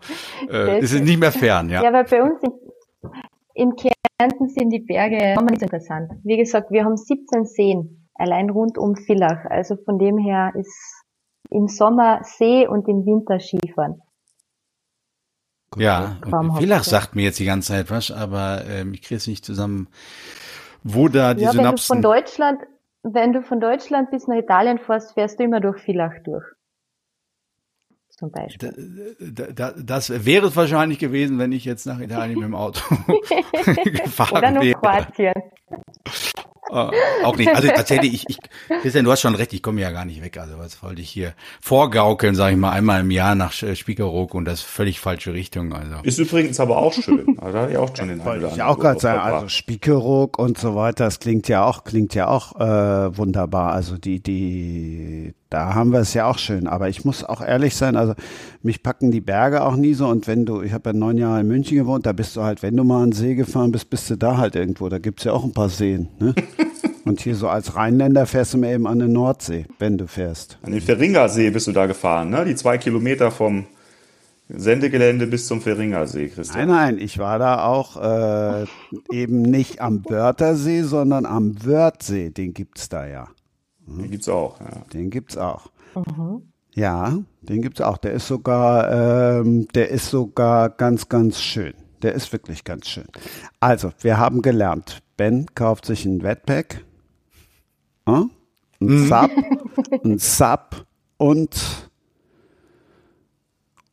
äh, 0.49 0.79
ist 0.79 0.93
es 0.93 1.01
nicht 1.01 1.19
mehr 1.19 1.31
fern, 1.31 1.69
ja. 1.69 1.83
Ja, 1.83 1.89
aber 1.89 2.03
bei 2.03 2.21
uns 2.21 2.41
in, 2.43 2.51
in 3.53 3.75
Kärnten 3.75 4.49
sind 4.49 4.69
die 4.69 4.79
Berge 4.79 5.35
nicht 5.49 5.61
interessant. 5.61 6.11
Wie 6.23 6.37
gesagt, 6.37 6.71
wir 6.71 6.85
haben 6.85 6.97
17 6.97 7.45
Seen, 7.45 8.07
allein 8.15 8.49
rund 8.49 8.77
um 8.77 8.95
Villach. 8.95 9.45
Also 9.45 9.75
von 9.75 9.99
dem 9.99 10.17
her 10.17 10.51
ist 10.55 11.03
im 11.49 11.67
Sommer 11.67 12.21
See 12.23 12.67
und 12.67 12.87
im 12.87 13.05
Winter 13.05 13.39
Skifahren. 13.39 14.01
Ja, 15.77 16.17
Villach 16.57 16.83
sagt 16.83 17.15
mir 17.15 17.23
jetzt 17.23 17.39
die 17.39 17.45
ganze 17.45 17.73
Zeit 17.73 17.89
was, 17.89 18.11
aber 18.11 18.63
ähm, 18.67 18.93
ich 18.93 19.01
kriege 19.01 19.17
es 19.17 19.27
nicht 19.27 19.45
zusammen, 19.45 19.87
wo 20.83 21.07
da 21.07 21.33
die 21.33 21.43
ja, 21.43 21.51
Synapsen... 21.51 21.95
Wenn 21.95 22.01
du 22.01 22.07
von 22.07 22.15
Deutschland, 22.15 22.61
wenn 23.03 23.33
du 23.33 23.41
von 23.41 23.59
Deutschland 23.59 24.11
bis 24.11 24.27
nach 24.27 24.37
Italien 24.37 24.79
fährst, 24.79 25.13
fährst 25.13 25.39
du 25.39 25.43
immer 25.43 25.59
durch 25.59 25.81
Villach 25.81 26.13
durch. 26.23 26.43
Zum 28.09 28.31
Beispiel. 28.31 29.15
Da, 29.19 29.47
da, 29.51 29.73
das 29.75 30.25
wäre 30.25 30.47
es 30.47 30.55
wahrscheinlich 30.55 30.99
gewesen, 30.99 31.39
wenn 31.39 31.51
ich 31.51 31.65
jetzt 31.65 31.85
nach 31.85 31.99
Italien 31.99 32.39
mit 32.39 32.45
dem 32.45 32.55
Auto 32.55 32.81
gefahren 33.65 34.37
Oder 34.37 34.51
nach 34.51 34.61
Kroatien. 34.79 35.33
Äh, 36.73 37.23
auch 37.23 37.37
nicht. 37.37 37.49
Also 37.49 37.67
tatsächlich, 37.67 38.13
ich, 38.13 38.25
ich, 38.29 38.37
Christian, 38.81 39.05
du 39.05 39.11
hast 39.11 39.21
schon 39.21 39.35
recht, 39.35 39.53
ich 39.53 39.61
komme 39.61 39.81
ja 39.81 39.91
gar 39.91 40.05
nicht 40.05 40.21
weg. 40.23 40.37
Also 40.37 40.57
was 40.57 40.81
wollte 40.81 41.01
ich 41.01 41.09
hier 41.09 41.33
vorgaukeln, 41.61 42.35
sage 42.35 42.53
ich 42.53 42.59
mal, 42.59 42.71
einmal 42.71 43.01
im 43.01 43.11
Jahr 43.11 43.35
nach 43.35 43.51
Spiekeroog 43.51 44.33
und 44.33 44.45
das 44.45 44.61
völlig 44.61 44.99
falsche 44.99 45.33
Richtung. 45.33 45.73
Also. 45.73 45.95
Ist 46.03 46.19
übrigens 46.19 46.59
aber 46.59 46.77
auch 46.77 46.93
schön. 46.93 47.37
Also, 47.39 47.53
da 47.53 47.61
hatte 47.63 47.71
ich 47.71 47.77
auch 47.77 47.95
schon 47.95 48.07
den 48.07 48.25
Wollte 48.25 48.51
ich 48.53 48.61
auch 48.61 48.79
gerade 48.79 48.99
sagen, 48.99 49.19
also 49.19 49.47
Spiekeroog 49.47 50.39
und 50.39 50.57
so 50.57 50.75
weiter, 50.75 51.05
das 51.05 51.19
klingt 51.19 51.47
ja 51.47 51.63
auch, 51.63 51.83
klingt 51.83 52.15
ja 52.15 52.27
auch 52.27 52.59
äh, 52.59 53.17
wunderbar. 53.17 53.73
Also 53.73 53.97
die, 53.97 54.21
die, 54.21 55.33
da 55.53 55.75
haben 55.75 55.91
wir 55.91 55.99
es 55.99 56.15
ja 56.15 56.25
auch 56.25 56.39
schön. 56.39 56.67
Aber 56.67 56.89
ich 56.89 57.05
muss 57.05 57.23
auch 57.23 57.39
ehrlich 57.39 57.75
sein, 57.75 57.95
also 57.95 58.15
mich 58.63 58.81
packen 58.81 59.11
die 59.11 59.21
Berge 59.21 59.63
auch 59.63 59.75
nie 59.75 59.93
so. 59.93 60.07
Und 60.07 60.25
wenn 60.25 60.45
du, 60.45 60.63
ich 60.63 60.73
habe 60.73 60.89
ja 60.89 60.93
neun 60.93 61.17
Jahre 61.17 61.41
in 61.41 61.47
München 61.47 61.77
gewohnt, 61.77 62.07
da 62.07 62.11
bist 62.11 62.35
du 62.35 62.41
halt, 62.41 62.63
wenn 62.63 62.75
du 62.75 62.83
mal 62.83 63.03
an 63.03 63.11
den 63.11 63.15
See 63.15 63.35
gefahren 63.35 63.71
bist, 63.71 63.89
bist 63.91 64.09
du 64.09 64.15
da 64.15 64.37
halt 64.37 64.55
irgendwo. 64.55 64.89
Da 64.89 64.97
gibt's 64.97 65.25
ja 65.25 65.31
auch 65.31 65.43
ein 65.43 65.53
paar 65.53 65.69
Seen. 65.69 66.09
Ne? 66.19 66.33
Und 67.05 67.21
hier 67.21 67.35
so 67.35 67.49
als 67.49 67.75
Rheinländer 67.75 68.25
fährst 68.25 68.55
du 68.55 68.57
mir 68.57 68.73
eben 68.73 68.87
an 68.87 68.97
den 68.97 69.11
Nordsee, 69.11 69.65
wenn 69.77 69.97
du 69.97 70.07
fährst. 70.07 70.57
An 70.63 70.71
den 70.71 70.81
Feringersee 70.81 71.51
bist 71.51 71.67
du 71.67 71.71
da 71.71 71.85
gefahren, 71.85 72.29
ne? 72.29 72.45
Die 72.45 72.55
zwei 72.55 72.77
Kilometer 72.77 73.29
vom 73.29 73.65
Sendegelände 74.49 75.27
bis 75.27 75.45
zum 75.47 75.61
Feringersee, 75.61 76.29
Christian. 76.29 76.67
Nein, 76.67 76.95
nein, 76.95 76.97
ich 76.97 77.19
war 77.19 77.39
da 77.39 77.65
auch 77.65 78.01
äh, 78.01 78.65
eben 79.11 79.41
nicht 79.41 79.81
am 79.81 80.03
Wörthersee, 80.05 80.81
sondern 80.81 81.25
am 81.25 81.63
Wörthsee. 81.63 82.29
Den 82.29 82.53
gibt's 82.53 82.87
da 82.89 83.05
ja. 83.05 83.27
Den 83.85 84.11
gibt's 84.11 84.29
auch, 84.29 84.59
ja. 84.59 84.83
Den 84.93 85.09
gibt's 85.09 85.37
auch. 85.37 85.69
Ja, 86.73 87.17
den 87.41 87.61
gibt's 87.61 87.81
auch. 87.81 87.97
Der 87.97 88.13
ist 88.13 88.27
sogar, 88.27 89.39
ähm, 89.41 89.67
der 89.75 89.89
ist 89.89 90.09
sogar 90.09 90.69
ganz, 90.69 91.09
ganz 91.09 91.39
schön. 91.39 91.73
Der 92.01 92.13
ist 92.13 92.33
wirklich 92.33 92.63
ganz 92.63 92.87
schön. 92.87 93.05
Also, 93.59 93.91
wir 94.01 94.17
haben 94.17 94.41
gelernt. 94.41 95.03
Ben 95.15 95.45
kauft 95.53 95.85
sich 95.85 96.05
ein 96.05 96.23
Wetpack, 96.23 96.83
äh, 98.07 98.23
ein 98.81 99.07
Sub, 99.07 99.31
ein 100.03 100.17
Sub 100.17 100.85
und 101.17 101.89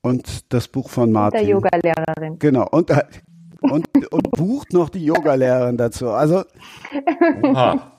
und 0.02 0.52
das 0.52 0.68
Buch 0.68 0.88
von 0.88 1.12
Martin. 1.12 1.40
Der 1.40 1.48
Yogalehrerin. 1.50 2.38
Genau. 2.38 2.66
Und, 2.70 2.90
äh, 2.90 3.04
und, 3.60 3.86
und 4.10 4.30
bucht 4.30 4.72
noch 4.72 4.88
die 4.88 5.04
Yogalehrerin 5.04 5.76
dazu. 5.76 6.08
Also, 6.08 6.44
Aha. 7.42 7.92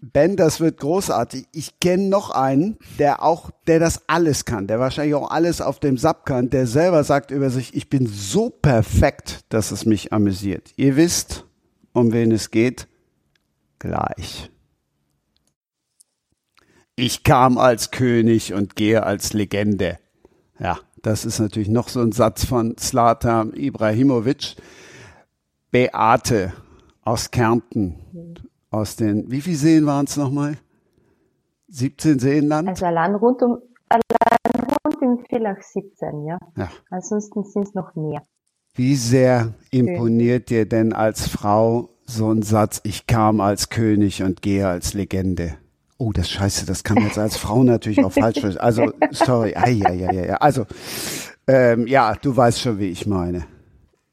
Ben, 0.00 0.36
das 0.36 0.60
wird 0.60 0.78
großartig. 0.78 1.46
Ich 1.52 1.80
kenne 1.80 2.08
noch 2.08 2.30
einen, 2.30 2.78
der 2.98 3.22
auch, 3.22 3.50
der 3.66 3.80
das 3.80 4.08
alles 4.08 4.44
kann, 4.44 4.68
der 4.68 4.78
wahrscheinlich 4.78 5.14
auch 5.14 5.30
alles 5.30 5.60
auf 5.60 5.80
dem 5.80 5.98
Sub 5.98 6.24
kann, 6.24 6.50
der 6.50 6.66
selber 6.66 7.02
sagt 7.02 7.30
über 7.32 7.50
sich, 7.50 7.74
ich 7.74 7.90
bin 7.90 8.06
so 8.06 8.48
perfekt, 8.48 9.40
dass 9.48 9.72
es 9.72 9.86
mich 9.86 10.12
amüsiert. 10.12 10.72
Ihr 10.76 10.96
wisst, 10.96 11.44
um 11.92 12.12
wen 12.12 12.30
es 12.30 12.50
geht? 12.50 12.86
Gleich. 13.80 14.50
Ich 16.94 17.22
kam 17.24 17.58
als 17.58 17.90
König 17.90 18.54
und 18.54 18.76
gehe 18.76 19.02
als 19.02 19.32
Legende. 19.32 19.98
Ja, 20.58 20.78
das 21.02 21.24
ist 21.24 21.38
natürlich 21.38 21.68
noch 21.68 21.88
so 21.88 22.00
ein 22.00 22.12
Satz 22.12 22.44
von 22.44 22.76
Slatan 22.78 23.52
Ibrahimovic. 23.54 24.56
Beate 25.70 26.52
aus 27.02 27.30
Kärnten, 27.30 27.96
aus 28.70 28.96
den, 28.96 29.30
wie 29.30 29.40
viele 29.40 29.56
Seen 29.56 29.86
waren 29.86 30.06
es 30.06 30.16
nochmal? 30.16 30.56
17 31.68 32.18
Seenland? 32.18 32.68
Also 32.68 32.86
allein 32.86 33.14
rund 33.14 33.42
um, 33.42 33.58
allein 33.88 34.68
rund 34.84 35.02
um 35.02 35.24
Villach 35.28 35.60
17, 35.60 36.26
ja. 36.26 36.38
Ja. 36.56 36.70
Ansonsten 36.90 37.44
sind 37.44 37.68
es 37.68 37.74
noch 37.74 37.94
mehr. 37.94 38.22
Wie 38.74 38.94
sehr 38.94 39.54
imponiert 39.70 40.50
dir 40.50 40.66
denn 40.66 40.92
als 40.92 41.28
Frau 41.28 41.90
so 42.04 42.30
ein 42.32 42.42
Satz, 42.42 42.80
ich 42.84 43.06
kam 43.06 43.40
als 43.40 43.68
König 43.68 44.22
und 44.22 44.40
gehe 44.40 44.66
als 44.66 44.94
Legende? 44.94 45.56
Oh, 45.98 46.12
das 46.12 46.30
Scheiße, 46.30 46.64
das 46.64 46.84
kann 46.84 46.94
man 46.94 47.06
jetzt 47.06 47.18
als 47.18 47.36
Frau 47.36 47.64
natürlich 47.64 48.04
auch 48.04 48.12
falsch 48.12 48.40
verstehen. 48.40 48.62
Also, 48.62 48.92
sorry, 49.10 49.54
ai, 49.56 49.80
ai, 49.84 50.08
ai, 50.08 50.30
ai. 50.30 50.34
also, 50.36 50.64
ähm, 51.48 51.86
ja, 51.88 52.14
du 52.14 52.36
weißt 52.36 52.60
schon, 52.60 52.78
wie 52.78 52.88
ich 52.88 53.06
meine. 53.06 53.46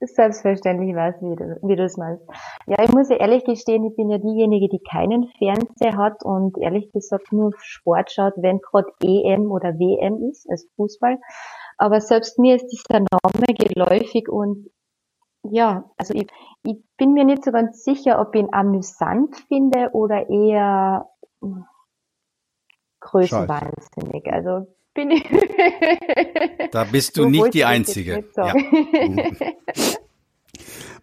Selbstverständlich 0.06 0.96
weiß, 0.96 1.16
wie 1.22 1.36
du, 1.36 1.60
wie 1.64 1.76
du 1.76 1.84
es 1.84 1.98
meinst. 1.98 2.24
Ja, 2.68 2.84
ich 2.84 2.92
muss 2.92 3.10
ja 3.10 3.18
ehrlich 3.18 3.44
gestehen, 3.44 3.86
ich 3.86 3.96
bin 3.96 4.10
ja 4.10 4.18
diejenige, 4.18 4.70
die 4.70 4.80
keinen 4.80 5.28
Fernseher 5.38 5.98
hat 5.98 6.24
und 6.24 6.58
ehrlich 6.58 6.92
gesagt 6.92 7.32
nur 7.32 7.52
Sport 7.58 8.12
schaut, 8.12 8.34
wenn 8.38 8.60
gerade 8.60 8.88
EM 9.02 9.52
oder 9.52 9.80
WM 9.80 10.30
ist, 10.30 10.50
also 10.50 10.68
Fußball. 10.76 11.18
Aber 11.78 12.02
selbst 12.02 12.40
mir 12.40 12.56
ist 12.56 12.68
dieser 12.68 13.00
Name 13.00 13.54
geläufig 13.58 14.30
und 14.30 14.70
ja, 15.44 15.90
also 15.98 16.14
ich, 16.14 16.28
ich 16.64 16.78
bin 16.98 17.14
mir 17.14 17.26
nicht 17.26 17.44
so 17.44 17.52
ganz 17.52 17.84
sicher, 17.84 18.20
ob 18.20 18.36
ich 18.36 18.42
ihn 18.42 18.54
amüsant 18.54 19.36
finde 19.48 19.90
oder 19.94 20.30
eher 20.30 21.10
hm, 21.42 21.66
größenwahnsinnig. 23.00 24.26
Also 24.32 24.68
bin 24.96 25.12
ich. 25.12 25.24
Da 26.72 26.84
bist 26.86 27.16
du 27.18 27.24
So 27.24 27.30
nicht 27.30 27.54
die 27.54 27.64
Einzige. 27.66 28.18
nicht 28.18 28.36
Ja. 28.36 28.54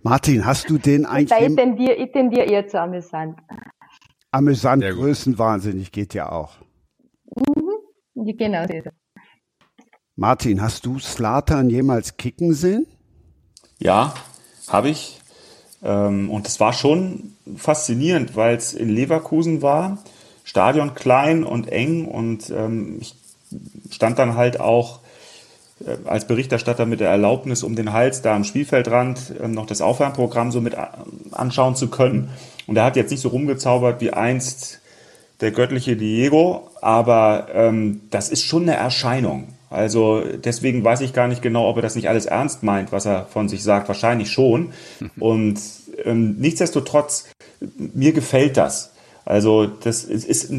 Martin, 0.03 0.45
hast 0.45 0.69
du 0.69 0.79
den 0.79 1.05
Da 1.05 1.19
ich 1.21 1.33
eigentlich 1.33 1.57
tendiere, 1.57 1.95
ich 1.95 2.11
tendiere 2.13 2.45
eher 2.47 2.67
zu 2.67 2.81
amüsant. 2.81 3.39
amüsant, 4.33 4.83
größenwahnsinnig 4.83 5.93
geht 5.93 6.15
ja 6.15 6.33
auch. 6.33 6.55
Ja, 8.15 8.33
Genau. 8.37 8.67
Martin, 10.17 10.61
hast 10.61 10.85
du 10.87 10.99
Slatan 10.99 11.71
jemals 11.71 12.17
kicken 12.17 12.53
sehen? 12.53 12.87
Ja, 13.79 14.15
habe 14.69 14.91
ich. 14.91 15.21
Ähm, 15.83 16.31
und 16.31 16.47
es 16.47 16.61
war 16.61 16.73
schon 16.73 17.35
faszinierend, 17.57 18.37
weil 18.37 18.57
es 18.57 18.75
in 18.75 18.91
Leverkusen 18.91 19.63
war. 19.63 19.99
Stadion 20.45 20.95
klein 20.95 21.45
und 21.45 21.69
eng 21.69 22.07
und 22.07 22.51
ähm, 22.51 22.99
ich 23.01 23.15
stand 23.91 24.19
dann 24.19 24.37
halt 24.37 24.61
auch 24.61 25.01
äh, 25.85 25.97
als 26.09 26.27
Berichterstatter 26.27 26.87
mit 26.87 27.01
der 27.01 27.11
Erlaubnis 27.11 27.63
um 27.63 27.77
den 27.77 27.93
Hals 27.93 28.23
da 28.23 28.35
am 28.35 28.45
Spielfeldrand 28.45 29.35
ähm, 29.43 29.53
noch 29.53 29.67
das 29.67 29.81
Aufwärmprogramm 29.81 30.53
so 30.53 30.61
mit 30.61 30.77
a- 30.77 31.05
anschauen 31.33 31.77
zu 31.77 31.89
können. 31.89 32.31
Und 32.67 32.77
er 32.77 32.85
hat 32.85 32.97
jetzt 32.97 33.11
nicht 33.11 33.21
so 33.21 33.29
rumgezaubert 33.29 34.01
wie 34.01 34.13
einst 34.13 34.81
der 35.41 35.51
göttliche 35.51 35.97
Diego, 35.97 36.71
aber 36.81 37.49
ähm, 37.53 38.03
das 38.11 38.29
ist 38.29 38.45
schon 38.45 38.63
eine 38.63 38.77
Erscheinung. 38.77 39.49
Also 39.71 40.21
deswegen 40.45 40.85
weiß 40.85 41.01
ich 41.01 41.15
gar 41.15 41.29
nicht 41.29 41.41
genau, 41.43 41.69
ob 41.69 41.77
er 41.77 41.83
das 41.83 41.97
nicht 41.97 42.09
alles 42.09 42.27
ernst 42.27 42.63
meint, 42.63 42.93
was 42.93 43.07
er 43.07 43.25
von 43.25 43.49
sich 43.49 43.63
sagt. 43.63 43.89
Wahrscheinlich 43.89 44.31
schon. 44.31 44.73
Und 45.19 45.59
ähm, 46.05 46.37
nichtsdestotrotz, 46.39 47.25
mir 47.77 48.13
gefällt 48.13 48.57
das. 48.57 48.91
Also 49.25 49.67
das 49.67 50.05
ist, 50.05 50.25
ist 50.25 50.53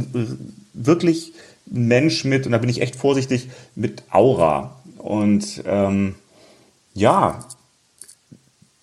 wirklich 0.73 1.33
Mensch 1.65 2.25
mit, 2.25 2.45
und 2.45 2.51
da 2.51 2.57
bin 2.57 2.69
ich 2.69 2.81
echt 2.81 2.95
vorsichtig, 2.95 3.49
mit 3.75 4.03
Aura. 4.11 4.75
Und 4.97 5.63
ähm, 5.65 6.15
ja, 6.93 7.39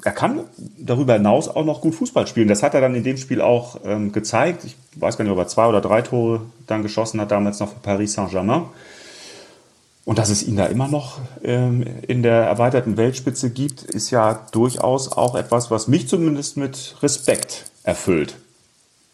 er 0.02 0.12
kann 0.12 0.44
darüber 0.78 1.14
hinaus 1.14 1.48
auch 1.48 1.64
noch 1.64 1.80
gut 1.80 1.94
Fußball 1.94 2.26
spielen. 2.26 2.48
Das 2.48 2.62
hat 2.62 2.74
er 2.74 2.80
dann 2.80 2.94
in 2.94 3.04
dem 3.04 3.16
Spiel 3.16 3.40
auch 3.40 3.80
ähm, 3.84 4.12
gezeigt. 4.12 4.64
Ich 4.64 4.76
weiß 4.96 5.16
gar 5.16 5.24
nicht, 5.24 5.32
ob 5.32 5.38
er 5.38 5.48
zwei 5.48 5.66
oder 5.66 5.80
drei 5.80 6.02
Tore 6.02 6.42
dann 6.66 6.82
geschossen 6.82 7.20
hat, 7.20 7.30
damals 7.30 7.60
noch 7.60 7.68
für 7.68 7.80
Paris 7.80 8.14
Saint-Germain. 8.14 8.64
Und 10.06 10.18
dass 10.18 10.30
es 10.30 10.42
ihn 10.42 10.56
da 10.56 10.66
immer 10.66 10.88
noch 10.88 11.18
ähm, 11.44 11.84
in 12.08 12.22
der 12.22 12.42
erweiterten 12.42 12.96
Weltspitze 12.96 13.50
gibt, 13.50 13.82
ist 13.82 14.10
ja 14.10 14.46
durchaus 14.52 15.12
auch 15.12 15.34
etwas, 15.34 15.70
was 15.70 15.88
mich 15.88 16.08
zumindest 16.08 16.56
mit 16.56 16.96
Respekt 17.02 17.66
erfüllt. 17.84 18.36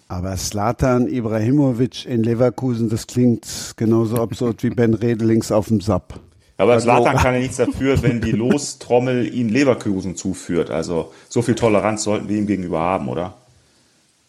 Aber 0.08 0.36
Slatan 0.36 1.08
Ibrahimovic 1.08 2.06
in 2.06 2.22
Leverkusen, 2.22 2.88
das 2.88 3.06
klingt 3.06 3.74
genauso 3.76 4.16
absurd 4.16 4.62
wie 4.62 4.70
Ben 4.70 4.94
Redelings 4.94 5.50
auf 5.50 5.68
dem 5.68 5.80
Sub. 5.80 6.20
Aber 6.58 6.74
Also- 6.74 6.84
Zlatan 6.84 7.16
kann 7.16 7.34
ja 7.34 7.40
nichts 7.40 7.56
dafür, 7.56 8.00
wenn 8.02 8.20
die 8.20 8.30
Lostrommel 8.32 9.32
ihn 9.34 9.48
Leverkusen 9.48 10.16
zuführt. 10.16 10.70
Also 10.70 11.12
so 11.28 11.42
viel 11.42 11.54
Toleranz 11.54 12.04
sollten 12.04 12.28
wir 12.28 12.38
ihm 12.38 12.46
gegenüber 12.46 12.80
haben, 12.80 13.08
oder? 13.08 13.34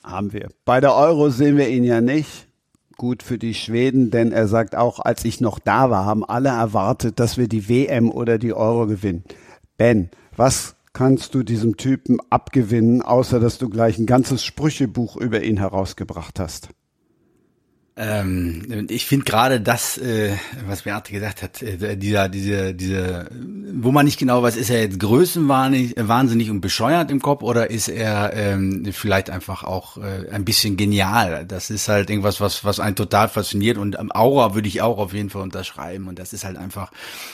Haben 0.04 0.34
wir. 0.34 0.50
Bei 0.66 0.82
der 0.82 0.96
Euro 0.96 1.30
sehen 1.30 1.58
wir 1.58 1.70
ihn 1.70 1.84
ja 1.84 2.02
nicht. 2.02 2.48
Gut 2.98 3.22
für 3.22 3.38
die 3.38 3.54
Schweden, 3.54 4.10
denn 4.10 4.32
er 4.32 4.48
sagt 4.48 4.76
auch, 4.76 5.00
als 5.00 5.24
ich 5.24 5.40
noch 5.40 5.60
da 5.60 5.92
war, 5.92 6.06
haben 6.06 6.26
alle 6.26 6.50
erwartet, 6.50 7.20
dass 7.20 7.38
wir 7.38 7.48
die 7.48 7.70
WM 7.70 8.10
oder 8.12 8.40
die 8.40 8.54
Euro 8.54 8.88
gewinnen. 8.88 9.24
Ben, 9.78 10.10
was 10.36 10.76
kannst 10.98 11.36
du 11.36 11.44
diesem 11.44 11.78
Typen 11.78 12.18
abgewinnen, 12.32 13.04
außer 13.04 13.40
dass 13.40 13.60
du 13.60 13.70
gleich 13.70 14.00
ein 14.00 14.08
ganzes 14.08 14.44
Sprüchebuch 14.44 15.16
über 15.16 15.44
ihn 15.44 15.58
herausgebracht 15.58 16.40
hast? 16.40 16.70
Ähm, 18.00 18.86
ich 18.90 19.08
finde 19.08 19.26
gerade 19.26 19.60
das, 19.60 19.98
äh, 19.98 20.36
was 20.68 20.84
Beate 20.84 21.12
gesagt 21.12 21.42
hat, 21.42 21.64
äh, 21.64 21.98
dieser, 21.98 22.30
diese, 22.30 22.76
diese, 22.76 23.28
wo 23.74 23.92
man 23.92 24.06
nicht 24.06 24.20
genau 24.20 24.44
weiß, 24.44 24.56
ist 24.56 24.70
er 24.70 24.82
jetzt 24.82 25.00
größenwahnsinnig 25.00 25.96
wahnsinnig 25.98 26.52
und 26.52 26.62
bescheuert 26.62 27.10
im 27.10 27.24
Kopf 27.24 27.42
oder 27.42 27.72
ist 27.72 27.88
er 27.88 28.34
ähm, 28.34 28.88
vielleicht 28.92 29.32
einfach 29.32 29.64
auch 29.64 29.98
äh, 29.98 30.30
ein 30.32 30.46
bisschen 30.46 30.78
genial? 30.78 31.46
Das 31.48 31.72
ist 31.72 31.88
halt 31.88 32.12
irgendwas, 32.12 32.40
was, 32.40 32.64
was 32.64 32.80
einen 32.80 32.96
total 32.96 33.30
fasziniert 33.30 33.80
und 33.80 33.98
am 33.98 34.12
Aura 34.12 34.54
würde 34.54 34.68
ich 34.68 34.84
auch 34.84 35.00
auf 35.00 35.14
jeden 35.14 35.32
Fall 35.32 35.42
unterschreiben 35.42 36.08
und 36.08 36.20
das 36.20 36.34
ist 36.34 36.46
halt 36.46 36.58
einfach, 36.58 36.92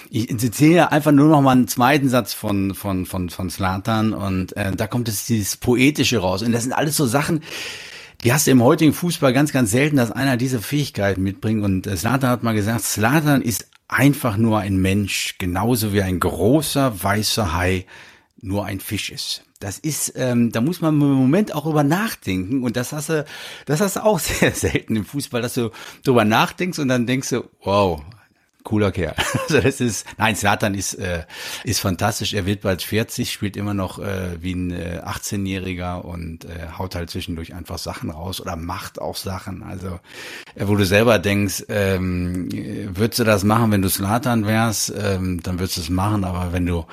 ich 0.09 0.27
zitiere 0.39 0.93
einfach 0.93 1.11
nur 1.11 1.27
noch 1.27 1.41
mal 1.41 1.51
einen 1.51 1.67
zweiten 1.67 2.07
Satz 2.07 2.33
von, 2.33 2.73
von, 2.73 3.05
von, 3.05 3.29
von 3.29 3.49
Slatan 3.49 4.13
und 4.13 4.55
äh, 4.55 4.71
da 4.71 4.87
kommt 4.87 5.09
es 5.09 5.25
dieses 5.25 5.57
Poetische 5.57 6.19
raus 6.19 6.41
und 6.41 6.53
das 6.53 6.63
sind 6.63 6.71
alles 6.71 6.95
so 6.95 7.05
Sachen, 7.05 7.41
die 8.23 8.31
hast 8.31 8.47
du 8.47 8.51
im 8.51 8.63
heutigen 8.63 8.93
Fußball 8.93 9.33
ganz, 9.33 9.51
ganz 9.51 9.71
selten, 9.71 9.97
dass 9.97 10.11
einer 10.11 10.37
diese 10.37 10.61
Fähigkeiten 10.61 11.21
mitbringt. 11.21 11.63
Und 11.63 11.85
Slatan 11.85 12.29
hat 12.29 12.43
mal 12.43 12.53
gesagt, 12.53 12.81
Slatan 12.81 13.41
ist 13.41 13.69
einfach 13.87 14.37
nur 14.37 14.59
ein 14.59 14.77
Mensch, 14.77 15.35
genauso 15.37 15.93
wie 15.93 16.01
ein 16.01 16.19
großer 16.19 17.03
weißer 17.03 17.53
Hai 17.53 17.85
nur 18.41 18.65
ein 18.65 18.79
Fisch 18.79 19.09
ist. 19.09 19.43
Das 19.59 19.79
ist, 19.79 20.13
ähm, 20.15 20.51
da 20.51 20.59
muss 20.59 20.81
man 20.81 20.99
im 20.99 21.13
Moment 21.13 21.55
auch 21.55 21.65
über 21.65 21.83
nachdenken 21.83 22.63
und 22.63 22.75
das 22.75 22.91
hast 22.91 23.09
du, 23.09 23.25
das 23.65 23.79
hast 23.79 23.95
du 23.95 24.03
auch 24.03 24.19
sehr 24.19 24.51
selten 24.51 24.95
im 24.95 25.05
Fußball, 25.05 25.41
dass 25.41 25.53
du 25.53 25.71
darüber 26.03 26.25
nachdenkst 26.25 26.79
und 26.79 26.89
dann 26.89 27.07
denkst 27.07 27.29
du, 27.29 27.43
wow, 27.61 28.01
cooler 28.63 28.91
Kerl. 28.91 29.15
Also 29.43 29.59
das 29.59 29.81
ist, 29.81 30.05
nein, 30.17 30.35
Zlatan 30.35 30.73
ist 30.73 30.93
äh, 30.93 31.23
ist 31.63 31.79
fantastisch. 31.79 32.33
Er 32.33 32.45
wird 32.45 32.61
bald 32.61 32.81
40, 32.81 33.31
spielt 33.31 33.57
immer 33.57 33.73
noch 33.73 33.99
äh, 33.99 34.41
wie 34.41 34.53
ein 34.53 34.71
äh, 34.71 35.01
18-Jähriger 35.05 36.01
und 36.01 36.45
äh, 36.45 36.69
haut 36.77 36.95
halt 36.95 37.09
zwischendurch 37.09 37.53
einfach 37.53 37.77
Sachen 37.77 38.09
raus 38.09 38.39
oder 38.39 38.55
macht 38.55 38.99
auch 38.99 39.17
Sachen. 39.17 39.63
Also 39.63 39.99
äh, 40.55 40.67
wo 40.67 40.75
du 40.75 40.85
selber 40.85 41.19
denkst, 41.19 41.65
ähm, 41.67 42.47
würdest 42.95 43.19
du 43.19 43.23
das 43.25 43.43
machen, 43.43 43.71
wenn 43.71 43.81
du 43.81 43.89
Zlatan 43.89 44.45
wärst, 44.45 44.93
ähm, 44.97 45.41
dann 45.43 45.59
würdest 45.59 45.77
du 45.77 45.81
es 45.81 45.89
machen. 45.89 46.23
Aber 46.23 46.53
wenn 46.53 46.65
du 46.65 46.85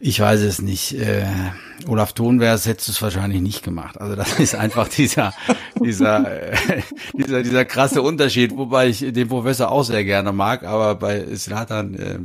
ich 0.00 0.20
weiß 0.20 0.40
es 0.40 0.62
nicht. 0.62 0.94
Äh, 0.94 1.24
Olaf 1.86 2.12
Thonwers 2.12 2.66
hättest 2.66 2.88
du 2.88 2.92
es 2.92 3.02
wahrscheinlich 3.02 3.40
nicht 3.40 3.62
gemacht. 3.62 4.00
Also 4.00 4.16
das 4.16 4.38
ist 4.38 4.54
einfach 4.54 4.88
dieser, 4.96 5.32
dieser, 5.82 6.52
äh, 6.52 6.82
dieser, 7.14 7.42
dieser 7.42 7.64
krasse 7.64 8.02
Unterschied, 8.02 8.56
wobei 8.56 8.88
ich 8.88 9.00
den 9.00 9.28
Professor 9.28 9.70
auch 9.70 9.84
sehr 9.84 10.04
gerne 10.04 10.32
mag, 10.32 10.64
aber 10.64 10.94
bei 10.94 11.34
Slatan 11.36 11.94
äh, 11.94 12.18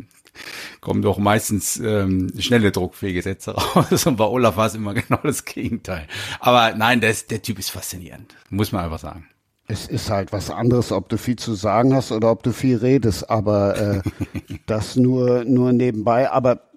kommen 0.81 1.01
doch 1.01 1.17
meistens 1.17 1.79
ähm, 1.79 2.31
schnelle 2.39 2.71
druckfähige 2.71 3.21
Sätze 3.21 3.51
raus 3.75 4.05
und 4.05 4.17
bei 4.17 4.25
Olaf 4.25 4.57
war 4.57 4.67
es 4.67 4.75
immer 4.75 4.93
genau 4.93 5.19
das 5.23 5.45
Gegenteil. 5.45 6.07
Aber 6.39 6.73
nein, 6.75 7.01
der, 7.01 7.11
ist, 7.11 7.31
der 7.31 7.41
Typ 7.41 7.59
ist 7.59 7.69
faszinierend, 7.69 8.35
muss 8.49 8.71
man 8.71 8.85
einfach 8.85 8.99
sagen. 8.99 9.27
Es 9.65 9.87
ist 9.87 10.09
halt 10.09 10.33
was 10.33 10.49
anderes, 10.49 10.91
ob 10.91 11.07
du 11.07 11.17
viel 11.17 11.37
zu 11.37 11.53
sagen 11.53 11.93
hast 11.95 12.11
oder 12.11 12.29
ob 12.31 12.43
du 12.43 12.51
viel 12.51 12.77
redest, 12.77 13.29
aber 13.29 13.77
äh, 13.77 14.01
das 14.65 14.97
nur, 14.97 15.45
nur 15.45 15.71
nebenbei. 15.71 16.29
Aber 16.29 16.72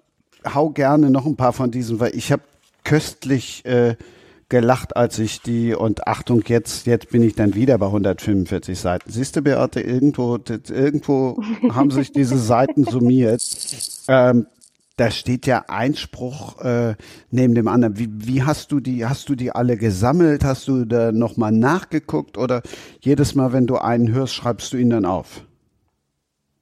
hau 0.53 0.69
gerne 0.69 1.09
noch 1.09 1.25
ein 1.25 1.35
paar 1.35 1.53
von 1.53 1.71
diesen, 1.71 1.99
weil 1.99 2.15
ich 2.15 2.31
habe 2.31 2.43
köstlich 2.83 3.65
äh, 3.65 3.95
gelacht, 4.49 4.95
als 4.95 5.19
ich 5.19 5.41
die 5.41 5.73
und 5.73 6.07
Achtung, 6.07 6.43
jetzt 6.47 6.87
jetzt 6.87 7.09
bin 7.09 7.21
ich 7.21 7.35
dann 7.35 7.53
wieder 7.53 7.77
bei 7.77 7.87
145 7.87 8.79
Seiten. 8.79 9.11
Siehst 9.11 9.35
du, 9.35 9.41
Beate, 9.41 9.81
irgendwo 9.81 10.37
irgendwo 10.69 11.41
haben 11.69 11.91
sich 11.91 12.11
diese 12.11 12.37
Seiten 12.37 12.85
summiert. 12.85 13.43
Ähm, 14.07 14.47
da 14.95 15.11
steht 15.11 15.45
ja 15.45 15.65
Einspruch 15.67 16.59
äh, 16.61 16.95
neben 17.29 17.53
dem 17.53 17.67
anderen. 17.67 17.99
Wie, 17.99 18.09
wie 18.11 18.43
hast 18.43 18.71
du 18.71 18.79
die, 18.79 19.05
hast 19.05 19.29
du 19.29 19.35
die 19.35 19.51
alle 19.51 19.77
gesammelt? 19.77 20.43
Hast 20.43 20.67
du 20.67 20.85
da 20.85 21.11
nochmal 21.11 21.51
nachgeguckt 21.51 22.37
oder 22.37 22.63
jedes 23.01 23.35
Mal, 23.35 23.53
wenn 23.53 23.67
du 23.67 23.77
einen 23.77 24.11
hörst, 24.11 24.33
schreibst 24.33 24.73
du 24.73 24.77
ihn 24.77 24.89
dann 24.89 25.05
auf? 25.05 25.43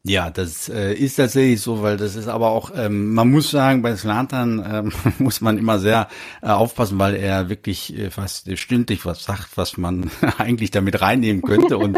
Ja, 0.08 0.30
das 0.30 0.70
äh, 0.70 0.94
ist 0.94 1.16
tatsächlich 1.16 1.62
so, 1.62 1.82
weil 1.82 1.98
das 1.98 2.16
ist 2.16 2.28
aber 2.28 2.52
auch, 2.52 2.72
ähm, 2.78 3.16
man 3.16 3.32
muss 3.32 3.50
sagen, 3.50 3.82
bei 3.82 3.96
Slatan 3.96 4.64
ähm, 4.64 4.92
muss 5.18 5.42
man 5.42 5.58
immer 5.58 5.80
sehr 5.80 6.10
äh, 6.44 6.50
aufpassen, 6.50 7.00
weil 7.00 7.16
er 7.16 7.50
wirklich 7.50 7.98
äh, 7.98 8.12
fast 8.12 8.56
stündlich 8.56 9.04
was 9.08 9.24
sagt, 9.24 9.58
was 9.58 9.78
man 9.78 10.12
eigentlich 10.38 10.70
damit 10.70 11.02
reinnehmen 11.02 11.42
könnte. 11.42 11.80
Und 11.80 11.98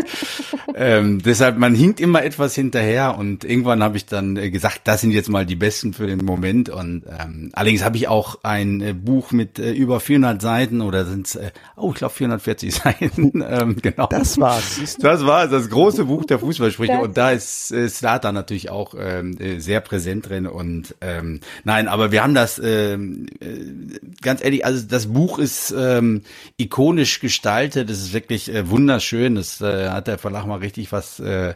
ähm, 0.74 1.22
deshalb, 1.22 1.58
man 1.58 1.76
hinkt 1.76 2.00
immer 2.00 2.24
etwas 2.24 2.56
hinterher. 2.56 3.18
Und 3.18 3.44
irgendwann 3.44 3.84
habe 3.84 3.98
ich 3.98 4.06
dann 4.06 4.38
äh, 4.38 4.52
gesagt, 4.52 4.82
das 4.86 5.02
sind 5.02 5.12
jetzt 5.12 5.28
mal 5.28 5.46
die 5.46 5.58
besten 5.58 5.92
für 5.92 6.08
den 6.08 6.24
Moment. 6.24 6.70
Und 6.70 7.04
ähm, 7.08 7.50
allerdings 7.52 7.84
habe 7.84 7.98
ich 7.98 8.08
auch 8.08 8.40
ein 8.44 8.80
äh, 8.80 8.94
Buch 8.94 9.34
mit 9.34 9.60
äh, 9.60 9.74
über 9.74 10.00
400 10.00 10.42
Seiten 10.42 10.80
oder 10.80 11.04
sind 11.04 11.36
äh, 11.36 11.52
oh, 11.76 11.92
ich 11.92 11.98
glaube 11.98 12.14
440 12.14 12.74
Seiten, 12.84 13.44
ähm, 13.46 13.76
genau. 13.82 14.08
Das 14.08 14.40
war's. 14.40 14.96
Das 15.02 15.26
war 15.26 15.50
das 15.50 15.70
große 15.70 16.06
Buch 16.06 16.24
der 16.24 16.40
Fußballsprüche. 16.40 17.00
Und 17.00 17.18
da 17.18 17.32
ist 17.32 17.74
äh, 17.74 17.97
Slatan 17.98 18.34
natürlich 18.34 18.70
auch 18.70 18.94
ähm, 18.98 19.38
äh, 19.40 19.60
sehr 19.60 19.82
präsent 19.82 20.30
drin 20.30 20.48
und 20.48 20.96
ähm, 21.02 21.42
nein, 21.64 21.88
aber 21.88 22.12
wir 22.12 22.24
haben 22.24 22.34
das 22.34 22.60
ähm, 22.64 23.28
äh, 23.40 24.00
ganz 24.22 24.44
ehrlich, 24.44 24.66
also 24.66 24.86
das 24.88 25.08
Buch 25.08 25.40
ist 25.40 25.74
ähm, 25.78 26.24
ikonisch 26.58 27.20
gestaltet, 27.20 27.90
es 27.90 28.00
ist 28.00 28.14
wirklich 28.14 28.54
äh, 28.54 28.70
wunderschön, 28.70 29.36
das 29.36 29.62
äh, 29.62 29.90
hat 29.90 30.08
der 30.08 30.18
Verlag 30.18 30.46
mal 30.46 30.60
richtig 30.60 30.92
was 30.92 31.20
äh, 31.20 31.56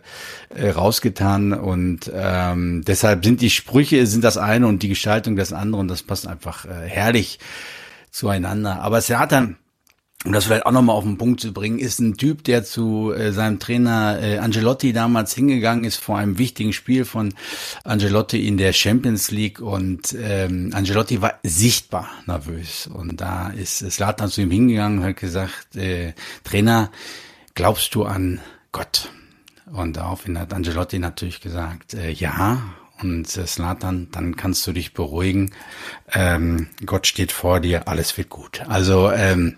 äh, 0.50 0.70
rausgetan 0.70 1.54
und 1.54 2.12
ähm, 2.14 2.84
deshalb 2.86 3.24
sind 3.24 3.42
die 3.42 3.50
Sprüche 3.50 4.06
sind 4.06 4.24
das 4.24 4.38
eine 4.38 4.68
und 4.68 4.84
die 4.84 4.90
Gestaltung 4.90 5.36
das 5.36 5.54
andere 5.54 5.82
und 5.82 5.88
das 5.88 6.04
passt 6.04 6.28
einfach 6.28 6.66
äh, 6.66 6.88
herrlich 6.88 7.40
zueinander. 8.12 8.82
Aber 8.82 9.02
dann 9.32 9.58
um 10.24 10.34
das 10.34 10.46
vielleicht 10.46 10.66
auch 10.66 10.72
nochmal 10.72 10.96
auf 10.96 11.04
den 11.04 11.18
Punkt 11.18 11.42
zu 11.42 11.52
bringen, 11.52 11.80
ist 11.80 12.00
ein 12.00 12.16
Typ, 12.16 12.44
der 12.44 12.64
zu 12.64 13.12
äh, 13.12 13.32
seinem 13.32 13.60
Trainer 13.60 14.20
äh, 14.22 14.38
Angelotti 14.38 14.94
damals 14.94 15.34
hingegangen 15.34 15.84
ist 15.84 15.98
vor 15.98 16.18
einem 16.18 16.38
wichtigen 16.38 16.74
Spiel 16.74 17.06
von 17.06 17.34
Angelotti 17.84 18.48
in 18.48 18.58
der 18.58 18.74
Champions 18.74 19.32
League 19.32 19.60
und 19.62 20.16
ähm, 20.20 20.72
Angelotti 20.74 21.22
war 21.22 21.40
sichtbar 21.44 22.08
nervös 22.28 22.88
und 22.88 23.20
da 23.20 23.50
ist 23.50 23.80
Slatan 23.80 24.30
zu 24.30 24.42
ihm 24.42 24.52
hingegangen 24.52 25.00
und 25.00 25.06
hat 25.06 25.18
gesagt, 25.18 25.76
äh, 25.76 26.14
Trainer, 26.44 26.92
glaubst 27.56 27.96
du 27.96 28.04
an 28.04 28.40
Gott? 28.72 29.10
Und 29.72 29.98
daraufhin 29.98 30.38
hat 30.38 30.54
Angelotti 30.54 31.00
natürlich 31.00 31.42
gesagt, 31.42 31.94
äh, 31.94 32.12
ja, 32.12 32.62
und 33.02 33.36
äh, 33.38 33.48
Slatan, 33.48 34.10
dann 34.12 34.36
kannst 34.36 34.68
du 34.68 34.74
dich 34.74 34.94
beruhigen. 34.94 35.52
Ähm, 36.12 36.68
Gott 36.86 37.08
steht 37.08 37.32
vor 37.32 37.60
dir, 37.60 37.88
alles 37.88 38.18
wird 38.18 38.30
gut. 38.30 38.62
Also 38.68 39.12
ähm, 39.12 39.58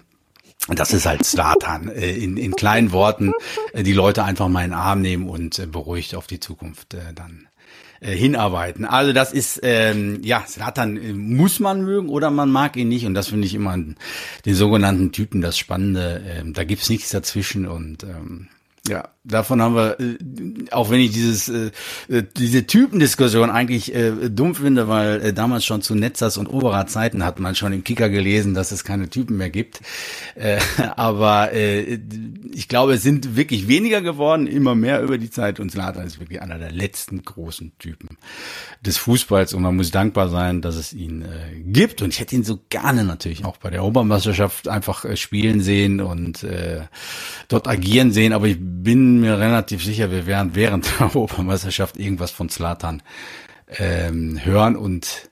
das 0.67 0.93
ist 0.93 1.05
halt 1.05 1.25
Slatan. 1.25 1.89
Äh, 1.89 2.11
in, 2.11 2.37
in 2.37 2.55
kleinen 2.55 2.91
Worten 2.91 3.33
äh, 3.73 3.83
die 3.83 3.93
Leute 3.93 4.23
einfach 4.23 4.47
mal 4.47 4.63
in 4.63 4.71
den 4.71 4.79
Arm 4.79 5.01
nehmen 5.01 5.27
und 5.27 5.59
äh, 5.59 5.65
beruhigt 5.65 6.15
auf 6.15 6.27
die 6.27 6.39
Zukunft 6.39 6.95
dann 7.15 7.47
hinarbeiten. 8.01 8.83
Also 8.83 9.13
das 9.13 9.31
ist, 9.31 9.61
ähm, 9.63 10.19
ja, 10.23 10.43
Slatan 10.45 11.17
muss 11.17 11.61
man 11.61 11.85
mögen 11.85 12.09
oder 12.09 12.31
man 12.31 12.51
mag 12.51 12.75
ihn 12.75 12.89
nicht. 12.89 13.05
Und 13.05 13.13
das 13.13 13.29
finde 13.29 13.47
ich 13.47 13.53
immer 13.55 13.77
den 13.77 14.55
sogenannten 14.55 15.13
Typen 15.13 15.39
das 15.39 15.57
Spannende. 15.57 16.21
Ähm, 16.27 16.51
da 16.51 16.65
gibt's 16.65 16.89
nichts 16.89 17.11
dazwischen 17.11 17.65
und 17.65 18.03
ähm, 18.03 18.49
ja, 18.85 19.07
davon 19.23 19.61
haben 19.61 19.75
wir, 19.75 19.97
äh, 19.97 20.17
auch 20.71 20.89
wenn 20.89 20.99
ich 20.99 21.11
dieses 21.11 21.47
äh, 21.47 21.71
äh, 22.09 22.23
diese 22.35 22.67
Typendiskussion 22.67 23.49
eigentlich 23.49 23.93
dumm 24.29 24.55
finde, 24.55 24.87
weil 24.87 25.33
damals 25.33 25.65
schon 25.65 25.81
zu 25.81 25.95
Netzers 25.95 26.37
und 26.37 26.47
Oberer 26.47 26.85
Zeiten 26.87 27.23
hat 27.23 27.39
man 27.39 27.55
schon 27.55 27.71
im 27.71 27.83
Kicker 27.83 28.09
gelesen, 28.09 28.53
dass 28.53 28.71
es 28.71 28.83
keine 28.83 29.09
Typen 29.09 29.37
mehr 29.37 29.49
gibt. 29.49 29.81
Aber 30.95 31.51
ich 31.53 32.67
glaube, 32.67 32.93
es 32.93 33.03
sind 33.03 33.35
wirklich 33.35 33.67
weniger 33.67 34.01
geworden, 34.01 34.47
immer 34.47 34.75
mehr 34.75 35.01
über 35.01 35.17
die 35.17 35.29
Zeit. 35.29 35.59
Und 35.59 35.71
Zlatan 35.71 36.05
ist 36.05 36.19
wirklich 36.19 36.41
einer 36.41 36.57
der 36.57 36.71
letzten 36.71 37.23
großen 37.23 37.73
Typen 37.77 38.17
des 38.81 38.97
Fußballs. 38.97 39.53
Und 39.53 39.63
man 39.63 39.75
muss 39.75 39.91
dankbar 39.91 40.29
sein, 40.29 40.61
dass 40.61 40.75
es 40.75 40.93
ihn 40.93 41.25
gibt. 41.65 42.01
Und 42.01 42.09
ich 42.09 42.19
hätte 42.19 42.35
ihn 42.35 42.43
so 42.43 42.59
gerne 42.69 43.03
natürlich 43.03 43.45
auch 43.45 43.57
bei 43.57 43.69
der 43.69 43.83
Obermeisterschaft 43.83 44.67
einfach 44.67 45.05
spielen 45.15 45.61
sehen 45.61 46.01
und 46.01 46.45
dort 47.47 47.67
agieren 47.67 48.11
sehen. 48.11 48.33
Aber 48.33 48.47
ich 48.47 48.57
bin 48.81 49.19
mir 49.21 49.39
relativ 49.39 49.83
sicher, 49.83 50.11
wir 50.11 50.25
werden 50.25 50.55
während 50.55 50.99
der 50.99 51.07
Europameisterschaft 51.15 51.97
irgendwas 51.97 52.31
von 52.31 52.49
Slatan 52.49 53.03
ähm, 53.77 54.43
hören 54.43 54.75
und 54.75 55.29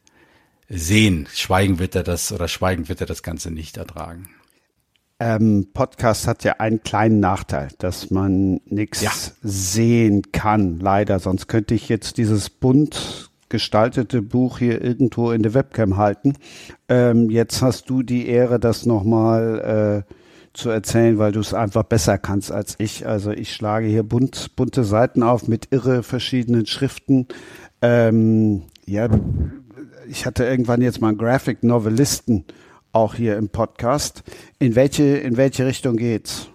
sehen. 0.70 1.28
Schweigen 1.34 1.80
wird 1.80 1.96
er 1.96 2.04
das 2.04 2.32
oder 2.32 2.48
schweigend 2.48 2.90
wird 2.90 3.02
er 3.02 3.08
das 3.08 3.24
Ganze 3.24 3.52
nicht 3.52 3.78
ertragen. 3.78 4.30
Ähm, 5.20 5.68
Podcast 5.74 6.28
hat 6.28 6.44
ja 6.44 6.54
einen 6.54 6.82
kleinen 6.82 7.20
Nachteil, 7.20 7.70
dass 7.78 8.10
man 8.10 8.60
nichts 8.66 9.02
ja. 9.02 9.12
sehen 9.44 10.32
kann, 10.32 10.80
leider. 10.80 11.20
Sonst 11.20 11.48
könnte 11.48 11.76
ich 11.76 11.90
jetzt 11.90 12.18
dieses 12.18 12.50
bunt 12.50 13.30
gestaltete 13.50 14.22
Buch 14.24 14.58
hier 14.58 14.82
irgendwo 14.82 15.32
in 15.32 15.44
der 15.44 15.54
Webcam 15.54 15.98
halten. 15.98 16.38
Ähm, 16.90 17.30
jetzt 17.30 17.62
hast 17.62 17.90
du 17.90 18.02
die 18.02 18.28
Ehre, 18.28 18.60
das 18.60 18.88
nochmal 18.88 20.06
äh, 20.08 20.14
zu 20.54 20.70
erzählen, 20.70 21.18
weil 21.18 21.32
du 21.32 21.40
es 21.40 21.54
einfach 21.54 21.84
besser 21.84 22.18
kannst 22.18 22.52
als 22.52 22.76
ich. 22.78 23.08
Also 23.08 23.32
ich 23.32 23.54
schlage 23.54 23.88
hier 23.88 24.04
bunt, 24.04 24.56
bunte 24.56 24.84
Seiten 24.84 25.24
auf 25.24 25.48
mit 25.48 25.68
irre 25.72 26.04
verschiedenen 26.04 26.66
Schriften. 26.66 27.28
Ähm, 27.82 28.64
ja, 28.86 29.08
ich 30.10 30.26
hatte 30.26 30.44
irgendwann 30.44 30.82
jetzt 30.82 31.02
mal 31.02 31.10
einen 31.10 31.18
Graphic 31.18 31.64
Novelisten 31.64 32.46
auch 32.92 33.16
hier 33.16 33.38
im 33.38 33.50
Podcast. 33.50 34.24
In 34.60 34.76
welche, 34.76 35.04
in 35.04 35.38
welche 35.38 35.66
Richtung 35.66 35.96
geht's? 35.96 36.51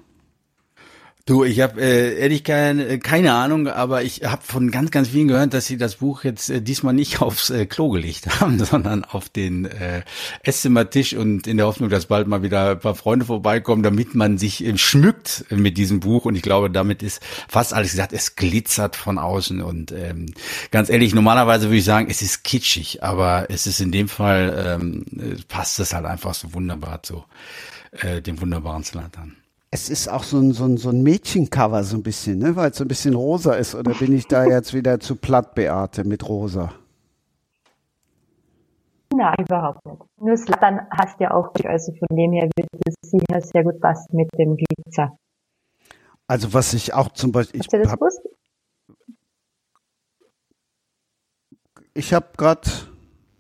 Du, 1.29 1.43
ich 1.43 1.61
habe 1.61 1.81
äh, 1.81 2.21
ehrlich 2.21 2.45
keine, 2.45 3.01
keine 3.01 3.33
Ahnung, 3.33 3.67
aber 3.67 4.05
ich 4.05 4.23
habe 4.23 4.43
von 4.45 4.71
ganz, 4.71 4.93
ganz 4.93 5.09
vielen 5.09 5.27
gehört, 5.27 5.55
dass 5.55 5.67
sie 5.67 5.77
das 5.77 5.97
Buch 5.97 6.23
jetzt 6.23 6.51
äh, 6.51 6.63
diesmal 6.63 6.95
nicht 6.95 7.21
aufs 7.21 7.51
äh, 7.51 7.67
Klo 7.67 7.91
gelegt 7.91 8.41
haben, 8.41 8.59
sondern 8.65 9.03
auf 9.03 9.29
den 9.29 9.65
äh, 9.65 10.03
Esszimmertisch 10.45 11.15
und 11.15 11.49
in 11.49 11.57
der 11.57 11.67
Hoffnung, 11.67 11.91
dass 11.91 12.07
bald 12.07 12.29
mal 12.29 12.45
wieder 12.45 12.71
ein 12.71 12.79
paar 12.79 12.95
Freunde 12.95 13.27
vorbeikommen, 13.27 13.83
damit 13.83 14.15
man 14.15 14.39
sich 14.39 14.65
äh, 14.65 14.79
schmückt 14.79 15.47
mit 15.51 15.77
diesem 15.79 15.99
Buch. 15.99 16.27
Und 16.27 16.37
ich 16.37 16.43
glaube, 16.43 16.71
damit 16.71 17.03
ist 17.03 17.21
fast 17.49 17.75
alles 17.75 17.91
gesagt. 17.91 18.13
Es 18.13 18.37
glitzert 18.37 18.95
von 18.95 19.19
außen 19.19 19.61
und 19.63 19.91
ähm, 19.91 20.27
ganz 20.71 20.91
ehrlich, 20.91 21.13
normalerweise 21.13 21.67
würde 21.67 21.79
ich 21.79 21.85
sagen, 21.85 22.07
es 22.09 22.23
ist 22.23 22.45
kitschig, 22.45 23.03
aber 23.03 23.47
es 23.49 23.67
ist 23.67 23.81
in 23.81 23.91
dem 23.91 24.09
Fall 24.09 24.79
ähm, 24.81 25.05
passt 25.49 25.81
es 25.81 25.93
halt 25.93 26.07
einfach 26.07 26.35
so 26.35 26.55
wunderbar 26.55 27.03
zu 27.03 27.25
äh, 27.91 28.23
dem 28.23 28.41
wunderbaren 28.41 28.85
Slatan. 28.85 29.35
Es 29.71 29.91
ist 29.91 30.09
auch 30.09 30.23
so 30.23 30.39
ein, 30.39 30.53
so 30.53 30.65
ein, 30.65 30.77
so 30.77 30.91
ein 30.91 31.03
Mädchencover 31.03 31.83
so 31.83 31.97
ein 31.97 32.03
bisschen, 32.03 32.39
ne? 32.39 32.57
weil 32.57 32.71
es 32.71 32.79
so 32.79 32.85
ein 32.85 32.89
bisschen 32.89 33.15
rosa 33.15 33.55
ist. 33.55 33.75
Oder 33.75 33.93
bin 33.95 34.13
ich 34.13 34.27
da 34.27 34.45
jetzt 34.45 34.75
wieder 34.75 35.01
zu 35.01 35.17
platt, 35.17 35.55
Beate, 35.55 36.05
mit 36.05 36.29
rosa? 36.29 36.73
Nein, 39.15 39.35
überhaupt 39.39 39.85
nicht. 39.85 40.03
Nur 40.19 40.37
Slatan 40.37 40.81
hast 40.91 41.21
ja 41.21 41.33
auch, 41.33 41.53
also 41.65 41.93
von 41.93 42.17
dem 42.17 42.33
her 42.33 42.49
wird 42.57 42.69
es 42.87 42.95
sicher 43.03 43.41
sehr 43.41 43.65
gut 43.65 43.81
passen 43.81 44.17
mit 44.17 44.29
dem 44.39 44.57
Glitzer. 44.57 45.19
Also 46.27 46.53
was 46.53 46.73
ich 46.75 46.93
auch 46.95 47.11
zum 47.11 47.33
Beispiel... 47.33 47.61
Hast 47.61 47.73
du 47.73 47.83
das 47.83 47.93
gewusst? 47.93 48.21
Ich 51.95 52.13
habe 52.13 52.27
gerade 52.37 52.69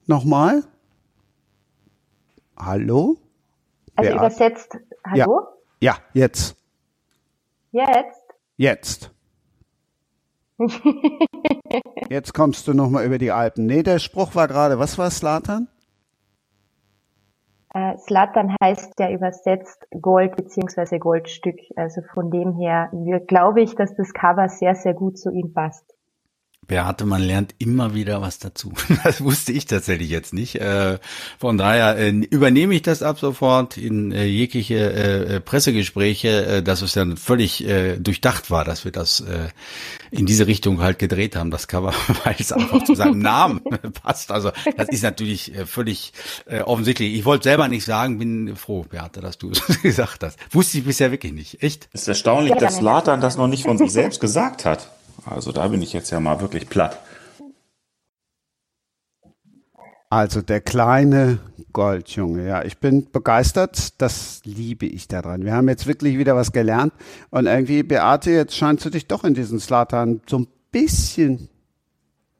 nochmal. 0.07 0.65
Hallo? 2.57 3.19
Also 3.97 4.11
Beat 4.11 4.19
übersetzt, 4.19 4.79
hallo? 5.05 5.17
Ja, 5.17 5.56
ja 5.81 5.97
jetzt. 6.13 6.57
Jetzt? 7.73 8.23
Jetzt. 8.57 9.11
Jetzt 12.09 12.33
kommst 12.33 12.67
du 12.67 12.73
nochmal 12.73 13.05
über 13.05 13.19
die 13.19 13.31
Alpen. 13.31 13.67
Nee, 13.67 13.83
der 13.83 13.99
Spruch 13.99 14.35
war 14.35 14.49
gerade, 14.49 14.79
was 14.79 14.97
war 14.97 15.11
Slatan? 15.11 15.69
Äh, 17.75 17.99
Slatan 17.99 18.57
heißt 18.63 18.95
ja 18.99 19.11
übersetzt 19.11 19.87
Gold 20.01 20.35
bzw. 20.37 20.99
Goldstück. 20.99 21.59
Also 21.77 22.01
von 22.15 22.31
dem 22.31 22.55
her 22.55 22.91
glaube 23.27 23.61
ich, 23.61 23.75
dass 23.75 23.95
das 23.97 24.15
Cover 24.15 24.49
sehr, 24.49 24.75
sehr 24.75 24.95
gut 24.95 25.19
zu 25.19 25.31
ihm 25.31 25.53
passt. 25.53 25.96
Beate, 26.67 27.07
man 27.07 27.23
lernt 27.23 27.55
immer 27.59 27.95
wieder 27.95 28.21
was 28.21 28.39
dazu. 28.39 28.73
Das 29.05 29.21
wusste 29.21 29.53
ich 29.53 29.67
tatsächlich 29.67 30.11
jetzt 30.11 30.35
nicht. 30.35 30.57
Äh, 30.57 30.99
von 31.39 31.59
daher 31.59 31.97
äh, 31.97 32.11
übernehme 32.11 32.75
ich 32.75 32.83
das 32.83 33.03
ab 33.03 33.21
sofort 33.21 33.77
in 33.77 34.11
äh, 34.11 34.25
jegliche 34.25 35.41
Pressegespräche, 35.45 36.63
dass 36.63 36.83
es 36.83 36.95
dann 36.95 37.17
völlig 37.17 37.65
durchdacht 37.99 38.51
war, 38.51 38.65
dass 38.65 38.85
wir 38.85 38.93
das 38.93 39.23
in 40.11 40.27
diese 40.27 40.47
Richtung 40.47 40.81
halt 40.81 40.99
gedreht 40.99 41.37
haben, 41.37 41.51
das 41.51 41.69
Cover, 41.69 41.93
weil 42.25 42.37
es 42.39 42.53
einfach 42.53 42.85
zu 42.85 42.95
seinem 42.95 43.19
Namen 43.19 43.61
passt. 44.03 44.31
Also 44.31 44.51
das 44.77 44.89
ist 44.89 45.03
natürlich 45.03 45.53
völlig 45.67 46.13
offensichtlich. 46.65 47.15
Ich 47.15 47.25
wollte 47.25 47.45
selber 47.45 47.69
nicht 47.69 47.85
sagen, 47.85 48.19
bin 48.19 48.57
froh, 48.57 48.85
Beate, 48.89 49.21
dass 49.21 49.39
du 49.39 49.51
es 49.69 49.83
gesagt 49.83 50.23
hast. 50.23 50.39
Wusste 50.51 50.79
ich 50.79 50.85
bisher 50.85 51.11
wirklich 51.11 51.33
nicht. 51.33 51.63
Echt? 51.63 51.89
Es 51.93 52.03
ist 52.03 52.09
erstaunlich, 52.09 52.55
dass 52.55 52.81
Latan 52.81 53.21
das 53.21 53.37
noch 53.37 53.49
nicht 53.49 53.65
von 53.65 53.79
sich 53.79 53.93
selbst 53.93 54.21
gesagt 54.21 54.65
hat. 54.65 54.96
Also 55.27 55.53
da 55.53 55.67
bin 55.69 55.83
ich 55.83 55.93
jetzt 55.93 56.11
ja 56.11 56.21
mal 56.21 56.41
wirklich 56.41 56.69
platt. 56.69 56.99
Also 60.09 60.41
der 60.41 60.61
kleine 60.61 61.41
Goldjunge, 61.73 62.47
ja, 62.47 62.65
ich 62.65 62.79
bin 62.79 63.11
begeistert, 63.11 64.01
das 64.01 64.41
liebe 64.45 64.87
ich 64.87 65.09
daran. 65.09 65.45
Wir 65.45 65.53
haben 65.53 65.69
jetzt 65.69 65.89
wirklich 65.89 66.17
wieder 66.17 66.37
was 66.37 66.53
gelernt 66.53 66.93
und 67.31 67.47
irgendwie, 67.47 67.83
Beate, 67.83 68.31
jetzt 68.31 68.57
scheinst 68.57 68.85
du 68.85 68.91
dich 68.91 69.09
doch 69.09 69.25
in 69.25 69.35
diesen 69.35 69.59
Slatan 69.59 70.21
so 70.29 70.39
ein 70.39 70.47
bisschen, 70.71 71.49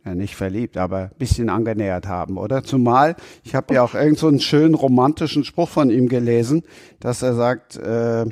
ja 0.05 0.15
nicht 0.15 0.37
verliebt, 0.37 0.77
aber 0.77 1.11
ein 1.11 1.19
bisschen 1.19 1.51
angenähert 1.51 2.07
haben, 2.07 2.39
oder? 2.39 2.63
Zumal, 2.63 3.17
ich 3.43 3.57
habe 3.57 3.75
ja 3.75 3.83
auch 3.83 3.95
irgend 3.95 4.21
so 4.21 4.29
einen 4.29 4.41
schönen 4.41 4.75
romantischen 4.75 5.43
Spruch 5.43 5.69
von 5.69 5.91
ihm 5.91 6.09
gelesen, 6.09 6.63
dass 7.01 7.23
er 7.23 7.35
sagt, 7.35 7.77
äh, 7.77 8.27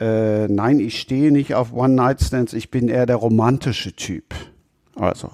äh, 0.00 0.48
nein, 0.48 0.80
ich 0.80 1.00
stehe 1.00 1.32
nicht 1.32 1.54
auf 1.54 1.72
One-Night-Stands, 1.72 2.52
ich 2.52 2.70
bin 2.70 2.88
eher 2.88 3.06
der 3.06 3.16
romantische 3.16 3.92
Typ. 3.94 4.34
Also, 4.96 5.30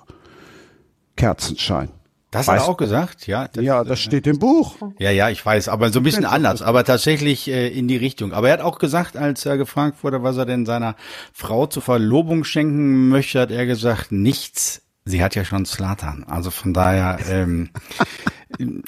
Kerzenschein. 1.16 1.90
Das 2.30 2.46
weißt, 2.46 2.60
hat 2.60 2.68
er 2.68 2.72
auch 2.72 2.76
gesagt, 2.76 3.26
ja. 3.26 3.48
Das, 3.48 3.64
ja, 3.64 3.84
das 3.84 4.00
steht 4.00 4.26
im 4.26 4.38
Buch. 4.38 4.76
Ja, 4.98 5.10
ja, 5.10 5.30
ich 5.30 5.44
weiß, 5.44 5.68
aber 5.68 5.90
so 5.90 6.00
ein 6.00 6.02
bisschen 6.02 6.26
anders, 6.26 6.60
aber 6.60 6.84
tatsächlich 6.84 7.48
äh, 7.48 7.68
in 7.68 7.88
die 7.88 7.96
Richtung. 7.96 8.34
Aber 8.34 8.48
er 8.48 8.54
hat 8.54 8.60
auch 8.60 8.78
gesagt, 8.78 9.16
als 9.16 9.46
er 9.46 9.56
gefragt 9.56 10.04
wurde, 10.04 10.22
was 10.22 10.36
er 10.36 10.44
denn 10.44 10.66
seiner 10.66 10.94
Frau 11.32 11.66
zur 11.66 11.82
Verlobung 11.82 12.44
schenken 12.44 13.08
möchte, 13.08 13.40
hat 13.40 13.50
er 13.50 13.64
gesagt, 13.64 14.12
nichts. 14.12 14.82
Sie 15.06 15.22
hat 15.22 15.34
ja 15.36 15.44
schon 15.44 15.64
Slatan. 15.64 16.24
Also 16.24 16.50
von 16.50 16.74
daher, 16.74 17.18
ähm, 17.30 17.70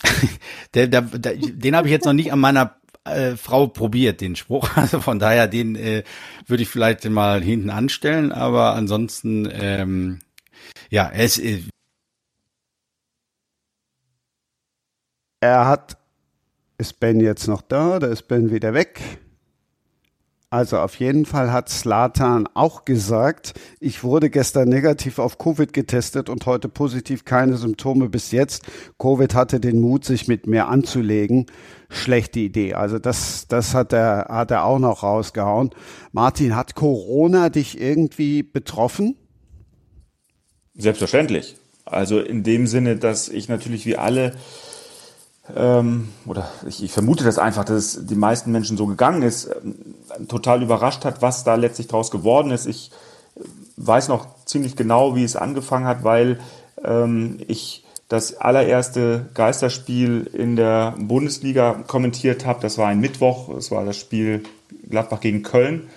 der, 0.75 0.89
der, 0.89 1.01
der, 1.01 1.37
den 1.37 1.77
habe 1.77 1.89
ich 1.89 1.93
jetzt 1.93 2.05
noch 2.05 2.13
nicht 2.13 2.35
an 2.35 2.41
meiner 2.41 2.77
äh, 3.05 3.37
Frau 3.37 3.67
probiert 3.67 4.21
den 4.21 4.37
Spruch. 4.37 4.71
Also 4.77 5.01
von 5.01 5.19
daher, 5.19 5.47
den 5.47 5.77
äh, 5.77 6.05
würde 6.47 6.63
ich 6.63 6.69
vielleicht 6.69 7.09
mal 7.09 7.43
hinten 7.43 7.71
anstellen, 7.71 8.33
aber 8.33 8.75
ansonsten, 8.75 9.49
ähm, 9.53 10.21
ja, 10.91 11.11
es 11.13 11.39
äh, 11.39 11.63
Er 15.43 15.67
hat, 15.67 15.97
ist 16.77 17.01
Ben 17.01 17.19
jetzt 17.19 17.49
noch 17.49 17.63
da 17.63 17.97
oder 17.97 18.09
ist 18.09 18.29
Ben 18.29 18.51
wieder 18.51 18.75
weg? 18.75 19.01
Also 20.53 20.79
auf 20.79 20.97
jeden 20.97 21.27
Fall 21.27 21.53
hat 21.53 21.69
Slatan 21.69 22.49
auch 22.55 22.85
gesagt, 22.85 23.55
ich 23.79 24.03
wurde 24.03 24.31
gestern 24.31 24.69
negativ 24.69 25.21
auf 25.21 25.39
Covid 25.39 25.73
getestet 25.73 26.29
und 26.29 26.45
heute 26.45 26.69
positiv 26.69 27.25
keine 27.25 27.57
Symptome 27.57 28.09
bis 28.09 28.33
jetzt. 28.33 28.65
Covid 28.99 29.33
hatte 29.37 29.61
den 29.61 29.81
Mut, 29.81 30.05
sich 30.05 30.27
mit 30.27 30.49
mir 30.49 30.67
anzulegen. 30.67 31.47
Schlechte 31.89 32.41
Idee. 32.41 32.75
Also 32.75 32.99
das, 32.99 33.47
das 33.47 33.75
hat 33.75 33.93
er, 33.93 34.27
hat 34.29 34.51
er 34.51 34.65
auch 34.65 34.81
noch 34.81 35.05
rausgehauen. 35.05 35.71
Martin, 36.11 36.57
hat 36.57 36.75
Corona 36.75 37.49
dich 37.49 37.81
irgendwie 37.81 38.43
betroffen? 38.43 39.15
Selbstverständlich. 40.75 41.55
Also 41.85 42.19
in 42.19 42.43
dem 42.43 42.67
Sinne, 42.67 42.97
dass 42.97 43.29
ich 43.29 43.49
natürlich 43.49 43.87
wie 43.87 43.97
alle 43.97 44.33
ähm, 45.57 46.09
oder 46.27 46.51
ich, 46.67 46.83
ich, 46.83 46.93
vermute 46.93 47.25
das 47.25 47.39
einfach, 47.39 47.65
dass 47.65 47.97
es 47.97 48.07
die 48.07 48.15
meisten 48.15 48.53
Menschen 48.53 48.77
so 48.77 48.87
gegangen 48.87 49.23
ist, 49.23 49.51
total 50.29 50.63
überrascht 50.63 51.05
hat, 51.05 51.23
was 51.23 51.45
da 51.45 51.55
letztlich 51.55 51.89
draus 51.89 52.11
geworden 52.11 52.51
ist. 52.51 52.67
Ich 52.67 52.91
weiß 53.77 54.09
noch 54.09 54.27
ziemlich 54.45 54.77
genau, 54.77 55.15
wie 55.17 55.25
es 55.25 55.37
angefangen 55.37 55.87
hat, 55.87 56.05
weil 56.05 56.41
ähm, 56.85 57.39
ich 57.49 57.85
das 58.09 58.37
allererste 58.37 59.29
Geisterspiel 59.35 60.29
in 60.33 60.57
der 60.57 60.95
Bundesliga 60.99 61.85
kommentiert 61.87 62.45
habe. 62.45 62.61
Das 62.61 62.77
war 62.77 62.89
ein 62.89 63.01
Mittwoch, 63.01 63.55
das 63.55 63.71
war 63.71 63.85
das 63.85 63.97
Spiel 63.97 64.43
Gladbach 64.89 65.21
gegen 65.21 65.43
Köln. 65.43 65.89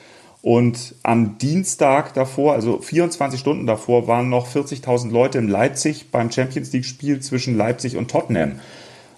Und 0.43 0.95
am 1.03 1.37
Dienstag 1.37 2.13
davor, 2.13 2.53
also 2.53 2.79
24 2.79 3.39
Stunden 3.39 3.65
davor, 3.65 4.07
waren 4.07 4.29
noch 4.29 4.47
40.000 4.47 5.09
Leute 5.09 5.37
in 5.39 5.47
Leipzig 5.47 6.11
beim 6.11 6.29
Champions 6.31 6.71
League-Spiel 6.73 7.21
zwischen 7.21 7.57
Leipzig 7.57 7.97
und 7.97 8.11
Tottenham. 8.11 8.59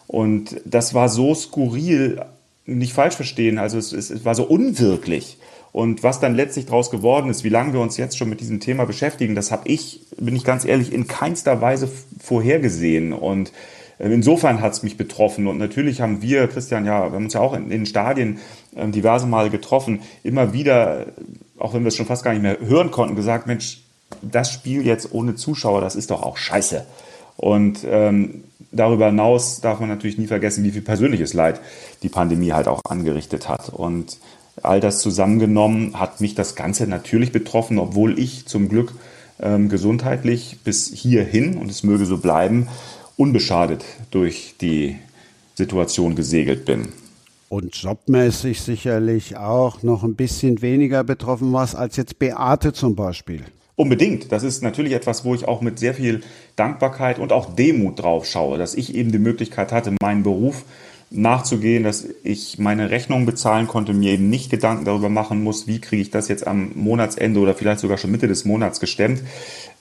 Und 0.07 0.61
das 0.65 0.93
war 0.93 1.09
so 1.09 1.33
skurril, 1.33 2.21
nicht 2.65 2.93
falsch 2.93 3.15
verstehen, 3.15 3.57
also 3.57 3.77
es, 3.77 3.91
es, 3.93 4.09
es 4.09 4.25
war 4.25 4.35
so 4.35 4.43
unwirklich. 4.43 5.37
Und 5.71 6.03
was 6.03 6.21
dann 6.21 6.35
letztlich 6.35 6.67
daraus 6.67 6.89
geworden 6.89 7.29
ist, 7.29 7.43
wie 7.43 7.49
lange 7.49 7.73
wir 7.73 7.81
uns 7.81 7.97
jetzt 7.97 8.17
schon 8.17 8.29
mit 8.29 8.39
diesem 8.39 8.61
Thema 8.61 8.85
beschäftigen, 8.85 9.35
das 9.35 9.51
habe 9.51 9.67
ich, 9.67 10.01
bin 10.17 10.33
ich 10.35 10.45
ganz 10.45 10.63
ehrlich, 10.63 10.93
in 10.93 11.05
keinster 11.05 11.59
Weise 11.59 11.89
vorhergesehen. 12.23 13.11
Und 13.11 13.51
äh, 13.99 14.07
insofern 14.09 14.61
hat 14.61 14.71
es 14.71 14.83
mich 14.83 14.95
betroffen. 14.95 15.47
Und 15.47 15.57
natürlich 15.57 15.99
haben 15.99 16.21
wir, 16.21 16.47
Christian, 16.47 16.85
ja, 16.85 17.11
wir 17.11 17.15
haben 17.15 17.25
uns 17.25 17.33
ja 17.33 17.41
auch 17.41 17.53
in, 17.53 17.69
den 17.69 17.85
Stadien 17.85 18.39
äh, 18.73 18.87
diverse 18.87 19.27
Male 19.27 19.49
getroffen, 19.49 19.99
immer 20.23 20.53
wieder, 20.53 21.07
auch 21.59 21.73
wenn 21.73 21.83
wir 21.83 21.89
es 21.89 21.97
schon 21.97 22.05
fast 22.05 22.23
gar 22.23 22.31
nicht 22.31 22.41
mehr 22.41 22.57
hören 22.61 22.89
konnten, 22.89 23.17
gesagt, 23.17 23.45
Mensch, 23.45 23.81
das 24.21 24.53
Spiel 24.53 24.85
jetzt 24.85 25.13
ohne 25.13 25.35
Zuschauer, 25.35 25.81
das 25.81 25.97
ist 25.97 26.09
doch 26.09 26.23
auch 26.23 26.37
scheiße. 26.37 26.85
Und 27.35 27.79
ähm, 27.85 28.45
darüber 28.75 29.07
hinaus 29.07 29.61
darf 29.61 29.79
man 29.79 29.89
natürlich 29.89 30.17
nie 30.17 30.27
vergessen, 30.27 30.63
wie 30.63 30.71
viel 30.71 30.81
persönliches 30.81 31.33
Leid 31.33 31.59
die 32.03 32.09
Pandemie 32.09 32.53
halt 32.53 32.67
auch 32.67 32.81
angerichtet 32.87 33.49
hat. 33.49 33.69
Und 33.69 34.17
all 34.61 34.79
das 34.79 34.99
zusammengenommen 34.99 35.99
hat 35.99 36.21
mich 36.21 36.35
das 36.35 36.55
Ganze 36.55 36.87
natürlich 36.87 37.31
betroffen, 37.31 37.79
obwohl 37.79 38.19
ich 38.19 38.45
zum 38.45 38.69
Glück 38.69 38.93
ähm, 39.41 39.69
gesundheitlich 39.69 40.59
bis 40.63 40.87
hierhin, 40.87 41.57
und 41.57 41.69
es 41.69 41.83
möge 41.83 42.05
so 42.05 42.17
bleiben, 42.17 42.67
unbeschadet 43.17 43.83
durch 44.11 44.55
die 44.59 44.97
Situation 45.55 46.15
gesegelt 46.15 46.65
bin. 46.65 46.89
Und 47.47 47.75
jobmäßig 47.75 48.61
sicherlich 48.61 49.37
auch 49.37 49.83
noch 49.83 50.03
ein 50.03 50.15
bisschen 50.15 50.61
weniger 50.61 51.03
betroffen 51.03 51.53
warst 51.53 51.75
als 51.75 51.95
jetzt 51.95 52.19
Beate 52.19 52.73
zum 52.73 52.95
Beispiel. 52.95 53.43
Unbedingt. 53.77 54.31
Das 54.31 54.43
ist 54.43 54.63
natürlich 54.63 54.93
etwas, 54.93 55.25
wo 55.25 55.35
ich 55.35 55.47
auch 55.47 55.61
mit 55.61 55.79
sehr 55.79 55.93
viel 55.93 56.21
Dankbarkeit 56.55 57.19
und 57.19 57.33
auch 57.33 57.55
Demut 57.55 58.01
drauf 58.01 58.25
schaue, 58.25 58.57
dass 58.57 58.73
ich 58.73 58.95
eben 58.95 59.11
die 59.11 59.19
Möglichkeit 59.19 59.71
hatte, 59.71 59.93
meinen 60.01 60.23
Beruf 60.23 60.63
nachzugehen, 61.11 61.83
dass 61.83 62.07
ich 62.23 62.57
meine 62.57 62.89
Rechnung 62.89 63.25
bezahlen 63.25 63.67
konnte, 63.67 63.93
mir 63.93 64.13
eben 64.13 64.29
nicht 64.29 64.49
Gedanken 64.49 64.85
darüber 64.85 65.09
machen 65.09 65.43
muss, 65.43 65.67
wie 65.67 65.79
kriege 65.79 66.01
ich 66.01 66.09
das 66.09 66.27
jetzt 66.27 66.47
am 66.47 66.71
Monatsende 66.75 67.39
oder 67.39 67.53
vielleicht 67.53 67.79
sogar 67.79 67.97
schon 67.97 68.11
Mitte 68.11 68.27
des 68.27 68.43
Monats 68.45 68.79
gestemmt. 68.79 69.21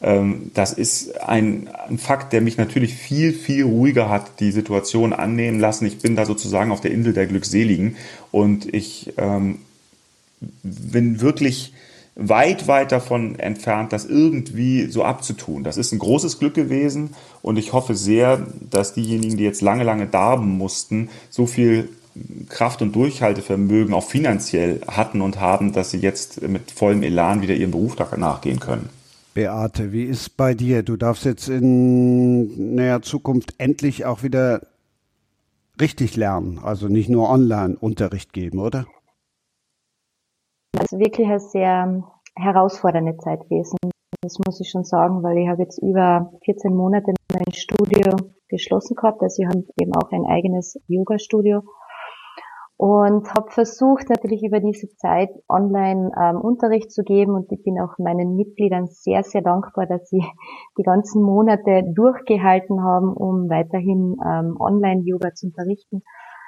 Ähm, 0.03 0.51
das 0.55 0.73
ist 0.73 1.21
ein, 1.23 1.69
Fakt, 1.97 2.33
der 2.33 2.41
mich 2.41 2.57
natürlich 2.57 2.95
viel, 2.95 3.33
viel 3.33 3.65
ruhiger 3.65 4.09
hat 4.11 4.41
die 4.41 4.53
Situation 4.53 5.13
annehmen 5.13 5.61
lassen. 5.61 5.87
Ich 5.87 5.99
bin 5.99 6.15
da 6.15 6.27
sozusagen 6.27 6.71
auf 6.71 6.81
der 6.81 6.91
Insel 6.91 7.13
der 7.13 7.27
Glückseligen 7.27 7.97
und 8.31 8.73
ich 8.73 9.13
ähm, 9.17 9.59
bin 10.63 11.21
wirklich 11.21 11.73
weit, 12.17 12.69
weit 12.69 12.93
davon 12.93 13.39
entfernt, 13.39 13.93
das 13.93 14.05
irgendwie 14.05 14.87
so 14.87 15.05
abzutun. 15.05 15.65
Das 15.65 15.77
ist 15.77 15.93
ein 15.93 15.99
großes 15.99 16.39
Glück 16.39 16.55
gewesen 16.55 17.11
und 17.43 17.59
ich 17.59 17.73
hoffe 17.73 17.95
sehr, 17.95 18.47
dass 18.71 18.95
diejenigen, 18.95 19.37
die 19.37 19.45
jetzt 19.45 19.63
lange, 19.63 19.85
lange 19.85 20.07
darben 20.07 20.57
mussten, 20.57 21.09
so 21.31 21.47
viel 21.47 21.89
Kraft 22.49 22.81
und 22.83 22.95
Durchhaltevermögen 22.95 23.93
auch 23.93 24.09
finanziell 24.09 24.81
hatten 24.87 25.21
und 25.21 25.41
haben, 25.41 25.73
dass 25.73 25.91
sie 25.91 25.99
jetzt 25.99 26.43
mit 26.43 26.71
vollem 26.71 27.03
Elan 27.03 27.43
wieder 27.43 27.55
ihrem 27.55 27.73
Beruf 27.73 27.97
nachgehen 28.17 28.61
können. 28.61 28.89
Beate, 29.35 29.91
wie 29.91 30.05
ist 30.05 30.37
bei 30.37 30.55
dir? 30.55 30.85
Du 30.85 30.97
darfst 30.97 31.25
jetzt 31.25 31.49
in 31.49 32.77
näher 32.77 33.03
Zukunft 33.03 33.55
endlich 33.59 34.05
auch 34.05 34.23
wieder 34.23 34.61
richtig 35.81 36.15
lernen, 36.15 36.61
also 36.63 36.87
nicht 36.87 37.09
nur 37.09 37.29
Online-Unterricht 37.31 38.33
geben, 38.33 38.61
oder? 38.61 38.87
Ist 40.83 40.99
wirklich 40.99 41.29
eine 41.29 41.41
sehr 41.41 42.03
herausfordernde 42.37 43.17
Zeit 43.19 43.41
gewesen. 43.49 43.77
Das 44.21 44.39
muss 44.45 44.61
ich 44.61 44.71
schon 44.71 44.85
sagen, 44.85 45.23
weil 45.23 45.39
ich 45.39 45.49
habe 45.49 45.63
jetzt 45.63 45.81
über 45.83 46.33
14 46.45 46.75
Monate 46.75 47.13
mein 47.33 47.53
Studio 47.53 48.17
geschlossen 48.49 48.97
gehabt. 48.97 49.23
Also 49.23 49.43
ich 49.43 49.49
habe 49.49 49.65
eben 49.81 49.95
auch 49.95 50.11
ein 50.11 50.27
eigenes 50.27 50.77
Yoga-Studio 50.89 51.63
und 52.77 53.33
habe 53.35 53.51
versucht 53.51 54.09
natürlich 54.09 54.43
über 54.43 54.59
diese 54.59 54.89
Zeit 54.97 55.31
online 55.49 56.11
ähm, 56.21 56.41
Unterricht 56.41 56.91
zu 56.91 57.03
geben 57.05 57.35
und 57.35 57.51
ich 57.53 57.63
bin 57.63 57.79
auch 57.81 57.97
meinen 57.99 58.35
Mitgliedern 58.35 58.89
sehr, 58.89 59.23
sehr 59.23 59.43
dankbar, 59.43 59.87
dass 59.87 60.09
sie 60.09 60.25
die 60.79 60.83
ganzen 60.83 61.23
Monate 61.23 61.85
durchgehalten 61.95 62.83
haben, 62.83 63.13
um 63.13 63.49
weiterhin 63.49 64.17
ähm, 64.27 64.57
Online-Yoga 64.59 65.35
zu 65.35 65.47
unterrichten. 65.47 66.03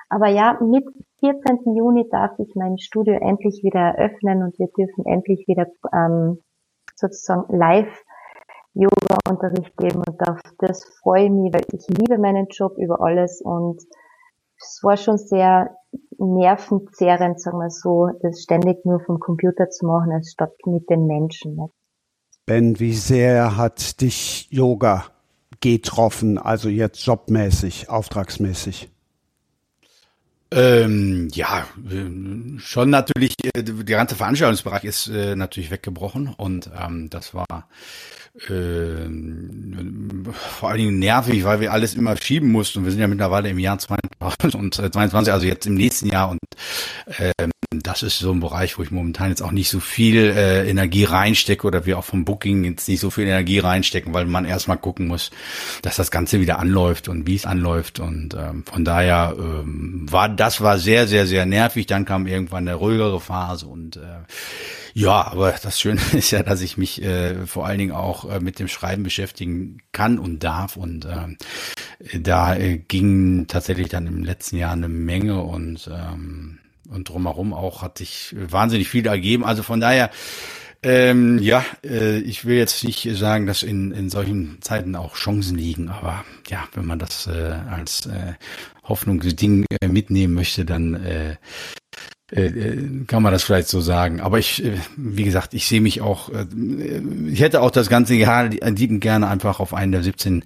Aber 0.09 0.29
ja, 0.29 0.59
mit 0.61 0.85
14. 1.21 1.75
Juni 1.75 2.09
darf 2.11 2.39
ich 2.39 2.55
mein 2.55 2.79
Studio 2.79 3.15
endlich 3.15 3.63
wieder 3.63 3.81
eröffnen 3.81 4.43
und 4.43 4.59
wir 4.59 4.69
dürfen 4.69 5.05
endlich 5.05 5.47
wieder 5.49 5.67
ähm, 5.93 6.43
sozusagen 6.95 7.57
live 7.57 8.05
Yoga-Unterricht 8.75 9.77
geben 9.79 10.03
und 10.07 10.29
auf 10.29 10.41
das 10.59 10.85
freue 11.01 11.25
ich 11.25 11.31
mich, 11.31 11.53
weil 11.53 11.65
ich 11.73 11.89
liebe 11.89 12.19
meinen 12.19 12.47
Job 12.51 12.77
über 12.77 13.01
alles 13.01 13.41
und 13.41 13.83
es 14.59 14.81
war 14.83 14.97
schon 14.97 15.19
sehr 15.19 15.75
nervenzehrend, 16.19 17.41
sagen 17.41 17.59
wir 17.59 17.71
so, 17.71 18.11
das 18.23 18.43
ständig 18.43 18.85
nur 18.85 19.01
vom 19.01 19.19
Computer 19.19 19.69
zu 19.71 19.87
machen, 19.87 20.13
als 20.13 20.31
statt 20.33 20.53
mit 20.67 20.89
den 20.89 21.07
Menschen. 21.07 21.57
Nicht? 21.57 21.75
Ben, 22.47 22.79
wie 22.79 22.93
sehr 22.93 23.57
hat 23.57 24.01
dich 24.01 24.49
Yoga 24.51 25.05
getroffen, 25.61 26.39
also 26.39 26.69
jetzt 26.69 27.05
jobmäßig, 27.05 27.89
auftragsmäßig? 27.89 28.91
Ähm, 30.53 31.29
ja, 31.33 31.67
schon 32.59 32.91
natürlich, 32.91 33.35
äh, 33.45 33.65
der 33.65 33.97
ganze 33.97 34.15
Veranstaltungsbereich 34.15 34.85
ist 34.85 35.09
äh, 35.09 35.35
natürlich 35.35 35.73
weggebrochen 35.73 36.29
und 36.29 36.71
ähm, 36.81 37.11
das 37.11 37.35
war 37.35 37.69
äh, 38.49 39.09
vor 40.33 40.69
allen 40.69 40.79
Dingen 40.79 40.99
nervig, 40.99 41.45
weil 41.45 41.61
wir 41.61 41.73
alles 41.73 41.95
immer 41.95 42.17
schieben 42.17 42.51
mussten. 42.51 42.85
Wir 42.85 42.91
sind 42.91 43.01
ja 43.01 43.09
mittlerweile 43.09 43.49
im 43.49 43.59
Jahr 43.59 43.79
2022, 43.79 45.33
also 45.33 45.47
jetzt 45.47 45.67
im 45.67 45.75
nächsten 45.75 46.09
Jahr 46.09 46.31
und 46.31 46.39
ähm, 47.19 47.51
das 47.71 48.03
ist 48.03 48.19
so 48.19 48.33
ein 48.33 48.41
Bereich, 48.41 48.79
wo 48.79 48.83
ich 48.83 48.91
momentan 48.91 49.31
jetzt 49.31 49.43
auch 49.43 49.51
nicht 49.51 49.71
so 49.71 49.81
viel 49.81 50.17
äh, 50.17 50.69
Energie 50.69 51.05
reinstecke 51.05 51.67
oder 51.67 51.85
wir 51.85 51.99
auch 51.99 52.05
vom 52.05 52.25
Booking 52.25 52.65
jetzt 52.65 52.89
nicht 52.89 53.01
so 53.01 53.11
viel 53.11 53.25
Energie 53.25 53.59
reinstecken, 53.59 54.15
weil 54.15 54.27
man 54.27 54.45
erstmal 54.45 54.79
gucken 54.79 55.09
muss, 55.09 55.31
dass 55.83 55.97
das 55.97 56.11
Ganze 56.11 56.41
wieder 56.41 56.59
anläuft 56.59 57.09
und 57.09 57.27
wie 57.27 57.35
es 57.35 57.45
anläuft. 57.45 58.01
Und 58.01 58.35
ähm, 58.35 58.65
von 58.65 58.85
daher 58.85 59.35
ähm, 59.39 60.07
war 60.11 60.29
das 60.29 60.61
war 60.61 60.79
sehr, 60.79 61.07
sehr, 61.07 61.27
sehr 61.27 61.47
nervig. 61.47 61.87
Dann 61.87 62.05
kam 62.05 62.27
irgendwann 62.27 62.69
eine 62.69 62.77
ruhigere 62.77 63.21
Phase 63.21 63.67
und 63.67 63.97
äh, 63.97 64.01
ja, 64.95 65.27
aber 65.27 65.55
das 65.63 65.81
Schöne 65.81 66.01
ist 66.13 66.31
ja, 66.31 66.43
dass 66.43 66.61
ich 66.63 66.77
mich 66.77 67.03
äh, 67.03 67.47
vor 67.47 67.67
allen 67.67 67.79
Dingen 67.79 67.93
auch 67.93 68.26
äh, 68.29 68.41
mit 68.41 68.59
dem 68.59 68.69
Schreiben 68.69 69.03
beschäftigen 69.03 69.79
kann 69.93 70.19
und 70.19 70.45
darf. 70.45 70.77
Und 70.77 71.05
äh, 71.05 72.19
da 72.19 72.55
äh, 72.55 72.79
ging 72.79 73.47
tatsächlich 73.47 73.89
dann 73.89 74.07
im 74.07 74.25
letzten 74.25 74.57
Jahr 74.57 74.73
eine 74.73 74.89
Menge 74.89 75.43
und 75.43 75.91
ähm, 75.93 76.59
und 76.89 77.09
drumherum 77.09 77.53
auch 77.53 77.83
hat 77.83 77.99
sich 77.99 78.35
wahnsinnig 78.39 78.89
viel 78.89 79.07
ergeben. 79.07 79.45
Also 79.45 79.63
von 79.63 79.81
daher, 79.81 80.11
ähm, 80.89 81.39
ja, 81.39 81.65
äh, 81.85 82.19
ich 82.19 82.45
will 82.45 82.57
jetzt 82.57 82.85
nicht 82.85 83.09
sagen, 83.17 83.47
dass 83.47 83.65
in, 83.65 83.91
in 83.91 84.09
solchen 84.09 84.59
Zeiten 84.61 84.95
auch 84.95 85.17
Chancen 85.17 85.59
liegen, 85.59 85.89
aber 85.89 86.25
ja, 86.49 86.69
wenn 86.75 86.87
man 86.87 87.01
das 87.01 87.27
äh, 87.27 87.57
als 87.69 88.07
äh, 88.07 88.35
Hoffnungsding 88.85 89.65
äh, 89.81 89.89
mitnehmen 89.89 90.35
möchte, 90.35 90.65
dann 90.65 90.95
äh, 90.95 91.37
äh, 92.31 92.47
äh 92.47 93.05
kann 93.09 93.25
man 93.25 93.33
das 93.33 93.43
vielleicht 93.43 93.67
so 93.67 93.81
sagen. 93.81 94.21
Aber 94.21 94.39
ich, 94.39 94.65
äh, 94.65 94.77
wie 94.97 95.25
gesagt, 95.25 95.55
ich 95.55 95.67
sehe 95.67 95.81
mich 95.81 96.03
auch, 96.03 96.31
ich 97.27 97.41
hätte 97.41 97.63
auch 97.63 97.73
das 97.73 97.89
ganze 97.89 98.15
Jahr 98.15 98.45
liebend 98.47 99.01
gerne 99.01 99.27
einfach 99.27 99.59
auf 99.59 99.75
einen 99.75 99.91
der 99.91 100.05
17 100.05 100.45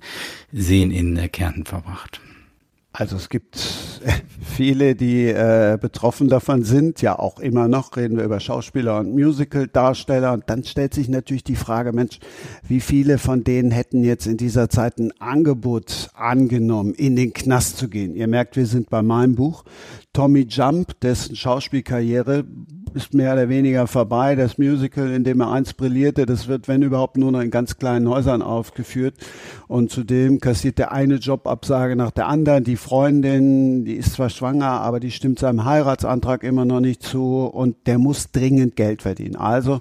Seen 0.52 0.90
in 0.90 1.30
Kärnten 1.32 1.66
verbracht. 1.66 2.22
Also 2.92 3.16
es 3.16 3.28
gibt 3.28 3.56
viele, 4.42 4.96
die 4.96 5.26
äh, 5.26 5.78
betroffen 5.80 6.28
davon 6.28 6.64
sind, 6.64 7.02
ja 7.02 7.18
auch 7.18 7.38
immer 7.38 7.68
noch, 7.68 7.96
reden 7.96 8.16
wir 8.16 8.24
über 8.24 8.40
Schauspieler 8.40 8.98
und 8.98 9.12
Musical-Darsteller. 9.12 10.32
Und 10.32 10.44
dann 10.48 10.64
stellt 10.64 10.94
sich 10.94 11.08
natürlich 11.08 11.44
die 11.44 11.56
Frage, 11.56 11.92
Mensch, 11.92 12.18
wie 12.66 12.80
viele 12.80 13.18
von 13.18 13.44
denen 13.44 13.70
hätten 13.70 14.02
jetzt 14.02 14.26
in 14.26 14.36
dieser 14.36 14.68
Zeit 14.68 14.98
ein 14.98 15.12
Angebot 15.20 16.10
angenommen, 16.14 16.94
in 16.94 17.14
den 17.14 17.32
Knast 17.32 17.76
zu 17.76 17.88
gehen? 17.88 18.16
Ihr 18.16 18.26
merkt, 18.26 18.56
wir 18.56 18.66
sind 18.66 18.90
bei 18.90 19.02
meinem 19.02 19.36
Buch. 19.36 19.64
Tommy 20.12 20.46
Jump, 20.48 20.98
dessen 21.00 21.36
Schauspielkarriere 21.36 22.44
ist 22.94 23.14
mehr 23.14 23.34
oder 23.34 23.48
weniger 23.48 23.86
vorbei. 23.86 24.34
Das 24.34 24.58
Musical, 24.58 25.10
in 25.10 25.22
dem 25.22 25.40
er 25.40 25.52
einst 25.52 25.76
brillierte, 25.76 26.26
das 26.26 26.48
wird, 26.48 26.66
wenn 26.66 26.82
überhaupt, 26.82 27.16
nur 27.16 27.30
noch 27.30 27.40
in 27.40 27.50
ganz 27.50 27.76
kleinen 27.76 28.08
Häusern 28.08 28.42
aufgeführt. 28.42 29.14
Und 29.68 29.90
zudem 29.90 30.40
kassiert 30.40 30.78
der 30.78 30.92
eine 30.92 31.14
Jobabsage 31.14 31.94
nach 31.94 32.10
der 32.10 32.26
anderen. 32.26 32.64
Die 32.64 32.76
Freundin, 32.76 33.84
die 33.84 33.94
ist 33.94 34.14
zwar 34.14 34.30
schwanger, 34.30 34.80
aber 34.80 34.98
die 34.98 35.12
stimmt 35.12 35.38
seinem 35.38 35.64
Heiratsantrag 35.64 36.42
immer 36.42 36.64
noch 36.64 36.80
nicht 36.80 37.02
zu 37.02 37.44
und 37.44 37.76
der 37.86 37.98
muss 37.98 38.32
dringend 38.32 38.76
Geld 38.76 39.02
verdienen. 39.02 39.36
Also 39.36 39.80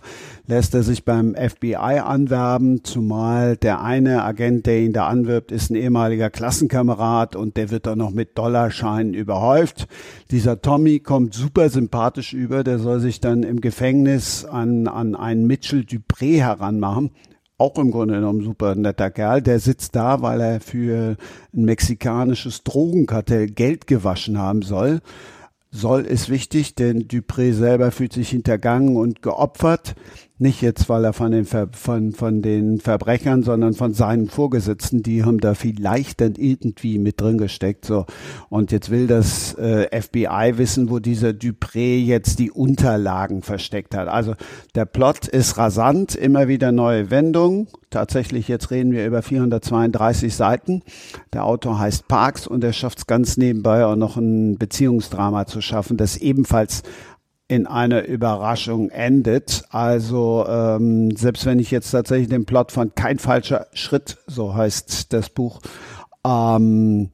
lässt 0.49 0.73
er 0.73 0.81
sich 0.81 1.05
beim 1.05 1.35
FBI 1.35 1.75
anwerben, 1.75 2.83
zumal 2.83 3.55
der 3.55 3.81
eine 3.81 4.23
Agent, 4.23 4.65
der 4.65 4.79
ihn 4.79 4.93
da 4.93 5.05
anwirbt, 5.05 5.51
ist 5.51 5.69
ein 5.69 5.75
ehemaliger 5.75 6.31
Klassenkamerad 6.31 7.35
und 7.35 7.55
der 7.55 7.69
wird 7.69 7.85
dann 7.85 7.99
noch 7.99 8.09
mit 8.09 8.35
Dollarscheinen 8.35 9.13
überhäuft. 9.13 9.87
Dieser 10.31 10.59
Tommy 10.59 11.01
kommt 11.01 11.35
super 11.35 11.69
sympathisch 11.69 12.33
über, 12.33 12.63
der 12.63 12.79
soll 12.79 12.99
sich 12.99 13.21
dann 13.21 13.43
im 13.43 13.61
Gefängnis 13.61 14.43
an, 14.43 14.87
an 14.87 15.13
einen 15.13 15.45
Mitchell 15.45 15.81
Dupré 15.81 16.39
heranmachen. 16.39 17.11
Auch 17.59 17.77
im 17.77 17.91
Grunde 17.91 18.15
genommen 18.15 18.43
super 18.43 18.73
netter 18.73 19.11
Kerl. 19.11 19.43
Der 19.43 19.59
sitzt 19.59 19.95
da, 19.95 20.23
weil 20.23 20.41
er 20.41 20.61
für 20.61 21.15
ein 21.53 21.65
mexikanisches 21.65 22.63
Drogenkartell 22.63 23.47
Geld 23.47 23.85
gewaschen 23.85 24.39
haben 24.39 24.63
soll. 24.63 25.01
Soll 25.71 26.01
ist 26.01 26.29
wichtig, 26.29 26.73
denn 26.73 27.07
Dupré 27.07 27.53
selber 27.53 27.91
fühlt 27.91 28.13
sich 28.13 28.29
hintergangen 28.29 28.97
und 28.97 29.21
geopfert. 29.21 29.93
Nicht 30.41 30.61
jetzt, 30.61 30.87
weil 30.87 31.03
er 31.03 31.11
von 31.11 31.31
den, 31.31 31.43
Ver 31.43 31.67
von, 31.73 32.13
von 32.13 32.41
den 32.41 32.79
Verbrechern, 32.79 33.43
sondern 33.43 33.73
von 33.73 33.93
seinen 33.93 34.29
Vorgesetzten, 34.29 35.03
die 35.03 35.25
haben 35.25 35.41
da 35.41 35.53
vielleicht 35.53 36.21
dann 36.21 36.35
irgendwie 36.35 36.97
mit 36.97 37.19
drin 37.19 37.37
gesteckt. 37.37 37.83
So. 37.83 38.05
Und 38.47 38.71
jetzt 38.71 38.89
will 38.89 39.05
das 39.05 39.53
äh, 39.55 39.89
FBI 40.01 40.53
wissen, 40.55 40.89
wo 40.89 40.99
dieser 40.99 41.31
Dupré 41.31 41.99
jetzt 41.99 42.39
die 42.39 42.51
Unterlagen 42.51 43.41
versteckt 43.41 43.93
hat. 43.93 44.07
Also 44.07 44.33
der 44.75 44.85
Plot 44.85 45.27
ist 45.27 45.57
rasant, 45.57 46.15
immer 46.15 46.47
wieder 46.47 46.71
neue 46.71 47.11
Wendungen. 47.11 47.67
Tatsächlich, 47.89 48.47
jetzt 48.47 48.71
reden 48.71 48.93
wir 48.93 49.05
über 49.05 49.21
432 49.21 50.33
Seiten. 50.33 50.83
Der 51.33 51.43
Autor 51.43 51.79
heißt 51.79 52.07
Parks 52.07 52.47
und 52.47 52.63
er 52.63 52.71
schafft 52.71 52.99
es 52.99 53.07
ganz 53.07 53.35
nebenbei 53.35 53.83
auch 53.83 53.97
noch 53.97 54.15
ein 54.15 54.57
Beziehungsdrama 54.57 55.47
zu 55.47 55.59
schaffen, 55.59 55.97
das 55.97 56.15
ebenfalls 56.15 56.83
in 57.49 57.65
einer 57.67 58.05
Überraschung 58.05 58.89
endet. 58.91 59.63
Also 59.71 60.45
ähm, 60.47 61.11
selbst 61.17 61.45
wenn 61.45 61.59
ich 61.59 61.71
jetzt 61.71 61.91
tatsächlich 61.91 62.29
den 62.29 62.45
Plot 62.45 62.71
von 62.71 62.93
Kein 62.95 63.17
falscher 63.19 63.65
Schritt, 63.73 64.19
so 64.27 64.55
heißt 64.55 65.11
das 65.11 65.29
Buch, 65.29 65.59
ähm, 66.25 67.09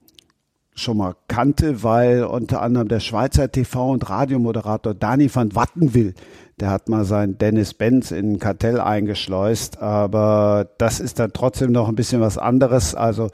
schon 0.75 0.97
mal 0.97 1.15
kannte, 1.29 1.83
weil 1.83 2.25
unter 2.25 2.61
anderem 2.61 2.89
der 2.89 2.99
Schweizer 2.99 3.45
TV- 3.45 3.93
und 3.93 4.09
Radiomoderator 4.09 4.93
Dani 4.93 5.33
van 5.33 5.55
Wattenwill, 5.55 6.13
der 6.59 6.69
hat 6.69 6.89
mal 6.89 7.05
seinen 7.05 7.37
Dennis 7.37 7.73
Benz 7.73 8.11
in 8.11 8.33
ein 8.33 8.39
Kartell 8.39 8.81
eingeschleust, 8.81 9.81
aber 9.81 10.69
das 10.77 10.99
ist 10.99 11.17
dann 11.19 11.31
trotzdem 11.31 11.71
noch 11.71 11.87
ein 11.87 11.95
bisschen 11.95 12.19
was 12.19 12.37
anderes. 12.37 12.93
Also 12.93 13.29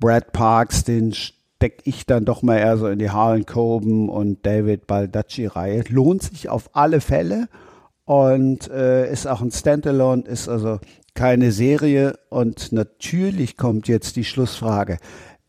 Brad 0.00 0.32
Parks, 0.32 0.84
den 0.84 1.12
stecke 1.58 1.82
ich 1.86 2.06
dann 2.06 2.24
doch 2.24 2.42
mal 2.42 2.56
eher 2.56 2.76
so 2.78 2.86
in 2.86 3.00
die 3.00 3.10
Harlan 3.10 3.44
Coben 3.44 4.08
und 4.08 4.46
David 4.46 4.86
Baldacci-Reihe. 4.86 5.82
Lohnt 5.88 6.22
sich 6.22 6.48
auf 6.48 6.70
alle 6.76 7.00
Fälle 7.00 7.48
und 8.04 8.70
äh, 8.70 9.10
ist 9.10 9.26
auch 9.26 9.40
ein 9.40 9.50
Standalone, 9.50 10.22
ist 10.22 10.48
also 10.48 10.78
keine 11.14 11.50
Serie. 11.50 12.16
Und 12.28 12.70
natürlich 12.70 13.56
kommt 13.56 13.88
jetzt 13.88 14.14
die 14.14 14.24
Schlussfrage. 14.24 14.98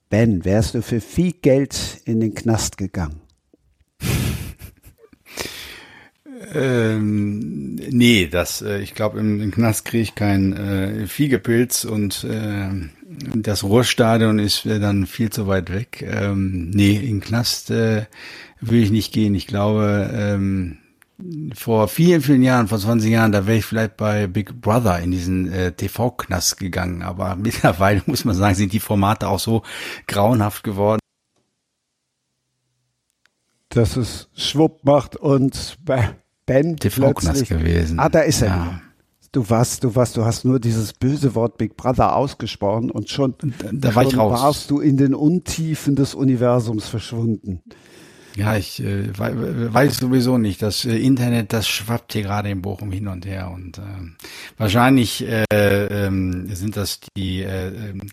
Ben, 0.09 0.45
wärst 0.45 0.73
du 0.73 0.81
für 0.81 0.99
viel 0.99 1.31
Geld 1.31 2.01
in 2.05 2.19
den 2.19 2.33
Knast 2.33 2.77
gegangen? 2.77 3.21
Ähm, 6.55 7.75
nee, 7.75 8.27
das, 8.27 8.61
äh, 8.61 8.79
ich 8.79 8.95
glaube, 8.95 9.19
im, 9.19 9.41
im, 9.41 9.51
Knast 9.51 9.83
kriege 9.83 10.01
ich 10.01 10.15
keinen 10.15 10.53
äh, 10.53 11.05
Fiegepilz 11.05 11.83
und 11.83 12.23
äh, 12.23 12.69
das 13.09 13.63
Ruhrstadion 13.63 14.37
ist 14.37 14.65
dann 14.65 15.07
viel 15.07 15.31
zu 15.31 15.47
weit 15.47 15.73
weg. 15.73 16.03
Ähm, 16.07 16.69
nee, 16.69 16.95
in 16.95 17.01
den 17.01 17.21
Knast 17.21 17.71
äh, 17.71 18.05
will 18.61 18.83
ich 18.83 18.91
nicht 18.91 19.11
gehen. 19.11 19.33
Ich 19.33 19.47
glaube, 19.47 20.09
ähm, 20.13 20.77
vor 21.53 21.87
vielen, 21.87 22.21
vielen 22.21 22.43
Jahren, 22.43 22.67
vor 22.67 22.77
20 22.77 23.09
Jahren, 23.11 23.31
da 23.31 23.47
wäre 23.47 23.57
ich 23.57 23.65
vielleicht 23.65 23.97
bei 23.97 24.27
Big 24.27 24.61
Brother 24.61 24.99
in 24.99 25.11
diesen 25.11 25.51
äh, 25.51 25.71
TV-Knast 25.71 26.57
gegangen. 26.57 27.01
Aber 27.01 27.35
mittlerweile 27.39 28.03
muss 28.05 28.25
man 28.25 28.35
sagen, 28.35 28.55
sind 28.55 28.73
die 28.73 28.79
Formate 28.79 29.27
auch 29.27 29.39
so 29.39 29.63
grauenhaft 30.07 30.63
geworden. 30.63 30.99
Dass 33.69 33.97
es 33.97 34.29
schwupp 34.35 34.83
macht 34.83 35.15
und 35.15 35.77
Ben 36.45 36.77
TV-Knast 36.77 37.47
gewesen. 37.47 37.99
Ah, 37.99 38.09
da 38.09 38.21
ist 38.21 38.41
er. 38.41 38.47
Ja. 38.47 38.81
Du 39.31 39.49
warst, 39.49 39.83
du 39.83 39.95
warst, 39.95 40.17
du 40.17 40.25
hast 40.25 40.43
nur 40.43 40.59
dieses 40.59 40.93
böse 40.93 41.35
Wort 41.35 41.57
Big 41.57 41.77
Brother 41.77 42.15
ausgesprochen 42.15 42.89
und 42.89 43.09
schon, 43.09 43.35
da 43.71 43.93
war 43.93 44.03
schon 44.03 44.11
ich 44.11 44.17
raus. 44.17 44.41
warst 44.41 44.71
du 44.71 44.79
in 44.79 44.97
den 44.97 45.13
Untiefen 45.13 45.95
des 45.95 46.15
Universums 46.15 46.87
verschwunden. 46.87 47.61
Ja, 48.35 48.55
ich 48.55 48.81
äh, 48.81 49.09
weiß 49.17 49.97
sowieso 49.97 50.37
nicht. 50.37 50.61
Das 50.61 50.85
äh, 50.85 50.95
Internet, 50.95 51.51
das 51.53 51.67
schwappt 51.67 52.13
hier 52.13 52.23
gerade 52.23 52.49
in 52.49 52.61
Bochum 52.61 52.91
hin 52.91 53.07
und 53.07 53.25
her 53.25 53.51
und 53.53 53.77
äh, 53.77 53.81
wahrscheinlich 54.57 55.27
äh, 55.27 55.43
äh, 55.51 56.55
sind 56.55 56.77
das 56.77 56.99
die 57.17 57.41
äh, 57.41 57.67
ähm, 57.67 58.09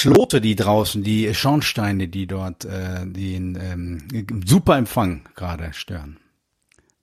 Schlote, 0.00 0.40
die 0.40 0.56
draußen, 0.56 1.02
die 1.02 1.32
Schornsteine, 1.34 2.08
die 2.08 2.26
dort 2.26 2.64
äh, 2.64 3.06
den 3.06 3.58
ähm, 3.60 4.42
super 4.46 4.76
Empfang 4.76 5.22
gerade 5.34 5.72
stören. 5.74 6.16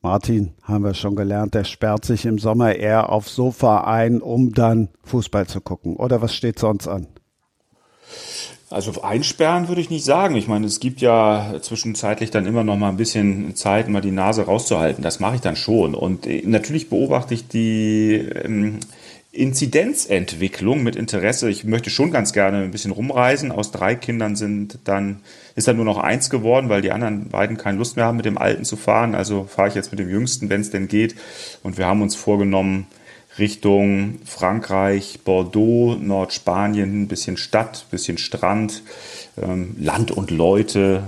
Martin, 0.02 0.54
haben 0.62 0.84
wir 0.84 0.94
schon 0.94 1.16
gelernt, 1.16 1.54
der 1.54 1.64
sperrt 1.64 2.06
sich 2.06 2.26
im 2.26 2.38
Sommer 2.38 2.76
eher 2.76 3.10
aufs 3.10 3.36
Sofa 3.36 3.82
ein, 3.82 4.22
um 4.22 4.54
dann 4.54 4.90
Fußball 5.04 5.48
zu 5.48 5.60
gucken. 5.60 5.96
Oder 5.96 6.22
was 6.22 6.36
steht 6.36 6.60
sonst 6.60 6.88
an? 6.88 7.08
Also 8.70 9.02
einsperren 9.02 9.70
würde 9.70 9.80
ich 9.82 9.90
nicht 9.90 10.04
sagen. 10.04 10.36
Ich 10.36 10.48
meine, 10.48 10.66
es 10.66 10.80
gibt 10.80 11.00
ja 11.00 11.56
zwischenzeitlich 11.62 12.32
dann 12.32 12.46
immer 12.46 12.66
noch 12.66 12.76
mal 12.76 12.90
ein 12.90 12.98
bisschen 12.98 13.56
Zeit, 13.56 13.88
mal 13.88 14.02
die 14.02 14.12
Nase 14.12 14.44
rauszuhalten. 14.44 15.04
Das 15.04 15.20
mache 15.20 15.36
ich 15.36 15.42
dann 15.42 15.56
schon. 15.56 15.96
Und 15.96 16.28
äh, 16.28 16.44
natürlich 16.46 16.90
beobachte 16.90 17.34
ich 17.34 17.48
die 17.48 18.16
ähm, 18.16 18.80
Inzidenzentwicklung 19.38 20.82
mit 20.82 20.96
Interesse. 20.96 21.50
Ich 21.50 21.64
möchte 21.64 21.90
schon 21.90 22.12
ganz 22.12 22.34
gerne 22.34 22.64
ein 22.64 22.72
bisschen 22.72 22.92
rumreisen. 22.92 23.52
Aus 23.52 23.72
drei 23.72 23.96
Kindern 23.96 24.36
sind 24.36 24.80
dann, 24.84 25.22
ist 25.56 25.68
dann 25.68 25.76
nur 25.76 25.86
noch 25.86 26.00
eins 26.00 26.30
geworden, 26.30 26.70
weil 26.70 26.82
die 26.82 26.92
anderen 26.92 27.30
beiden 27.30 27.58
keine 27.58 27.78
Lust 27.78 27.96
mehr 27.96 28.06
haben, 28.06 28.18
mit 28.18 28.26
dem 28.26 28.38
Alten 28.38 28.66
zu 28.66 28.76
fahren. 28.76 29.14
Also 29.14 29.44
fahre 29.44 29.70
ich 29.70 29.76
jetzt 29.76 29.92
mit 29.92 30.00
dem 30.00 30.10
Jüngsten, 30.10 30.50
wenn 30.50 30.62
es 30.62 30.72
denn 30.72 30.88
geht. 30.88 31.16
Und 31.62 31.78
wir 31.78 31.86
haben 31.86 32.02
uns 32.02 32.16
vorgenommen, 32.16 32.88
Richtung 33.38 34.20
Frankreich, 34.26 35.20
Bordeaux, 35.24 35.96
Nordspanien, 35.96 37.04
ein 37.04 37.08
bisschen 37.08 37.38
Stadt, 37.38 37.86
ein 37.88 37.92
bisschen 37.92 38.18
Strand, 38.18 38.82
ähm, 39.40 39.76
Land 39.80 40.10
und 40.10 40.32
Leute, 40.32 41.04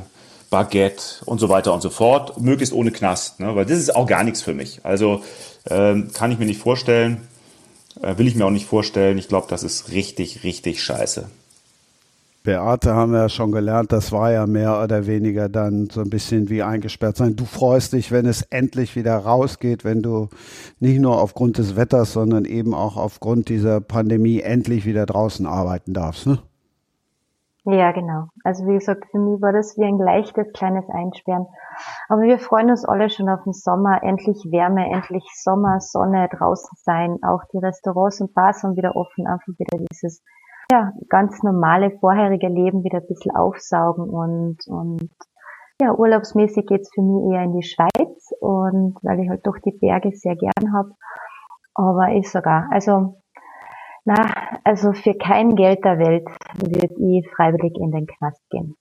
Baguette 0.51 1.25
und 1.25 1.39
so 1.39 1.49
weiter 1.49 1.73
und 1.73 1.81
so 1.81 1.89
fort, 1.89 2.39
möglichst 2.39 2.73
ohne 2.73 2.91
Knast, 2.91 3.39
ne? 3.39 3.55
weil 3.55 3.65
das 3.65 3.79
ist 3.79 3.95
auch 3.95 4.05
gar 4.05 4.23
nichts 4.23 4.43
für 4.43 4.53
mich. 4.53 4.81
Also 4.83 5.23
ähm, 5.69 6.11
kann 6.13 6.31
ich 6.31 6.37
mir 6.37 6.45
nicht 6.45 6.61
vorstellen, 6.61 7.27
will 8.01 8.27
ich 8.27 8.35
mir 8.35 8.45
auch 8.45 8.51
nicht 8.51 8.65
vorstellen. 8.65 9.17
Ich 9.17 9.27
glaube, 9.27 9.47
das 9.49 9.63
ist 9.63 9.91
richtig, 9.91 10.43
richtig 10.43 10.83
scheiße. 10.83 11.29
Beate 12.43 12.93
haben 12.93 13.11
wir 13.11 13.19
ja 13.19 13.29
schon 13.29 13.51
gelernt, 13.51 13.91
das 13.91 14.13
war 14.13 14.31
ja 14.31 14.47
mehr 14.47 14.81
oder 14.81 15.05
weniger 15.05 15.49
dann 15.49 15.89
so 15.89 15.99
ein 15.99 16.09
bisschen 16.09 16.49
wie 16.49 16.63
eingesperrt 16.63 17.17
sein. 17.17 17.35
Du 17.35 17.43
freust 17.43 17.91
dich, 17.93 18.11
wenn 18.11 18.25
es 18.25 18.43
endlich 18.43 18.95
wieder 18.95 19.17
rausgeht, 19.17 19.83
wenn 19.83 20.01
du 20.01 20.29
nicht 20.79 20.99
nur 20.99 21.21
aufgrund 21.21 21.57
des 21.57 21.75
Wetters, 21.75 22.13
sondern 22.13 22.45
eben 22.45 22.73
auch 22.73 22.95
aufgrund 22.95 23.49
dieser 23.49 23.81
Pandemie 23.81 24.39
endlich 24.39 24.85
wieder 24.85 25.05
draußen 25.05 25.45
arbeiten 25.45 25.93
darfst, 25.93 26.27
ne? 26.27 26.39
Ja, 27.65 27.91
genau. 27.91 28.27
Also 28.43 28.65
wie 28.67 28.75
gesagt, 28.75 29.05
für 29.11 29.19
mich 29.19 29.41
war 29.41 29.51
das 29.51 29.77
wie 29.77 29.83
ein 29.83 29.97
leichtes 29.97 30.51
kleines 30.53 30.89
Einsperren. 30.89 31.45
Aber 32.07 32.21
wir 32.21 32.39
freuen 32.39 32.69
uns 32.69 32.85
alle 32.85 33.09
schon 33.09 33.29
auf 33.29 33.43
den 33.43 33.53
Sommer, 33.53 34.01
endlich 34.01 34.37
Wärme, 34.49 34.89
endlich 34.89 35.25
Sommer, 35.35 35.79
Sonne, 35.79 36.29
draußen 36.31 36.77
sein. 36.83 37.17
Auch 37.21 37.43
die 37.53 37.57
Restaurants 37.59 38.21
und 38.21 38.33
Bars 38.33 38.63
haben 38.63 38.77
wieder 38.77 38.95
offen, 38.95 39.27
einfach 39.27 39.53
wieder 39.57 39.77
dieses 39.91 40.23
ja, 40.71 40.93
ganz 41.09 41.41
normale 41.43 41.91
vorherige 41.99 42.47
Leben 42.47 42.83
wieder 42.83 42.99
ein 42.99 43.07
bisschen 43.07 43.35
aufsaugen 43.35 44.09
und, 44.09 44.57
und 44.67 45.09
ja, 45.81 45.93
urlaubsmäßig 45.93 46.65
geht's 46.67 46.91
für 46.93 47.01
mich 47.01 47.33
eher 47.33 47.43
in 47.43 47.53
die 47.53 47.63
Schweiz 47.63 48.33
und 48.39 48.95
weil 49.01 49.19
ich 49.21 49.29
halt 49.29 49.47
doch 49.47 49.57
die 49.65 49.71
Berge 49.71 50.11
sehr 50.13 50.35
gern 50.35 50.73
hab. 50.73 50.87
Aber 51.73 52.09
ich 52.09 52.29
sogar, 52.29 52.67
also 52.71 53.21
na, 54.05 54.59
also 54.63 54.93
für 54.93 55.13
kein 55.13 55.55
Geld 55.55 55.83
der 55.83 55.99
Welt 55.99 56.27
würde 56.55 56.87
ich 56.87 57.29
freiwillig 57.35 57.75
in 57.79 57.91
den 57.91 58.07
Knast 58.07 58.41
gehen. 58.49 58.75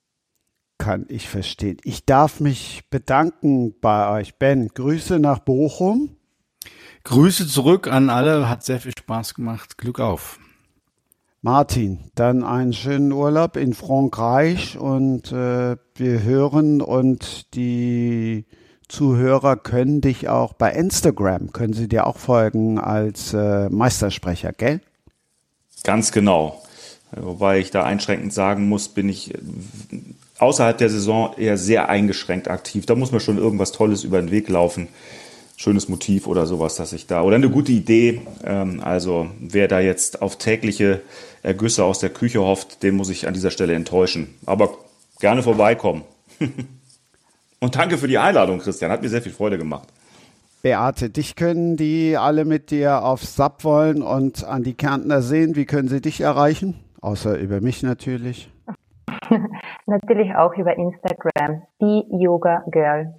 Kann 0.78 1.06
ich 1.08 1.28
verstehen. 1.28 1.78
Ich 1.82 2.06
darf 2.06 2.40
mich 2.40 2.88
bedanken 2.88 3.74
bei 3.80 4.20
euch. 4.20 4.38
Ben, 4.38 4.68
Grüße 4.68 5.18
nach 5.18 5.40
Bochum. 5.40 6.16
Grüße 7.04 7.48
zurück 7.48 7.88
an 7.88 8.10
alle. 8.10 8.48
Hat 8.48 8.62
sehr 8.62 8.78
viel 8.78 8.92
Spaß 8.96 9.34
gemacht. 9.34 9.76
Glück 9.76 9.98
auf. 9.98 10.38
Martin, 11.40 12.00
dann 12.14 12.42
einen 12.42 12.72
schönen 12.72 13.12
Urlaub 13.12 13.56
in 13.56 13.72
Frankreich 13.72 14.76
und 14.76 15.30
äh, 15.30 15.76
wir 15.94 16.22
hören 16.22 16.80
und 16.80 17.54
die 17.54 18.44
Zuhörer 18.88 19.56
können 19.56 20.00
dich 20.00 20.28
auch 20.28 20.52
bei 20.54 20.72
Instagram, 20.72 21.52
können 21.52 21.74
sie 21.74 21.86
dir 21.86 22.08
auch 22.08 22.16
folgen 22.16 22.80
als 22.80 23.34
äh, 23.34 23.68
Meistersprecher, 23.68 24.52
gell? 24.52 24.80
Ganz 25.84 26.12
genau. 26.12 26.62
Wobei 27.12 27.58
ich 27.58 27.70
da 27.70 27.84
einschränkend 27.84 28.34
sagen 28.34 28.68
muss, 28.68 28.88
bin 28.88 29.08
ich 29.08 29.32
außerhalb 30.38 30.76
der 30.76 30.90
Saison 30.90 31.34
eher 31.36 31.56
sehr 31.56 31.88
eingeschränkt 31.88 32.48
aktiv. 32.48 32.86
Da 32.86 32.94
muss 32.94 33.12
man 33.12 33.20
schon 33.20 33.38
irgendwas 33.38 33.72
Tolles 33.72 34.04
über 34.04 34.20
den 34.20 34.30
Weg 34.30 34.48
laufen 34.48 34.88
schönes 35.58 35.88
Motiv 35.88 36.28
oder 36.28 36.46
sowas, 36.46 36.76
dass 36.76 36.92
ich 36.92 37.08
da, 37.08 37.22
oder 37.22 37.34
eine 37.34 37.50
gute 37.50 37.72
Idee. 37.72 38.22
Ähm, 38.44 38.80
also 38.80 39.28
wer 39.40 39.66
da 39.66 39.80
jetzt 39.80 40.22
auf 40.22 40.38
tägliche 40.38 41.02
Ergüsse 41.42 41.84
aus 41.84 41.98
der 41.98 42.10
Küche 42.10 42.40
hofft, 42.40 42.82
den 42.84 42.94
muss 42.94 43.10
ich 43.10 43.26
an 43.26 43.34
dieser 43.34 43.50
Stelle 43.50 43.74
enttäuschen. 43.74 44.34
Aber 44.46 44.78
gerne 45.18 45.42
vorbeikommen. 45.42 46.04
Und 47.60 47.74
danke 47.74 47.98
für 47.98 48.06
die 48.06 48.18
Einladung, 48.18 48.60
Christian. 48.60 48.92
Hat 48.92 49.02
mir 49.02 49.08
sehr 49.08 49.20
viel 49.20 49.32
Freude 49.32 49.58
gemacht. 49.58 49.88
Beate, 50.60 51.08
dich 51.08 51.36
können 51.36 51.76
die 51.76 52.16
alle 52.16 52.44
mit 52.44 52.72
dir 52.72 53.04
aufs 53.04 53.36
Sub 53.36 53.62
wollen 53.62 54.02
und 54.02 54.44
an 54.44 54.64
die 54.64 54.74
Kärntner 54.74 55.22
sehen. 55.22 55.54
Wie 55.54 55.66
können 55.66 55.86
sie 55.86 56.00
dich 56.00 56.20
erreichen? 56.20 56.74
Außer 57.00 57.38
über 57.38 57.60
mich 57.60 57.84
natürlich. 57.84 58.52
natürlich 59.86 60.34
auch 60.34 60.52
über 60.54 60.76
Instagram. 60.76 61.62
Die 61.80 62.04
Yoga 62.10 62.64
Girl. 62.72 63.14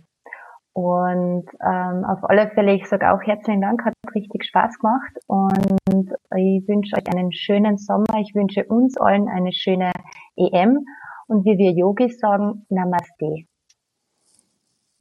Und 0.73 1.45
ähm, 1.65 2.05
auf 2.05 2.29
alle 2.29 2.49
Fälle, 2.49 2.73
ich 2.73 2.87
sage 2.87 3.11
auch 3.11 3.21
herzlichen 3.21 3.61
Dank, 3.61 3.85
hat 3.85 3.93
richtig 4.13 4.45
Spaß 4.45 4.77
gemacht 4.79 5.11
und 5.27 6.13
ich 6.35 6.67
wünsche 6.67 6.95
euch 6.97 7.07
einen 7.07 7.31
schönen 7.31 7.77
Sommer. 7.77 8.19
Ich 8.19 8.35
wünsche 8.35 8.65
uns 8.65 8.97
allen 8.97 9.29
eine 9.29 9.53
schöne 9.53 9.91
EM 10.35 10.85
und 11.27 11.45
wie 11.45 11.57
wir 11.57 11.71
Yogis 11.71 12.19
sagen, 12.19 12.65
Namaste. 12.69 13.45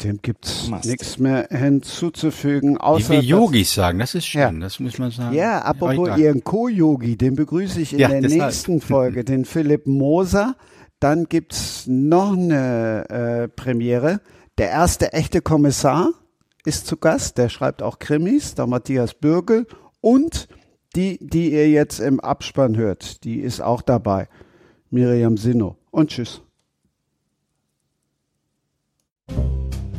Dem 0.02 0.20
gibt's 0.22 0.70
nichts 0.84 1.18
mehr 1.18 1.48
hinzuzufügen, 1.50 2.78
außer. 2.78 3.08
Wie 3.08 3.16
wir 3.16 3.22
Yogis 3.22 3.74
sagen, 3.74 3.98
das 3.98 4.14
ist 4.14 4.26
schön, 4.26 4.40
ja. 4.40 4.52
das 4.52 4.78
muss 4.78 4.98
man 4.98 5.10
sagen. 5.10 5.34
Ja, 5.34 5.60
apropos 5.62 6.16
Ihren 6.16 6.44
Co-Yogi, 6.44 7.16
den 7.16 7.34
begrüße 7.34 7.80
ich 7.80 7.94
in 7.94 7.98
ja, 7.98 8.08
der 8.08 8.20
nächsten 8.20 8.80
Folge, 8.82 9.24
den 9.24 9.44
Philipp 9.44 9.86
Moser. 9.86 10.54
Dann 11.00 11.24
gibt's 11.24 11.84
noch 11.86 12.32
eine 12.32 13.08
äh, 13.08 13.48
Premiere 13.48 14.20
der 14.58 14.70
erste 14.70 15.12
echte 15.12 15.40
Kommissar 15.40 16.10
ist 16.64 16.88
zu 16.88 16.96
Gast, 16.96 17.38
der 17.38 17.48
schreibt 17.48 17.80
auch 17.80 18.00
Krimis, 18.00 18.56
der 18.56 18.66
Matthias 18.66 19.14
Bürgel 19.14 19.68
und 20.00 20.48
die, 20.96 21.18
die 21.20 21.52
ihr 21.52 21.70
jetzt 21.70 22.00
im 22.00 22.18
Abspann 22.18 22.76
hört, 22.76 23.22
die 23.22 23.38
ist 23.38 23.60
auch 23.60 23.82
dabei, 23.82 24.28
Miriam 24.90 25.36
Sinno. 25.36 25.76
Und 25.92 26.10
tschüss. 26.10 26.42